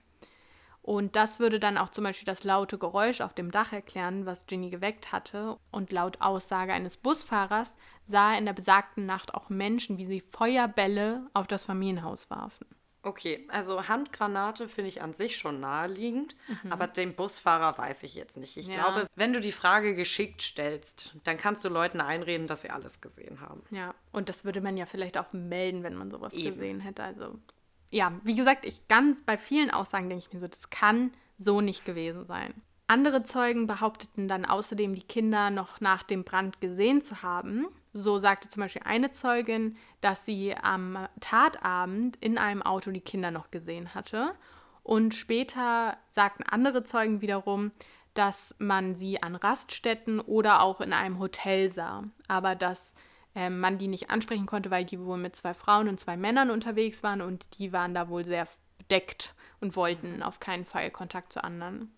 Und 0.82 1.16
das 1.16 1.40
würde 1.40 1.58
dann 1.58 1.78
auch 1.78 1.88
zum 1.88 2.04
Beispiel 2.04 2.26
das 2.26 2.44
laute 2.44 2.78
Geräusch 2.78 3.20
auf 3.20 3.34
dem 3.34 3.50
Dach 3.50 3.72
erklären, 3.72 4.24
was 4.24 4.46
Ginny 4.46 4.70
geweckt 4.70 5.10
hatte. 5.10 5.58
Und 5.72 5.90
laut 5.90 6.20
Aussage 6.20 6.72
eines 6.72 6.96
Busfahrers 6.96 7.76
sah 8.06 8.32
er 8.32 8.38
in 8.38 8.44
der 8.44 8.52
besagten 8.52 9.04
Nacht 9.04 9.34
auch 9.34 9.48
Menschen, 9.48 9.98
wie 9.98 10.06
sie 10.06 10.20
Feuerbälle 10.20 11.28
auf 11.34 11.48
das 11.48 11.64
Familienhaus 11.64 12.30
warfen. 12.30 12.66
Okay, 13.07 13.46
also 13.52 13.86
Handgranate 13.86 14.68
finde 14.68 14.88
ich 14.88 15.00
an 15.00 15.14
sich 15.14 15.36
schon 15.36 15.61
naheliegend, 15.61 16.34
mhm. 16.48 16.72
aber 16.72 16.88
den 16.88 17.14
Busfahrer 17.14 17.78
weiß 17.78 18.02
ich 18.02 18.16
jetzt 18.16 18.36
nicht. 18.36 18.57
Ich 18.57 18.66
ja. 18.66 18.74
glaube, 18.74 19.07
wenn 19.14 19.32
du 19.32 19.38
die 19.38 19.52
Frage 19.52 19.94
geschickt 19.94 20.42
stellst, 20.42 21.14
dann 21.22 21.36
kannst 21.36 21.64
du 21.64 21.68
Leuten 21.68 22.00
einreden, 22.00 22.48
dass 22.48 22.62
sie 22.62 22.70
alles 22.70 23.00
gesehen 23.00 23.40
haben. 23.40 23.62
Ja, 23.70 23.94
und 24.11 24.28
das 24.28 24.44
würde 24.44 24.61
man 24.61 24.76
ja 24.76 24.86
vielleicht 24.86 25.18
auch 25.18 25.32
melden, 25.32 25.84
wenn 25.84 25.94
man 25.94 26.11
sowas 26.11 26.32
Eben. 26.32 26.50
gesehen 26.50 26.80
hätte. 26.80 27.04
Also, 27.04 27.38
ja, 27.92 28.12
wie 28.24 28.34
gesagt, 28.34 28.64
ich 28.64 28.88
ganz 28.88 29.22
bei 29.22 29.38
vielen 29.38 29.70
Aussagen 29.70 30.09
denke 30.09 30.24
ich 30.26 30.32
mir 30.32 30.40
so, 30.40 30.48
das 30.48 30.68
kann 30.70 31.12
so 31.38 31.61
nicht 31.61 31.84
gewesen 31.84 32.26
sein. 32.26 32.54
Andere 32.88 33.22
Zeugen 33.22 33.68
behaupteten 33.68 34.26
dann 34.26 34.44
außerdem, 34.44 34.96
die 34.96 35.02
Kinder 35.02 35.50
noch 35.50 35.80
nach 35.80 36.02
dem 36.02 36.24
Brand 36.24 36.61
gesehen 36.61 37.00
zu 37.00 37.22
haben. 37.22 37.68
So 37.99 38.18
sagte 38.18 38.49
zum 38.49 38.61
Beispiel 38.61 38.82
eine 38.84 39.11
Zeugin, 39.11 39.76
dass 40.03 40.26
sie 40.26 40.55
am 40.55 41.09
Tatabend 41.20 42.16
in 42.16 42.36
einem 42.36 42.61
Auto 42.61 42.90
die 42.90 43.01
Kinder 43.01 43.30
noch 43.30 43.51
gesehen 43.51 43.94
hatte. 43.94 44.34
Und 44.82 45.14
später 45.14 45.97
sagten 46.11 46.42
andere 46.42 46.84
Zeugen 46.84 47.22
wiederum, 47.22 47.72
dass 48.12 48.55
man 48.59 48.94
sie 48.94 49.22
an 49.22 49.34
Raststätten 49.34 50.20
oder 50.20 50.61
auch 50.61 50.82
in 50.82 50.92
einem 50.92 51.18
Hotel 51.18 51.70
sah, 51.70 52.05
aber 52.28 52.55
dass 52.55 52.94
äh, 53.34 53.49
man 53.49 53.78
die 53.78 53.88
nicht 53.88 54.11
ansprechen 54.11 54.47
konnte, 54.47 54.70
weil 54.70 54.84
die 54.84 55.01
wohl 55.01 55.18
mit 55.18 55.34
zwei 55.34 55.55
Frauen 55.55 55.88
und 55.88 55.99
zwei 55.99 56.18
Männern 56.18 56.51
unterwegs 56.51 57.03
waren 57.03 57.22
und 57.22 57.59
die 57.59 57.72
waren 57.72 57.94
da 57.94 58.11
wohl 58.11 58.24
sehr 58.24 58.47
bedeckt 58.76 59.34
und 59.61 59.74
wollten 59.74 60.22
auf 60.22 60.38
keinen 60.38 60.66
Fall 60.66 60.90
Kontakt 60.90 61.32
zu 61.32 61.42
anderen. 61.42 61.92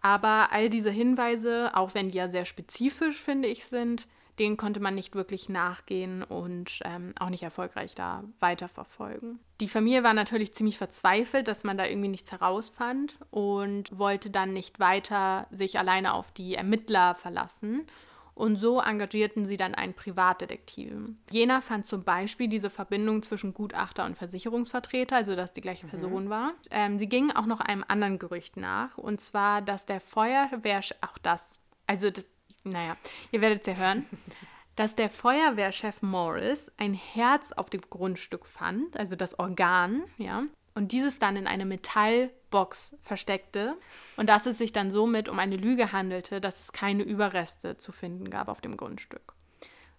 Aber 0.00 0.52
all 0.52 0.68
diese 0.68 0.90
Hinweise, 0.90 1.70
auch 1.74 1.94
wenn 1.94 2.10
die 2.10 2.18
ja 2.18 2.28
sehr 2.28 2.44
spezifisch, 2.44 3.20
finde 3.20 3.48
ich, 3.48 3.64
sind, 3.66 4.06
denen 4.38 4.56
konnte 4.56 4.80
man 4.80 4.94
nicht 4.94 5.14
wirklich 5.14 5.48
nachgehen 5.48 6.22
und 6.22 6.80
ähm, 6.84 7.14
auch 7.18 7.30
nicht 7.30 7.42
erfolgreich 7.42 7.94
da 7.94 8.24
weiterverfolgen. 8.40 9.38
Die 9.60 9.68
Familie 9.68 10.02
war 10.02 10.14
natürlich 10.14 10.54
ziemlich 10.54 10.78
verzweifelt, 10.78 11.48
dass 11.48 11.64
man 11.64 11.78
da 11.78 11.86
irgendwie 11.86 12.08
nichts 12.08 12.32
herausfand 12.32 13.16
und 13.30 13.96
wollte 13.98 14.30
dann 14.30 14.52
nicht 14.52 14.80
weiter 14.80 15.46
sich 15.50 15.78
alleine 15.78 16.14
auf 16.14 16.32
die 16.32 16.54
Ermittler 16.54 17.14
verlassen 17.14 17.86
und 18.34 18.56
so 18.56 18.80
engagierten 18.80 19.46
sie 19.46 19.56
dann 19.56 19.74
einen 19.74 19.94
Privatdetektiven. 19.94 21.22
Jener 21.30 21.62
fand 21.62 21.86
zum 21.86 22.02
Beispiel 22.02 22.48
diese 22.48 22.68
Verbindung 22.68 23.22
zwischen 23.22 23.54
Gutachter 23.54 24.04
und 24.04 24.18
Versicherungsvertreter, 24.18 25.16
also 25.16 25.36
dass 25.36 25.52
die 25.52 25.60
gleiche 25.60 25.86
mhm. 25.86 25.90
Person 25.90 26.30
war. 26.30 26.52
Ähm, 26.70 26.98
sie 26.98 27.08
gingen 27.08 27.30
auch 27.30 27.46
noch 27.46 27.60
einem 27.60 27.84
anderen 27.86 28.18
Gerücht 28.18 28.56
nach, 28.56 28.98
und 28.98 29.20
zwar, 29.20 29.62
dass 29.62 29.86
der 29.86 30.00
Feuerwehr, 30.00 30.80
auch 31.00 31.18
das, 31.18 31.60
also 31.86 32.10
das, 32.10 32.26
naja, 32.64 32.96
ihr 33.30 33.40
werdet 33.40 33.60
es 33.60 33.66
ja 33.66 33.74
hören, 33.74 34.06
dass 34.76 34.96
der 34.96 35.10
Feuerwehrchef 35.10 36.02
Morris 36.02 36.72
ein 36.76 36.94
Herz 36.94 37.52
auf 37.52 37.70
dem 37.70 37.82
Grundstück 37.82 38.46
fand, 38.46 38.96
also 38.96 39.14
das 39.16 39.38
Organ, 39.38 40.02
ja, 40.18 40.44
und 40.74 40.90
dieses 40.90 41.20
dann 41.20 41.36
in 41.36 41.46
eine 41.46 41.64
Metallbox 41.64 42.96
versteckte 43.02 43.76
und 44.16 44.28
dass 44.28 44.46
es 44.46 44.58
sich 44.58 44.72
dann 44.72 44.90
somit 44.90 45.28
um 45.28 45.38
eine 45.38 45.56
Lüge 45.56 45.92
handelte, 45.92 46.40
dass 46.40 46.60
es 46.60 46.72
keine 46.72 47.04
Überreste 47.04 47.76
zu 47.76 47.92
finden 47.92 48.28
gab 48.28 48.48
auf 48.48 48.60
dem 48.60 48.76
Grundstück. 48.76 49.34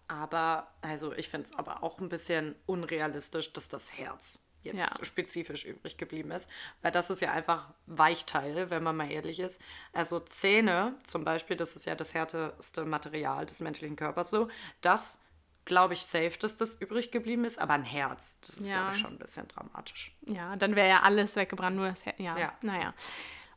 Aber, 0.07 0.68
also 0.82 1.13
ich 1.13 1.30
finde 1.30 1.47
es 1.47 1.57
aber 1.57 1.82
auch 1.82 1.99
ein 1.99 2.09
bisschen 2.09 2.55
unrealistisch, 2.66 3.53
dass 3.53 3.70
das 3.70 3.97
Herz 3.97 4.45
jetzt 4.66 4.99
ja. 4.99 5.05
spezifisch 5.05 5.66
übrig 5.66 5.97
geblieben 5.97 6.32
ist. 6.32 6.49
Weil 6.82 6.91
das 6.91 7.09
ist 7.09 7.22
ja 7.22 7.32
einfach 7.32 7.70
Weichteil, 7.86 8.70
wenn 8.70 8.84
man 8.84 8.97
mal 8.97 9.11
ehrlich 9.11 9.39
ist. 9.39 9.59
Also 9.93 10.20
Zähne 10.20 10.95
zum 11.07 11.24
Beispiel, 11.24 11.55
das 11.55 11.76
ist 11.76 11.86
ja 11.86 11.95
das 11.95 12.13
härteste 12.13 12.86
Material 12.86 13.45
des 13.45 13.59
menschlichen 13.59 13.95
Körpers 13.95 14.30
so, 14.30 14.49
das 14.82 15.20
glaube 15.66 15.95
ich, 15.95 16.05
safe, 16.05 16.34
dass 16.39 16.57
das 16.57 16.76
übrig 16.76 17.11
geblieben 17.11 17.43
ist, 17.43 17.59
aber 17.59 17.74
ein 17.74 17.84
Herz, 17.84 18.38
das 18.41 18.57
ist, 18.57 18.68
ja. 18.68 18.78
glaube 18.78 18.95
ich, 18.95 19.01
schon 19.01 19.13
ein 19.13 19.18
bisschen 19.18 19.47
dramatisch. 19.47 20.16
Ja, 20.28 20.55
dann 20.55 20.76
wäre 20.76 20.88
ja 20.88 21.01
alles 21.01 21.36
weggebrannt, 21.36 21.76
nur 21.76 21.88
das 21.88 22.05
Herz. 22.05 22.20
Ja, 22.20 22.38
ja, 22.38 22.53
naja. 22.61 22.93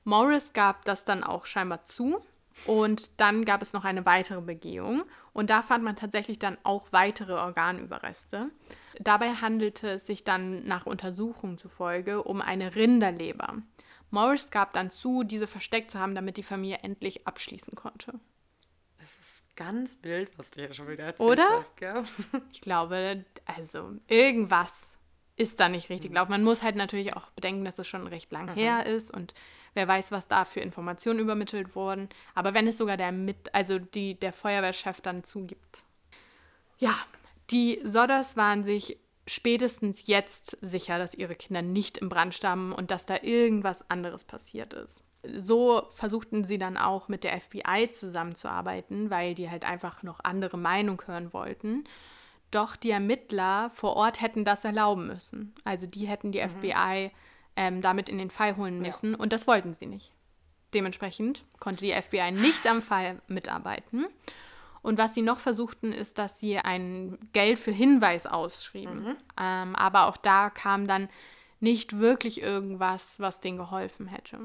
Morris 0.04 0.54
gab 0.54 0.86
das 0.86 1.04
dann 1.04 1.22
auch 1.22 1.44
scheinbar 1.44 1.84
zu. 1.84 2.24
Und 2.66 3.10
dann 3.18 3.44
gab 3.44 3.62
es 3.62 3.72
noch 3.72 3.84
eine 3.84 4.04
weitere 4.04 4.40
Begehung. 4.40 5.04
Und 5.32 5.50
da 5.50 5.62
fand 5.62 5.84
man 5.84 5.96
tatsächlich 5.96 6.38
dann 6.38 6.58
auch 6.64 6.86
weitere 6.90 7.34
Organüberreste. 7.34 8.50
Dabei 8.98 9.34
handelte 9.34 9.88
es 9.90 10.06
sich 10.06 10.24
dann 10.24 10.64
nach 10.64 10.86
Untersuchungen 10.86 11.58
zufolge 11.58 12.22
um 12.22 12.40
eine 12.40 12.74
Rinderleber. 12.74 13.54
Morris 14.10 14.50
gab 14.50 14.72
dann 14.72 14.90
zu, 14.90 15.22
diese 15.22 15.46
versteckt 15.46 15.90
zu 15.90 15.98
haben, 15.98 16.14
damit 16.14 16.36
die 16.36 16.42
Familie 16.42 16.78
endlich 16.82 17.26
abschließen 17.26 17.74
konnte 17.74 18.14
ganz 19.58 19.98
wild, 20.02 20.30
was 20.38 20.52
du 20.52 20.60
hier 20.60 20.72
schon 20.72 20.88
wieder 20.88 21.04
erzählt 21.04 21.28
Oder? 21.28 21.48
hast, 21.50 21.76
gell? 21.76 22.04
Ich 22.52 22.60
glaube, 22.60 23.24
also 23.44 23.90
irgendwas 24.06 24.96
ist 25.36 25.58
da 25.58 25.68
nicht 25.68 25.90
richtig 25.90 26.10
gelaufen. 26.10 26.30
Man 26.30 26.44
muss 26.44 26.62
halt 26.62 26.76
natürlich 26.76 27.14
auch 27.16 27.30
bedenken, 27.30 27.64
dass 27.64 27.78
es 27.78 27.88
schon 27.88 28.06
recht 28.06 28.30
lang 28.32 28.54
her 28.54 28.86
ist 28.86 29.12
und 29.12 29.34
wer 29.74 29.88
weiß, 29.88 30.12
was 30.12 30.28
da 30.28 30.44
für 30.44 30.60
Informationen 30.60 31.20
übermittelt 31.20 31.74
wurden. 31.74 32.08
Aber 32.34 32.54
wenn 32.54 32.66
es 32.66 32.78
sogar 32.78 32.96
der 32.96 33.12
mit, 33.12 33.54
also 33.54 33.78
die, 33.78 34.14
der 34.14 34.32
Feuerwehrchef 34.32 35.00
dann 35.00 35.24
zugibt. 35.24 35.84
Ja, 36.78 36.94
die 37.50 37.80
Sodders 37.84 38.36
waren 38.36 38.64
sich 38.64 38.98
spätestens 39.26 40.06
jetzt 40.06 40.56
sicher, 40.60 40.98
dass 40.98 41.14
ihre 41.14 41.34
Kinder 41.34 41.62
nicht 41.62 41.98
im 41.98 42.08
Brand 42.08 42.34
starben 42.34 42.72
und 42.72 42.90
dass 42.90 43.06
da 43.06 43.18
irgendwas 43.22 43.88
anderes 43.90 44.24
passiert 44.24 44.72
ist. 44.72 45.04
So 45.36 45.82
versuchten 45.94 46.44
sie 46.44 46.58
dann 46.58 46.76
auch 46.76 47.08
mit 47.08 47.24
der 47.24 47.38
FBI 47.38 47.90
zusammenzuarbeiten, 47.90 49.10
weil 49.10 49.34
die 49.34 49.50
halt 49.50 49.64
einfach 49.64 50.02
noch 50.02 50.20
andere 50.22 50.56
Meinung 50.56 51.02
hören 51.06 51.32
wollten. 51.32 51.84
Doch 52.50 52.76
die 52.76 52.90
Ermittler 52.90 53.70
vor 53.74 53.96
Ort 53.96 54.22
hätten 54.22 54.44
das 54.44 54.64
erlauben 54.64 55.06
müssen. 55.06 55.54
Also 55.64 55.86
die 55.86 56.06
hätten 56.06 56.32
die 56.32 56.40
FBI 56.40 57.10
ähm, 57.58 57.82
damit 57.82 58.08
in 58.08 58.18
den 58.18 58.30
Fall 58.30 58.56
holen 58.56 58.76
Ja. 58.82 58.86
müssen 58.86 59.16
und 59.16 59.32
das 59.32 59.48
wollten 59.48 59.74
sie 59.74 59.86
nicht. 59.86 60.12
Dementsprechend 60.74 61.44
konnte 61.58 61.84
die 61.84 61.92
FBI 61.92 62.30
nicht 62.30 62.66
am 62.68 62.82
Fall 62.82 63.20
mitarbeiten. 63.26 64.06
Und 64.80 64.96
was 64.96 65.12
sie 65.14 65.22
noch 65.22 65.40
versuchten, 65.40 65.92
ist, 65.92 66.18
dass 66.18 66.38
sie 66.38 66.56
ein 66.58 67.18
Geld 67.32 67.58
für 67.58 67.72
Hinweis 67.72 68.26
ausschrieben. 68.26 69.16
Ähm, 69.38 69.74
aber 69.74 70.06
auch 70.06 70.16
da 70.16 70.50
kam 70.50 70.86
dann 70.86 71.08
nicht 71.58 71.98
wirklich 71.98 72.40
irgendwas, 72.40 73.18
was 73.18 73.40
denen 73.40 73.58
geholfen 73.58 74.06
hätte. 74.06 74.38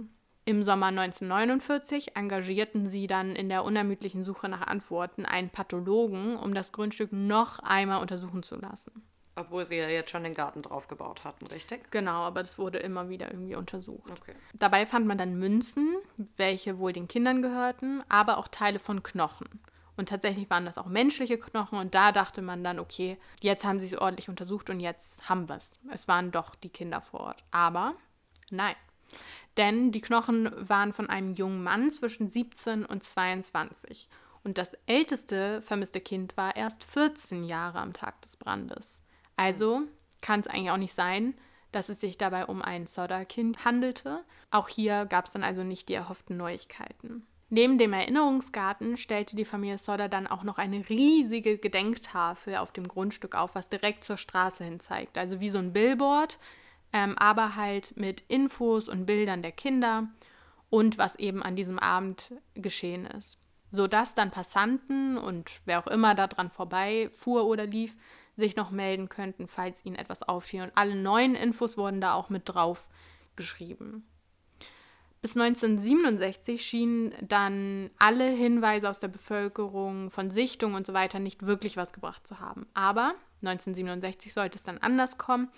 Im 0.46 0.64
Sommer 0.64 0.88
1949 0.88 2.16
engagierten 2.18 2.90
sie 2.90 3.06
dann 3.06 3.36
in 3.36 3.48
der 3.48 3.64
unermüdlichen 3.64 4.24
Suche 4.24 4.50
nach 4.50 4.66
Antworten 4.66 5.26
einen 5.26 5.50
Pathologen, 5.50 6.36
um 6.36 6.54
das 6.56 6.72
Grundstück 6.72 7.14
noch 7.14 7.60
einmal 7.60 8.02
untersuchen 8.02 8.42
zu 8.44 8.56
lassen. 8.56 9.04
Obwohl 9.36 9.66
sie 9.66 9.78
ja 9.78 9.90
jetzt 9.90 10.12
schon 10.12 10.24
den 10.24 10.36
Garten 10.36 10.62
drauf 10.62 10.88
gebaut 10.88 11.24
hatten, 11.24 11.48
richtig? 11.48 11.90
Genau, 11.92 12.22
aber 12.22 12.44
das 12.44 12.60
wurde 12.60 12.78
immer 12.78 13.10
wieder 13.10 13.32
irgendwie 13.32 13.56
untersucht. 13.56 14.12
Okay. 14.12 14.36
Dabei 14.54 14.86
fand 14.86 15.08
man 15.08 15.18
dann 15.18 15.40
Münzen, 15.40 15.96
welche 16.38 16.78
wohl 16.78 16.94
den 16.94 17.08
Kindern 17.08 17.42
gehörten, 17.42 18.04
aber 18.10 18.38
auch 18.38 18.48
Teile 18.48 18.78
von 18.78 19.02
Knochen. 19.02 19.48
Und 19.96 20.10
tatsächlich 20.10 20.50
waren 20.50 20.66
das 20.66 20.78
auch 20.78 20.86
menschliche 20.86 21.38
Knochen 21.38 21.80
und 21.80 21.94
da 21.94 22.12
dachte 22.12 22.42
man 22.42 22.64
dann, 22.64 22.80
okay, 22.80 23.18
jetzt 23.42 23.64
haben 23.64 23.80
sie 23.80 23.88
es 23.88 23.98
ordentlich 23.98 24.30
untersucht 24.30 24.70
und 24.70 24.80
jetzt 24.80 25.30
haben 25.30 25.48
wir 25.48 25.56
es. 25.56 25.80
Es 25.92 26.08
waren 26.08 26.32
doch 26.32 26.56
die 26.56 26.70
Kinder 26.70 27.02
vor 27.02 27.22
Ort. 27.22 27.44
Aber 27.52 27.96
nein. 28.50 28.76
Denn 29.58 29.92
die 29.92 30.02
Knochen 30.02 30.52
waren 30.68 30.94
von 30.94 31.10
einem 31.10 31.34
jungen 31.34 31.64
Mann 31.64 31.92
zwischen 31.92 32.30
17 32.30 32.86
und 32.86 33.04
22. 33.04 34.10
Und 34.44 34.58
das 34.58 34.74
älteste 34.88 35.62
vermisste 35.62 36.02
Kind 36.02 36.36
war 36.38 36.56
erst 36.56 36.84
14 36.84 37.44
Jahre 37.44 37.80
am 37.80 37.94
Tag 37.94 38.22
des 38.24 38.36
Brandes. 38.36 39.02
Also 39.36 39.82
kann 40.22 40.40
es 40.40 40.48
eigentlich 40.48 40.72
auch 40.72 40.78
nicht 40.78 40.94
sein, 40.94 41.36
dass 41.72 41.90
es 41.90 42.00
sich 42.00 42.18
dabei 42.18 42.46
um 42.46 42.62
ein 42.62 42.88
Sodder-Kind 42.88 43.66
handelte. 43.66 44.24
Auch 44.52 44.70
hier 44.70 45.06
gab 45.06 45.26
es 45.26 45.34
dann 45.34 45.44
also 45.44 45.64
nicht 45.64 45.90
die 45.90 45.96
erhofften 45.96 46.38
Neuigkeiten. 46.38 47.26
Neben 47.50 47.78
dem 47.78 47.94
Erinnerungsgarten 47.94 48.98
stellte 48.98 49.36
die 49.36 49.46
Familie 49.46 49.78
Sodder 49.78 50.10
dann 50.10 50.26
auch 50.26 50.44
noch 50.44 50.58
eine 50.58 50.90
riesige 50.90 51.60
Gedenktafel 51.60 52.56
auf 52.56 52.72
dem 52.72 52.88
Grundstück 52.88 53.36
auf, 53.36 53.54
was 53.54 53.70
direkt 53.70 54.04
zur 54.04 54.18
Straße 54.18 54.64
hin 54.64 54.80
zeigt. 54.80 55.20
Also 55.20 55.40
wie 55.40 55.50
so 55.50 55.60
ein 55.60 55.72
Billboard, 55.72 56.40
ähm, 56.94 57.16
aber 57.18 57.56
halt 57.56 57.96
mit 57.96 58.22
Infos 58.28 58.90
und 58.90 59.06
Bildern 59.06 59.44
der 59.44 59.52
Kinder 59.52 60.08
und 60.72 60.98
was 60.98 61.16
eben 61.16 61.44
an 61.44 61.56
diesem 61.56 61.78
Abend 61.78 62.34
geschehen 62.56 63.06
ist. 63.06 63.40
Sodass 63.70 64.16
dann 64.16 64.32
Passanten 64.32 65.20
und 65.20 65.62
wer 65.66 65.78
auch 65.78 65.88
immer 65.88 66.16
da 66.16 66.26
dran 66.26 66.50
vorbei 66.50 67.10
fuhr 67.12 67.46
oder 67.46 67.68
lief, 67.68 67.96
sich 68.36 68.56
noch 68.56 68.72
melden 68.72 69.10
könnten, 69.10 69.48
falls 69.48 69.86
ihnen 69.86 69.96
etwas 69.96 70.24
auffiel. 70.24 70.64
Und 70.64 70.72
alle 70.76 70.96
neuen 70.96 71.36
Infos 71.36 71.78
wurden 71.78 72.02
da 72.02 72.14
auch 72.14 72.30
mit 72.30 72.44
drauf 72.46 72.88
geschrieben. 73.36 74.08
Bis 75.22 75.38
1967 75.38 76.62
schienen 76.66 77.14
dann 77.22 77.92
alle 77.98 78.28
Hinweise 78.28 78.90
aus 78.90 79.00
der 79.00 79.08
Bevölkerung 79.08 80.12
von 80.12 80.32
Sichtungen 80.32 80.76
und 80.76 80.86
so 80.86 80.94
weiter 80.94 81.20
nicht 81.20 81.46
wirklich 81.46 81.78
was 81.78 81.94
gebracht 81.94 82.28
zu 82.28 82.42
haben. 82.42 82.68
Aber 82.74 83.16
1967 83.42 84.34
sollte 84.34 84.58
es 84.58 84.64
dann 84.64 84.80
anders 84.80 85.18
kommen, 85.18 85.50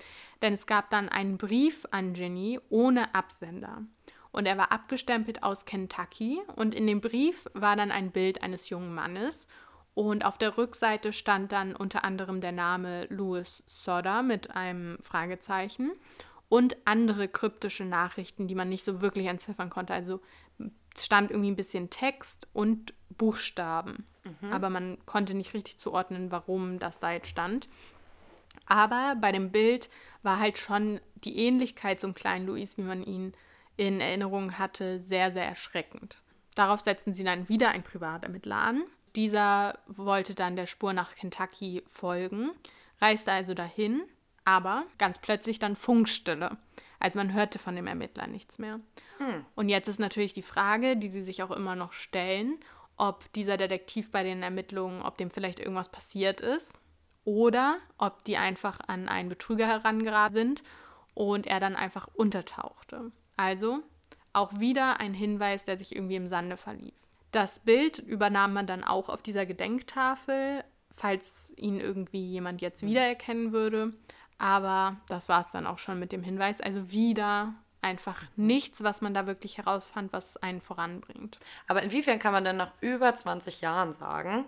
denn 0.44 0.54
es 0.54 0.68
gab 0.68 0.92
dann 0.92 1.10
einen 1.10 1.40
Brief 1.40 1.88
an 1.90 2.14
Jenny 2.14 2.60
ohne 2.70 3.16
Absender. 3.16 3.82
Und 4.32 4.46
er 4.46 4.58
war 4.58 4.72
abgestempelt 4.72 5.42
aus 5.42 5.66
Kentucky 5.66 6.42
und 6.56 6.76
in 6.76 6.86
dem 6.86 7.02
Brief 7.02 7.48
war 7.54 7.76
dann 7.76 7.90
ein 7.90 8.12
Bild 8.12 8.44
eines 8.44 8.70
jungen 8.70 8.94
Mannes 8.94 9.48
und 9.96 10.26
auf 10.26 10.38
der 10.38 10.58
Rückseite 10.58 11.14
stand 11.14 11.52
dann 11.52 11.76
unter 11.76 12.04
anderem 12.04 12.42
der 12.42 12.52
Name 12.52 13.08
Louis 13.10 13.64
Sodder 13.66 14.22
mit 14.22 14.52
einem 14.52 15.00
Fragezeichen 15.02 15.92
und 16.50 16.78
andere 16.86 17.28
kryptische 17.28 17.86
Nachrichten, 17.86 18.48
die 18.48 18.56
man 18.56 18.70
nicht 18.70 18.84
so 18.84 19.02
wirklich 19.02 19.26
entziffern 19.26 19.70
konnte. 19.70 19.94
Also 19.94 20.22
stand 20.98 21.32
irgendwie 21.32 21.50
ein 21.50 21.56
bisschen 21.56 21.90
Text 21.90 22.48
und 22.54 22.94
Buchstaben, 23.10 24.06
aber 24.52 24.70
man 24.70 24.98
konnte 25.06 25.34
nicht 25.34 25.54
richtig 25.54 25.78
zuordnen, 25.80 26.32
warum 26.32 26.80
das 26.80 27.00
da 27.00 27.12
jetzt 27.12 27.28
stand. 27.28 27.70
Aber 28.66 29.16
bei 29.20 29.32
dem 29.32 29.52
Bild 29.52 29.90
war 30.24 30.40
halt 30.40 30.58
schon 30.58 31.00
die 31.16 31.38
Ähnlichkeit 31.38 32.00
zum 32.00 32.14
kleinen 32.14 32.48
Louis, 32.48 32.78
wie 32.78 32.82
man 32.82 33.04
ihn 33.04 33.34
in 33.78 34.02
Erinnerung 34.02 34.58
hatte, 34.58 35.00
sehr, 35.00 35.32
sehr 35.32 35.46
erschreckend. 35.46 36.22
Darauf 36.56 36.80
setzten 36.80 37.14
sie 37.14 37.24
dann 37.24 37.50
wieder 37.50 37.70
einen 37.70 37.84
Privatermittler 37.84 38.58
an. 38.58 38.84
Dieser 39.16 39.80
wollte 39.88 40.36
dann 40.36 40.56
der 40.56 40.66
Spur 40.66 40.94
nach 40.94 41.16
Kentucky 41.16 41.84
folgen, 41.90 42.52
reiste 43.00 43.32
also 43.32 43.54
dahin, 43.54 44.04
aber 44.44 44.84
ganz 44.98 45.20
plötzlich 45.20 45.60
dann 45.60 45.76
Funkstille. 45.76 46.58
Also 47.00 47.20
man 47.20 47.34
hörte 47.34 47.60
von 47.60 47.76
dem 47.76 47.88
Ermittler 47.88 48.28
nichts 48.28 48.58
mehr. 48.58 48.80
Und 49.56 49.70
jetzt 49.70 49.88
ist 49.88 50.00
natürlich 50.00 50.34
die 50.34 50.42
Frage, 50.42 50.98
die 50.98 51.08
sie 51.08 51.22
sich 51.22 51.44
auch 51.44 51.52
immer 51.52 51.76
noch 51.76 51.94
stellen, 51.94 52.60
ob 52.98 53.32
dieser 53.34 53.58
Detektiv 53.58 54.12
bei 54.12 54.24
den 54.24 54.44
Ermittlungen, 54.44 55.02
ob 55.02 55.18
dem 55.18 55.30
vielleicht 55.30 55.60
irgendwas 55.60 55.90
passiert 55.90 56.42
ist 56.42 56.80
oder 57.24 57.78
ob 57.98 58.24
die 58.24 58.38
einfach 58.38 58.80
an 58.88 59.10
einen 59.10 59.30
Betrüger 59.30 59.68
herangeraten 59.68 60.34
sind 60.34 60.64
und 61.14 61.48
er 61.48 61.60
dann 61.60 61.76
einfach 61.76 62.08
untertauchte. 62.14 63.12
Also 63.38 63.80
auch 64.34 64.60
wieder 64.60 65.00
ein 65.00 65.14
Hinweis, 65.14 65.66
der 65.66 65.78
sich 65.78 65.96
irgendwie 65.96 66.16
im 66.16 66.28
Sande 66.28 66.58
verlief. 66.58 66.94
Das 67.32 67.60
Bild 67.60 68.00
übernahm 68.00 68.54
man 68.54 68.68
dann 68.68 68.84
auch 68.84 69.10
auf 69.10 69.22
dieser 69.22 69.46
Gedenktafel, 69.46 70.64
falls 70.96 71.54
ihn 71.58 71.80
irgendwie 71.80 72.26
jemand 72.26 72.62
jetzt 72.62 72.86
wiedererkennen 72.86 73.52
würde. 73.52 73.94
Aber 74.38 74.98
das 75.08 75.30
war 75.30 75.42
es 75.42 75.52
dann 75.52 75.68
auch 75.68 75.80
schon 75.80 76.00
mit 76.00 76.12
dem 76.12 76.24
Hinweis. 76.24 76.62
Also 76.62 76.92
wieder 76.92 77.54
einfach 77.82 78.24
nichts, 78.36 78.84
was 78.84 79.02
man 79.02 79.14
da 79.14 79.28
wirklich 79.28 79.58
herausfand, 79.58 80.12
was 80.12 80.38
einen 80.38 80.60
voranbringt. 80.60 81.40
Aber 81.68 81.84
inwiefern 81.84 82.20
kann 82.20 82.34
man 82.34 82.44
denn 82.44 82.58
nach 82.58 82.72
über 82.82 83.16
20 83.16 83.62
Jahren 83.62 83.94
sagen, 83.94 84.46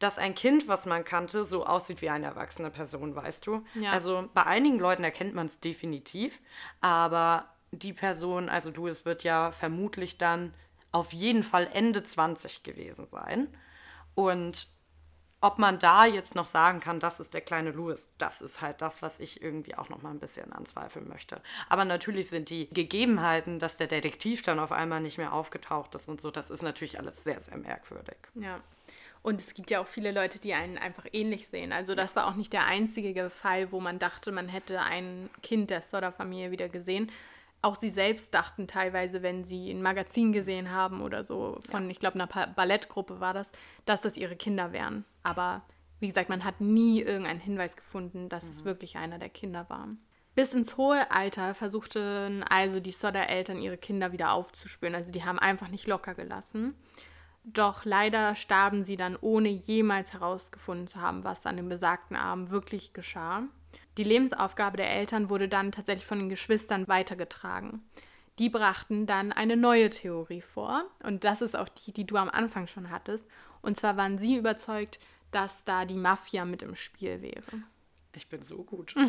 dass 0.00 0.18
ein 0.18 0.34
Kind, 0.34 0.66
was 0.66 0.84
man 0.84 1.04
kannte, 1.04 1.44
so 1.44 1.64
aussieht 1.64 2.02
wie 2.02 2.10
eine 2.10 2.26
erwachsene 2.26 2.70
Person, 2.70 3.14
weißt 3.14 3.46
du? 3.46 3.64
Ja. 3.74 3.92
Also 3.92 4.28
bei 4.34 4.44
einigen 4.44 4.80
Leuten 4.80 5.04
erkennt 5.04 5.34
man 5.34 5.46
es 5.46 5.60
definitiv, 5.60 6.40
aber 6.80 7.48
die 7.70 7.92
Person, 7.92 8.48
also 8.48 8.70
du, 8.70 8.88
es 8.88 9.04
wird 9.04 9.22
ja 9.22 9.52
vermutlich 9.52 10.18
dann 10.18 10.52
auf 10.94 11.12
jeden 11.12 11.42
Fall 11.42 11.68
Ende 11.72 12.04
20 12.04 12.62
gewesen 12.62 13.06
sein. 13.06 13.48
Und 14.14 14.68
ob 15.40 15.58
man 15.58 15.78
da 15.78 16.06
jetzt 16.06 16.34
noch 16.34 16.46
sagen 16.46 16.80
kann, 16.80 17.00
das 17.00 17.20
ist 17.20 17.34
der 17.34 17.40
kleine 17.40 17.72
Louis, 17.72 18.08
das 18.16 18.40
ist 18.40 18.62
halt 18.62 18.80
das, 18.80 19.02
was 19.02 19.20
ich 19.20 19.42
irgendwie 19.42 19.74
auch 19.74 19.90
noch 19.90 20.00
mal 20.00 20.10
ein 20.10 20.20
bisschen 20.20 20.52
anzweifeln 20.52 21.06
möchte. 21.08 21.42
Aber 21.68 21.84
natürlich 21.84 22.30
sind 22.30 22.48
die 22.48 22.68
Gegebenheiten, 22.70 23.58
dass 23.58 23.76
der 23.76 23.88
Detektiv 23.88 24.40
dann 24.42 24.58
auf 24.58 24.72
einmal 24.72 25.00
nicht 25.00 25.18
mehr 25.18 25.34
aufgetaucht 25.34 25.94
ist 25.96 26.08
und 26.08 26.20
so, 26.20 26.30
das 26.30 26.48
ist 26.48 26.62
natürlich 26.62 26.98
alles 26.98 27.24
sehr, 27.24 27.40
sehr 27.40 27.58
merkwürdig. 27.58 28.16
Ja. 28.36 28.60
Und 29.22 29.40
es 29.40 29.54
gibt 29.54 29.70
ja 29.70 29.80
auch 29.80 29.86
viele 29.86 30.12
Leute, 30.12 30.38
die 30.38 30.54
einen 30.54 30.78
einfach 30.78 31.06
ähnlich 31.12 31.48
sehen. 31.48 31.72
Also 31.72 31.94
das 31.94 32.14
war 32.14 32.26
auch 32.26 32.36
nicht 32.36 32.52
der 32.52 32.66
einzige 32.66 33.30
Fall, 33.30 33.72
wo 33.72 33.80
man 33.80 33.98
dachte, 33.98 34.32
man 34.32 34.48
hätte 34.48 34.80
ein 34.80 35.28
Kind 35.42 35.70
der 35.70 35.82
Sodder-Familie 35.82 36.52
wieder 36.52 36.68
gesehen. 36.68 37.10
Auch 37.64 37.76
sie 37.76 37.88
selbst 37.88 38.34
dachten 38.34 38.66
teilweise, 38.66 39.22
wenn 39.22 39.42
sie 39.42 39.70
ein 39.70 39.80
Magazin 39.80 40.34
gesehen 40.34 40.70
haben 40.70 41.00
oder 41.00 41.24
so, 41.24 41.58
von, 41.70 41.88
ich 41.88 41.98
glaube, 41.98 42.16
einer 42.20 42.26
Ballettgruppe 42.26 43.20
war 43.20 43.32
das, 43.32 43.52
dass 43.86 44.02
das 44.02 44.18
ihre 44.18 44.36
Kinder 44.36 44.72
wären. 44.72 45.06
Aber 45.22 45.62
wie 45.98 46.08
gesagt, 46.08 46.28
man 46.28 46.44
hat 46.44 46.60
nie 46.60 47.00
irgendeinen 47.00 47.40
Hinweis 47.40 47.74
gefunden, 47.74 48.28
dass 48.28 48.44
es 48.44 48.66
wirklich 48.66 48.98
einer 48.98 49.18
der 49.18 49.30
Kinder 49.30 49.64
war. 49.70 49.88
Bis 50.34 50.52
ins 50.52 50.76
hohe 50.76 51.10
Alter 51.10 51.54
versuchten 51.54 52.42
also 52.42 52.80
die 52.80 52.90
Sodder-Eltern 52.90 53.56
ihre 53.56 53.78
Kinder 53.78 54.12
wieder 54.12 54.32
aufzuspüren. 54.32 54.94
Also 54.94 55.10
die 55.10 55.24
haben 55.24 55.38
einfach 55.38 55.68
nicht 55.68 55.86
locker 55.86 56.14
gelassen. 56.14 56.74
Doch 57.44 57.86
leider 57.86 58.34
starben 58.34 58.84
sie 58.84 58.98
dann, 58.98 59.16
ohne 59.18 59.48
jemals 59.48 60.12
herausgefunden 60.12 60.86
zu 60.86 61.00
haben, 61.00 61.24
was 61.24 61.46
an 61.46 61.56
dem 61.56 61.70
besagten 61.70 62.14
Abend 62.16 62.50
wirklich 62.50 62.92
geschah. 62.92 63.44
Die 63.96 64.04
Lebensaufgabe 64.04 64.76
der 64.76 64.90
Eltern 64.90 65.28
wurde 65.28 65.48
dann 65.48 65.72
tatsächlich 65.72 66.06
von 66.06 66.18
den 66.18 66.28
Geschwistern 66.28 66.88
weitergetragen. 66.88 67.82
Die 68.38 68.48
brachten 68.48 69.06
dann 69.06 69.32
eine 69.32 69.56
neue 69.56 69.90
Theorie 69.90 70.42
vor. 70.42 70.84
Und 71.02 71.24
das 71.24 71.40
ist 71.40 71.56
auch 71.56 71.68
die, 71.68 71.92
die 71.92 72.06
du 72.06 72.16
am 72.16 72.28
Anfang 72.28 72.66
schon 72.66 72.90
hattest. 72.90 73.28
Und 73.62 73.76
zwar 73.76 73.96
waren 73.96 74.18
sie 74.18 74.36
überzeugt, 74.36 74.98
dass 75.30 75.64
da 75.64 75.84
die 75.84 75.96
Mafia 75.96 76.44
mit 76.44 76.62
im 76.62 76.74
Spiel 76.76 77.22
wäre. 77.22 77.62
Ich 78.14 78.28
bin 78.28 78.42
so 78.42 78.62
gut. 78.62 78.94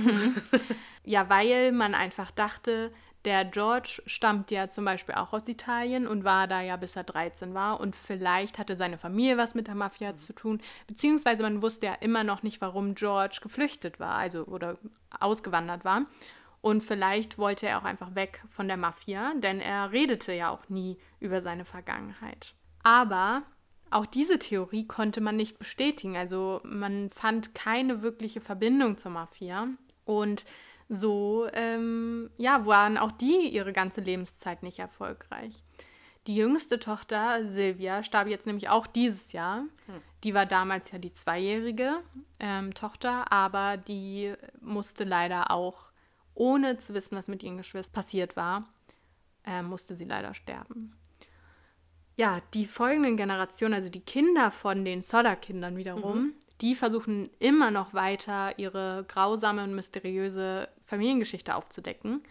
Ja, 1.03 1.29
weil 1.29 1.71
man 1.71 1.93
einfach 1.93 2.31
dachte, 2.31 2.91
der 3.25 3.45
George 3.45 4.01
stammt 4.05 4.51
ja 4.51 4.69
zum 4.69 4.85
Beispiel 4.85 5.15
auch 5.15 5.33
aus 5.33 5.47
Italien 5.47 6.07
und 6.07 6.23
war 6.23 6.47
da 6.47 6.61
ja 6.61 6.77
bis 6.77 6.95
er 6.95 7.03
13 7.03 7.53
war 7.53 7.79
und 7.79 7.95
vielleicht 7.95 8.59
hatte 8.59 8.75
seine 8.75 8.97
Familie 8.97 9.37
was 9.37 9.55
mit 9.55 9.67
der 9.67 9.75
Mafia 9.75 10.15
zu 10.15 10.33
tun, 10.33 10.61
beziehungsweise 10.87 11.43
man 11.43 11.61
wusste 11.61 11.87
ja 11.87 11.93
immer 11.95 12.23
noch 12.23 12.43
nicht, 12.43 12.61
warum 12.61 12.95
George 12.95 13.39
geflüchtet 13.41 13.99
war, 13.99 14.15
also 14.15 14.45
oder 14.45 14.77
ausgewandert 15.19 15.83
war. 15.83 16.05
Und 16.61 16.83
vielleicht 16.83 17.37
wollte 17.37 17.67
er 17.67 17.79
auch 17.79 17.83
einfach 17.83 18.15
weg 18.15 18.43
von 18.49 18.67
der 18.67 18.77
Mafia, 18.77 19.33
denn 19.35 19.59
er 19.59 19.91
redete 19.91 20.33
ja 20.33 20.49
auch 20.49 20.67
nie 20.67 20.97
über 21.19 21.41
seine 21.41 21.63
Vergangenheit. 21.63 22.55
Aber 22.81 23.43
auch 23.91 24.07
diese 24.07 24.39
Theorie 24.39 24.87
konnte 24.87 25.21
man 25.21 25.35
nicht 25.35 25.59
bestätigen. 25.59 26.17
Also 26.17 26.61
man 26.63 27.11
fand 27.11 27.53
keine 27.53 28.01
wirkliche 28.01 28.41
Verbindung 28.41 28.97
zur 28.97 29.11
Mafia. 29.11 29.67
Und 30.05 30.43
so 30.89 31.47
ähm, 31.53 32.29
ja, 32.37 32.65
waren 32.65 32.97
auch 32.97 33.11
die 33.11 33.49
ihre 33.49 33.73
ganze 33.73 34.01
Lebenszeit 34.01 34.63
nicht 34.63 34.79
erfolgreich. 34.79 35.63
Die 36.27 36.35
jüngste 36.35 36.79
Tochter, 36.79 37.47
Silvia, 37.47 38.03
starb 38.03 38.27
jetzt 38.27 38.47
nämlich 38.47 38.69
auch 38.69 38.87
dieses 38.87 39.31
Jahr. 39.31 39.59
Hm. 39.85 40.01
Die 40.23 40.33
war 40.33 40.47
damals 40.47 40.91
ja 40.91 40.97
die 40.97 41.11
zweijährige 41.11 42.01
ähm, 42.39 42.73
Tochter, 42.73 43.31
aber 43.31 43.77
die 43.77 44.33
musste 44.59 45.03
leider 45.03 45.51
auch, 45.51 45.91
ohne 46.33 46.77
zu 46.77 46.93
wissen, 46.95 47.15
was 47.15 47.27
mit 47.27 47.43
ihren 47.43 47.57
Geschwistern 47.57 47.93
passiert 47.93 48.35
war, 48.35 48.67
äh, 49.45 49.61
musste 49.61 49.93
sie 49.93 50.05
leider 50.05 50.33
sterben. 50.33 50.95
Ja, 52.17 52.41
die 52.53 52.65
folgenden 52.65 53.17
Generationen, 53.17 53.73
also 53.75 53.89
die 53.89 54.01
Kinder 54.01 54.49
von 54.49 54.83
den 54.83 55.03
Sodder-Kindern 55.03 55.77
wiederum, 55.77 56.33
die 56.61 56.73
versuchen 56.73 57.29
immer 57.39 57.71
noch 57.71 57.93
weiter 57.93 58.57
ihre 58.57 59.05
grausame 59.07 59.63
und 59.63 59.75
mysteriöse 59.75 60.69
Familiengeschichte 60.85 61.55
aufzudecken. 61.55 62.23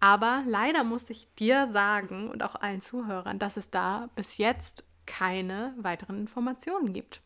Aber 0.00 0.42
leider 0.46 0.82
muss 0.82 1.08
ich 1.10 1.32
dir 1.36 1.68
sagen 1.68 2.28
und 2.28 2.42
auch 2.42 2.56
allen 2.56 2.80
Zuhörern, 2.80 3.38
dass 3.38 3.56
es 3.56 3.70
da 3.70 4.08
bis 4.16 4.36
jetzt 4.36 4.84
keine 5.06 5.74
weiteren 5.78 6.18
Informationen 6.18 6.92
gibt. 6.92 7.20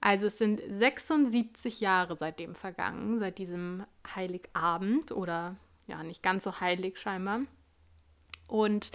Also 0.00 0.26
es 0.26 0.38
sind 0.38 0.62
76 0.68 1.80
Jahre 1.80 2.16
seitdem 2.16 2.54
vergangen, 2.54 3.18
seit 3.18 3.38
diesem 3.38 3.84
Heiligabend 4.14 5.10
oder 5.10 5.56
ja, 5.86 6.02
nicht 6.02 6.22
ganz 6.22 6.44
so 6.44 6.60
heilig 6.60 6.98
scheinbar. 6.98 7.40
Und 8.46 8.92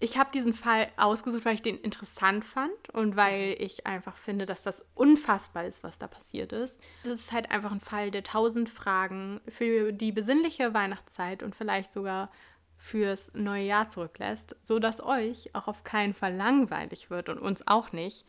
ich 0.00 0.16
habe 0.18 0.30
diesen 0.32 0.54
Fall 0.54 0.88
ausgesucht, 0.96 1.44
weil 1.44 1.54
ich 1.54 1.62
den 1.62 1.78
interessant 1.78 2.44
fand 2.44 2.88
und 2.94 3.16
weil 3.16 3.54
ich 3.58 3.86
einfach 3.86 4.16
finde, 4.16 4.46
dass 4.46 4.62
das 4.62 4.84
unfassbar 4.94 5.66
ist, 5.66 5.84
was 5.84 5.98
da 5.98 6.08
passiert 6.08 6.52
ist. 6.52 6.80
Es 7.02 7.10
ist 7.10 7.32
halt 7.32 7.50
einfach 7.50 7.70
ein 7.70 7.80
Fall, 7.80 8.10
der 8.10 8.24
tausend 8.24 8.70
Fragen 8.70 9.42
für 9.46 9.92
die 9.92 10.10
besinnliche 10.10 10.72
Weihnachtszeit 10.72 11.42
und 11.42 11.54
vielleicht 11.54 11.92
sogar 11.92 12.30
fürs 12.78 13.30
neue 13.34 13.64
Jahr 13.64 13.90
zurücklässt, 13.90 14.56
sodass 14.62 15.02
euch 15.02 15.54
auch 15.54 15.68
auf 15.68 15.84
keinen 15.84 16.14
Fall 16.14 16.34
langweilig 16.34 17.10
wird 17.10 17.28
und 17.28 17.38
uns 17.38 17.68
auch 17.68 17.92
nicht. 17.92 18.24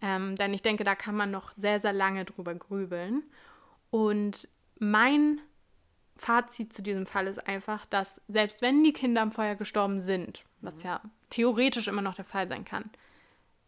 Ähm, 0.00 0.34
denn 0.36 0.54
ich 0.54 0.62
denke, 0.62 0.82
da 0.82 0.94
kann 0.94 1.14
man 1.14 1.30
noch 1.30 1.52
sehr, 1.56 1.78
sehr 1.78 1.92
lange 1.92 2.24
drüber 2.24 2.54
grübeln. 2.54 3.22
Und 3.90 4.48
mein 4.78 5.42
Fazit 6.22 6.72
zu 6.72 6.82
diesem 6.82 7.04
Fall 7.04 7.26
ist 7.26 7.46
einfach, 7.48 7.84
dass 7.86 8.20
selbst 8.28 8.62
wenn 8.62 8.84
die 8.84 8.92
Kinder 8.92 9.22
im 9.22 9.32
Feuer 9.32 9.56
gestorben 9.56 10.00
sind, 10.00 10.44
was 10.60 10.84
ja 10.84 11.00
theoretisch 11.30 11.88
immer 11.88 12.00
noch 12.02 12.14
der 12.14 12.24
Fall 12.24 12.46
sein 12.46 12.64
kann, 12.64 12.90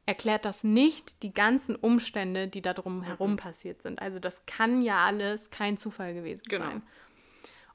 erklärt 0.06 0.44
das 0.44 0.62
nicht 0.62 1.20
die 1.24 1.32
ganzen 1.34 1.74
Umstände, 1.74 2.46
die 2.46 2.62
da 2.62 2.72
drum 2.72 3.02
herum 3.02 3.36
passiert 3.36 3.82
sind. 3.82 4.00
Also 4.00 4.20
das 4.20 4.46
kann 4.46 4.82
ja 4.82 4.98
alles 5.04 5.50
kein 5.50 5.76
Zufall 5.78 6.14
gewesen 6.14 6.42
Genau. 6.48 6.66
sein. 6.66 6.82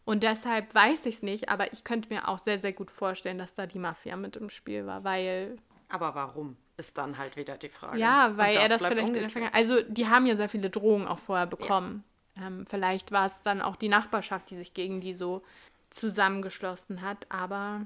Und 0.05 0.23
deshalb 0.23 0.73
weiß 0.73 1.05
ich 1.07 1.15
es 1.15 1.23
nicht, 1.23 1.49
aber 1.49 1.73
ich 1.73 1.83
könnte 1.83 2.07
mir 2.09 2.29
auch 2.29 2.39
sehr, 2.39 2.59
sehr 2.59 2.71
gut 2.73 2.89
vorstellen, 2.89 3.37
dass 3.37 3.55
da 3.55 3.65
die 3.67 3.79
Mafia 3.79 4.15
mit 4.15 4.37
im 4.37 4.49
Spiel 4.49 4.85
war, 4.87 5.03
weil 5.03 5.57
Aber 5.89 6.15
warum? 6.15 6.55
Ist 6.77 6.97
dann 6.97 7.17
halt 7.17 7.35
wieder 7.35 7.57
die 7.57 7.67
Frage. 7.67 7.99
ja, 7.99 8.31
weil 8.37 8.55
er 8.55 8.69
das 8.69 8.85
vielleicht 8.85 9.09
in 9.09 9.13
der. 9.15 9.29
Vergangenheit. 9.29 9.59
Also, 9.59 9.81
die 9.81 10.07
haben 10.07 10.25
ja 10.25 10.37
sehr 10.37 10.47
viele 10.47 10.69
Drohungen 10.69 11.07
auch 11.09 11.19
vorher 11.19 11.45
bekommen. 11.45 12.05
Ähm, 12.37 12.65
vielleicht 12.67 13.11
war 13.11 13.25
es 13.25 13.41
dann 13.41 13.61
auch 13.61 13.75
die 13.75 13.89
Nachbarschaft, 13.89 14.49
die 14.49 14.55
sich 14.55 14.73
gegen 14.73 15.01
die 15.01 15.13
so 15.13 15.41
zusammengeschlossen 15.89 17.01
hat, 17.01 17.25
aber 17.29 17.85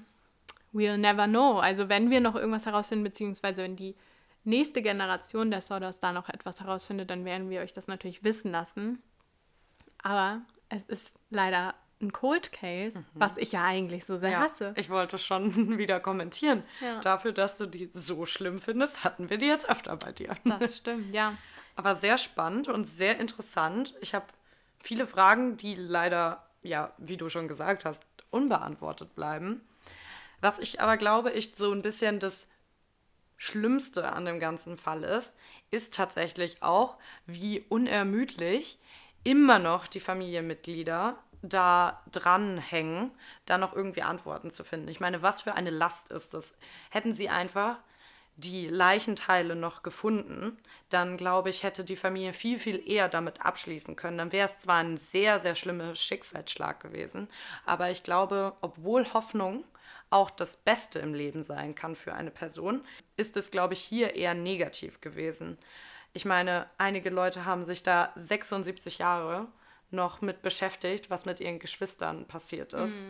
we'll 0.74 0.98
never 0.98 1.28
know. 1.28 1.60
Also, 1.60 1.90
wenn 1.90 2.10
wir 2.10 2.20
noch 2.20 2.36
irgendwas 2.36 2.66
herausfinden, 2.66 3.04
beziehungsweise 3.04 3.64
wenn 3.64 3.76
die 3.76 3.96
nächste 4.44 4.82
Generation 4.82 5.52
der 5.52 5.62
Sodas 5.62 6.00
da 6.00 6.12
noch 6.12 6.30
etwas 6.30 6.60
herausfindet, 6.60 7.10
dann 7.10 7.26
werden 7.26 7.50
wir 7.50 7.62
euch 7.62 7.74
das 7.74 7.88
natürlich 7.88 8.24
wissen 8.24 8.52
lassen. 8.52 9.02
Aber 10.02 10.42
es 10.70 10.86
ist 10.86 11.12
leider 11.30 11.76
ein 12.02 12.12
Cold 12.12 12.52
Case, 12.52 13.06
was 13.14 13.38
ich 13.38 13.54
ja 13.54 13.64
eigentlich 13.64 14.04
so 14.06 14.18
sehr 14.18 14.30
Mhm. 14.30 14.34
Ja, 14.34 14.42
hasse. 14.42 14.74
ich 14.76 14.90
wollte 14.90 15.18
schon 15.18 15.78
wieder 15.78 16.00
kommentieren. 16.00 16.64
Ja. 16.82 17.00
Dafür, 17.02 17.32
dass 17.32 17.58
du 17.58 17.66
die 17.66 17.90
so 17.94 18.26
schlimm 18.26 18.60
findest, 18.60 19.04
hatten 19.04 19.30
wir 19.30 19.38
die 19.38 19.46
jetzt 19.48 19.70
öfter 19.70 19.96
bei 19.96 20.12
dir. 20.12 20.36
Das 20.44 20.78
stimmt, 20.78 21.14
ja. 21.14 21.38
Aber 21.76 21.96
sehr 21.96 22.18
spannend 22.18 22.68
und 22.68 22.86
sehr 22.86 23.20
interessant. 23.20 23.96
Ich 24.02 24.14
habe 24.14 24.26
viele 24.80 25.08
Fragen, 25.08 25.56
die 25.58 25.76
leider, 25.76 26.46
ja, 26.62 26.92
wie 26.98 27.18
du 27.18 27.30
schon 27.30 27.48
gesagt 27.48 27.86
hast, 27.86 28.04
unbeantwortet 28.32 29.16
bleiben. 29.16 29.62
Was 30.42 30.60
ich 30.60 30.82
aber 30.82 30.98
glaube, 30.98 31.32
ich 31.32 31.56
so 31.56 31.72
ein 31.72 31.82
bisschen 31.82 32.20
das 32.20 32.48
Schlimmste 33.38 34.12
an 34.12 34.26
dem 34.26 34.40
ganzen 34.40 34.78
Fall 34.78 35.04
ist, 35.04 35.34
ist 35.72 35.94
tatsächlich 35.94 36.62
auch, 36.62 36.98
wie 37.26 37.62
unermüdlich 37.70 38.78
immer 39.24 39.58
noch 39.60 39.88
die 39.88 40.00
Familienmitglieder 40.00 41.18
da 41.44 42.02
dranhängen, 42.12 43.12
da 43.46 43.58
noch 43.58 43.76
irgendwie 43.76 44.02
Antworten 44.02 44.50
zu 44.52 44.64
finden. 44.64 44.88
Ich 44.88 45.00
meine, 45.00 45.22
was 45.22 45.42
für 45.42 45.54
eine 45.54 45.70
Last 45.70 46.10
ist 46.10 46.34
das? 46.34 46.56
Hätten 46.90 47.14
sie 47.14 47.30
einfach 47.30 47.78
die 48.36 48.68
Leichenteile 48.68 49.56
noch 49.56 49.84
gefunden, 49.84 50.58
dann 50.90 51.18
glaube 51.18 51.50
ich, 51.50 51.62
hätte 51.62 51.84
die 51.84 51.96
Familie 51.96 52.34
viel, 52.34 52.58
viel 52.58 52.82
eher 52.90 53.08
damit 53.08 53.46
abschließen 53.46 53.96
können. 53.96 54.18
Dann 54.18 54.32
wäre 54.32 54.48
es 54.48 54.58
zwar 54.58 54.78
ein 54.78 54.98
sehr, 54.98 55.40
sehr 55.40 55.54
schlimmer 55.54 55.96
Schicksalsschlag 55.96 56.80
gewesen, 56.80 57.28
aber 57.66 57.92
ich 57.92 58.02
glaube, 58.02 58.54
obwohl 58.62 59.06
Hoffnung 59.14 59.64
auch 60.10 60.30
das 60.30 60.58
Beste 60.58 61.00
im 61.00 61.14
Leben 61.14 61.44
sein 61.44 61.76
kann 61.76 61.96
für 61.96 62.14
eine 62.14 62.32
Person, 62.32 62.84
ist 63.18 63.38
es, 63.38 63.52
glaube 63.52 63.74
ich, 63.74 63.82
hier 63.82 64.16
eher 64.16 64.34
negativ 64.34 65.02
gewesen. 65.02 65.58
Ich 66.14 66.26
meine, 66.26 66.68
einige 66.78 67.10
Leute 67.10 67.46
haben 67.46 67.66
sich 67.66 67.82
da 67.84 68.14
76 68.16 69.00
Jahre 69.00 69.48
noch 69.94 70.22
mit 70.22 70.42
beschäftigt, 70.42 71.10
was 71.10 71.26
mit 71.26 71.40
ihren 71.40 71.60
Geschwistern 71.60 72.26
passiert 72.26 72.74
ist. 72.74 73.04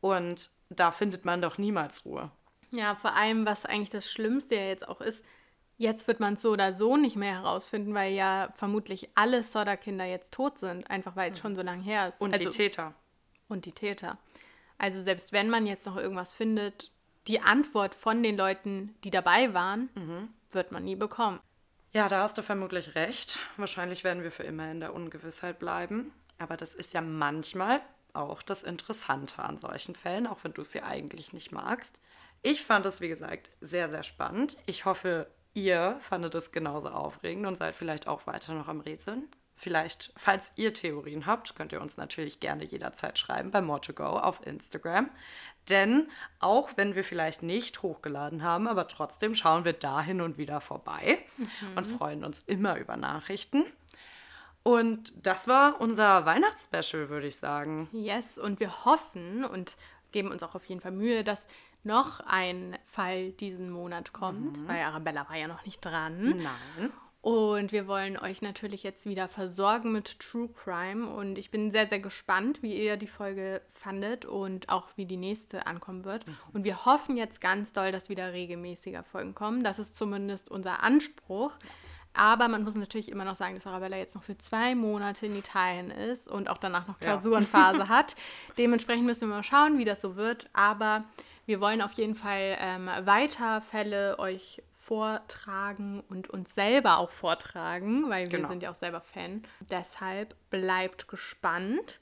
Und 0.00 0.50
da 0.68 0.90
findet 0.90 1.24
man 1.24 1.40
doch 1.40 1.56
niemals 1.56 2.04
Ruhe. 2.04 2.30
Ja, 2.70 2.94
vor 2.96 3.14
allem, 3.14 3.46
was 3.46 3.64
eigentlich 3.64 3.90
das 3.90 4.10
Schlimmste 4.10 4.56
ja 4.56 4.66
jetzt 4.66 4.86
auch 4.86 5.00
ist, 5.00 5.24
jetzt 5.76 6.06
wird 6.08 6.20
man 6.20 6.34
es 6.34 6.42
so 6.42 6.50
oder 6.50 6.72
so 6.72 6.96
nicht 6.96 7.16
mehr 7.16 7.34
herausfinden, 7.34 7.94
weil 7.94 8.12
ja 8.12 8.50
vermutlich 8.54 9.10
alle 9.14 9.42
Sodder-Kinder 9.42 10.04
jetzt 10.04 10.34
tot 10.34 10.58
sind, 10.58 10.90
einfach 10.90 11.16
weil 11.16 11.32
es 11.32 11.38
schon 11.38 11.54
so 11.54 11.62
lange 11.62 11.82
her 11.82 12.08
ist. 12.08 12.20
Und 12.20 12.32
also, 12.32 12.50
die 12.50 12.56
Täter. 12.56 12.94
Und 13.48 13.64
die 13.64 13.72
Täter. 13.72 14.18
Also 14.76 15.02
selbst 15.02 15.32
wenn 15.32 15.50
man 15.50 15.66
jetzt 15.66 15.86
noch 15.86 15.96
irgendwas 15.96 16.34
findet, 16.34 16.90
die 17.26 17.40
Antwort 17.40 17.94
von 17.94 18.22
den 18.22 18.36
Leuten, 18.36 18.94
die 19.04 19.10
dabei 19.10 19.54
waren, 19.54 19.88
wird 20.50 20.72
man 20.72 20.84
nie 20.84 20.96
bekommen. 20.96 21.40
Ja, 21.92 22.08
da 22.08 22.22
hast 22.22 22.36
du 22.36 22.42
vermutlich 22.42 22.96
recht. 22.96 23.38
Wahrscheinlich 23.56 24.02
werden 24.02 24.24
wir 24.24 24.32
für 24.32 24.42
immer 24.42 24.70
in 24.70 24.80
der 24.80 24.92
Ungewissheit 24.94 25.60
bleiben. 25.60 26.12
Aber 26.38 26.56
das 26.56 26.74
ist 26.74 26.92
ja 26.92 27.00
manchmal 27.00 27.80
auch 28.12 28.42
das 28.42 28.62
Interessante 28.62 29.42
an 29.42 29.58
solchen 29.58 29.94
Fällen, 29.94 30.26
auch 30.26 30.38
wenn 30.42 30.52
du 30.52 30.62
es 30.62 30.72
ja 30.74 30.84
eigentlich 30.84 31.32
nicht 31.32 31.52
magst. 31.52 32.00
Ich 32.42 32.64
fand 32.64 32.86
es, 32.86 33.00
wie 33.00 33.08
gesagt, 33.08 33.50
sehr, 33.60 33.88
sehr 33.90 34.02
spannend. 34.02 34.56
Ich 34.66 34.84
hoffe, 34.84 35.28
ihr 35.54 35.96
fandet 36.00 36.34
es 36.34 36.52
genauso 36.52 36.90
aufregend 36.90 37.46
und 37.46 37.56
seid 37.56 37.74
vielleicht 37.74 38.06
auch 38.06 38.26
weiter 38.26 38.54
noch 38.54 38.68
am 38.68 38.80
Rätseln. 38.80 39.28
Vielleicht, 39.56 40.12
falls 40.16 40.52
ihr 40.56 40.74
Theorien 40.74 41.26
habt, 41.26 41.54
könnt 41.54 41.72
ihr 41.72 41.80
uns 41.80 41.96
natürlich 41.96 42.40
gerne 42.40 42.64
jederzeit 42.64 43.18
schreiben 43.18 43.52
bei 43.52 43.60
More2Go 43.60 44.20
auf 44.20 44.44
Instagram. 44.44 45.10
Denn 45.70 46.08
auch 46.40 46.70
wenn 46.76 46.94
wir 46.96 47.04
vielleicht 47.04 47.42
nicht 47.42 47.82
hochgeladen 47.82 48.42
haben, 48.42 48.66
aber 48.66 48.88
trotzdem 48.88 49.34
schauen 49.34 49.64
wir 49.64 49.72
da 49.72 50.02
hin 50.02 50.20
und 50.20 50.38
wieder 50.38 50.60
vorbei 50.60 51.18
und 51.76 51.86
freuen 51.86 52.24
uns 52.24 52.42
immer 52.46 52.76
über 52.78 52.96
Nachrichten. 52.96 53.64
Und 54.64 55.12
das 55.22 55.46
war 55.46 55.80
unser 55.80 56.26
Weihnachtsspecial, 56.26 57.10
würde 57.10 57.28
ich 57.28 57.36
sagen. 57.36 57.88
Yes, 57.92 58.38
und 58.38 58.58
wir 58.60 58.84
hoffen 58.84 59.44
und 59.44 59.76
geben 60.10 60.30
uns 60.30 60.42
auch 60.42 60.54
auf 60.54 60.64
jeden 60.64 60.80
Fall 60.80 60.92
Mühe, 60.92 61.22
dass 61.22 61.46
noch 61.82 62.20
ein 62.20 62.76
Fall 62.86 63.32
diesen 63.32 63.70
Monat 63.70 64.14
kommt, 64.14 64.66
weil 64.66 64.82
Arabella 64.82 65.28
war 65.28 65.36
ja 65.36 65.48
noch 65.48 65.66
nicht 65.66 65.84
dran. 65.84 66.38
Nein. 66.38 66.92
Und 67.20 67.72
wir 67.72 67.86
wollen 67.86 68.18
euch 68.18 68.42
natürlich 68.42 68.82
jetzt 68.82 69.06
wieder 69.06 69.28
versorgen 69.28 69.92
mit 69.92 70.18
True 70.18 70.48
Crime. 70.48 71.08
Und 71.08 71.38
ich 71.38 71.50
bin 71.50 71.70
sehr, 71.70 71.86
sehr 71.86 72.00
gespannt, 72.00 72.62
wie 72.62 72.74
ihr 72.74 72.98
die 72.98 73.06
Folge 73.06 73.62
fandet 73.70 74.26
und 74.26 74.68
auch 74.68 74.88
wie 74.96 75.06
die 75.06 75.16
nächste 75.16 75.66
ankommen 75.66 76.04
wird. 76.04 76.26
Und 76.52 76.64
wir 76.64 76.84
hoffen 76.84 77.16
jetzt 77.16 77.40
ganz 77.40 77.72
doll, 77.72 77.92
dass 77.92 78.10
wieder 78.10 78.34
regelmäßiger 78.34 79.02
Folgen 79.02 79.34
kommen. 79.34 79.64
Das 79.64 79.78
ist 79.78 79.96
zumindest 79.96 80.50
unser 80.50 80.82
Anspruch. 80.82 81.52
Aber 82.16 82.48
man 82.48 82.62
muss 82.64 82.74
natürlich 82.76 83.10
immer 83.10 83.24
noch 83.24 83.34
sagen, 83.34 83.54
dass 83.56 83.66
Arabella 83.66 83.96
jetzt 83.96 84.14
noch 84.14 84.22
für 84.22 84.38
zwei 84.38 84.74
Monate 84.74 85.26
in 85.26 85.36
Italien 85.36 85.90
ist 85.90 86.28
und 86.28 86.48
auch 86.48 86.58
danach 86.58 86.86
noch 86.86 87.00
Ja. 87.00 87.06
Klausurenphase 87.08 87.88
hat. 87.88 88.14
Dementsprechend 88.56 89.04
müssen 89.04 89.28
wir 89.28 89.36
mal 89.36 89.42
schauen, 89.42 89.78
wie 89.78 89.84
das 89.84 90.00
so 90.00 90.16
wird. 90.16 90.48
Aber 90.52 91.04
wir 91.46 91.60
wollen 91.60 91.82
auf 91.82 91.92
jeden 91.94 92.14
Fall 92.14 92.56
ähm, 92.60 92.86
weiter 93.02 93.60
Fälle 93.62 94.18
euch 94.18 94.62
vortragen 94.72 96.02
und 96.08 96.28
uns 96.30 96.54
selber 96.54 96.98
auch 96.98 97.10
vortragen, 97.10 98.08
weil 98.10 98.30
wir 98.30 98.36
Genau. 98.38 98.48
sind 98.48 98.62
ja 98.62 98.70
auch 98.70 98.74
selber 98.74 99.00
Fan. 99.00 99.42
Deshalb 99.70 100.36
bleibt 100.50 101.08
gespannt 101.08 102.00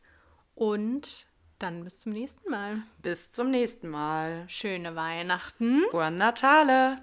und 0.54 1.26
dann 1.58 1.84
bis 1.84 2.00
zum 2.00 2.12
nächsten 2.12 2.50
Mal. 2.50 2.82
Bis 3.00 3.30
zum 3.30 3.50
nächsten 3.52 3.88
Mal. 3.88 4.44
Schöne 4.48 4.96
Weihnachten. 4.96 5.82
Buon 5.92 6.16
Natale! 6.16 6.96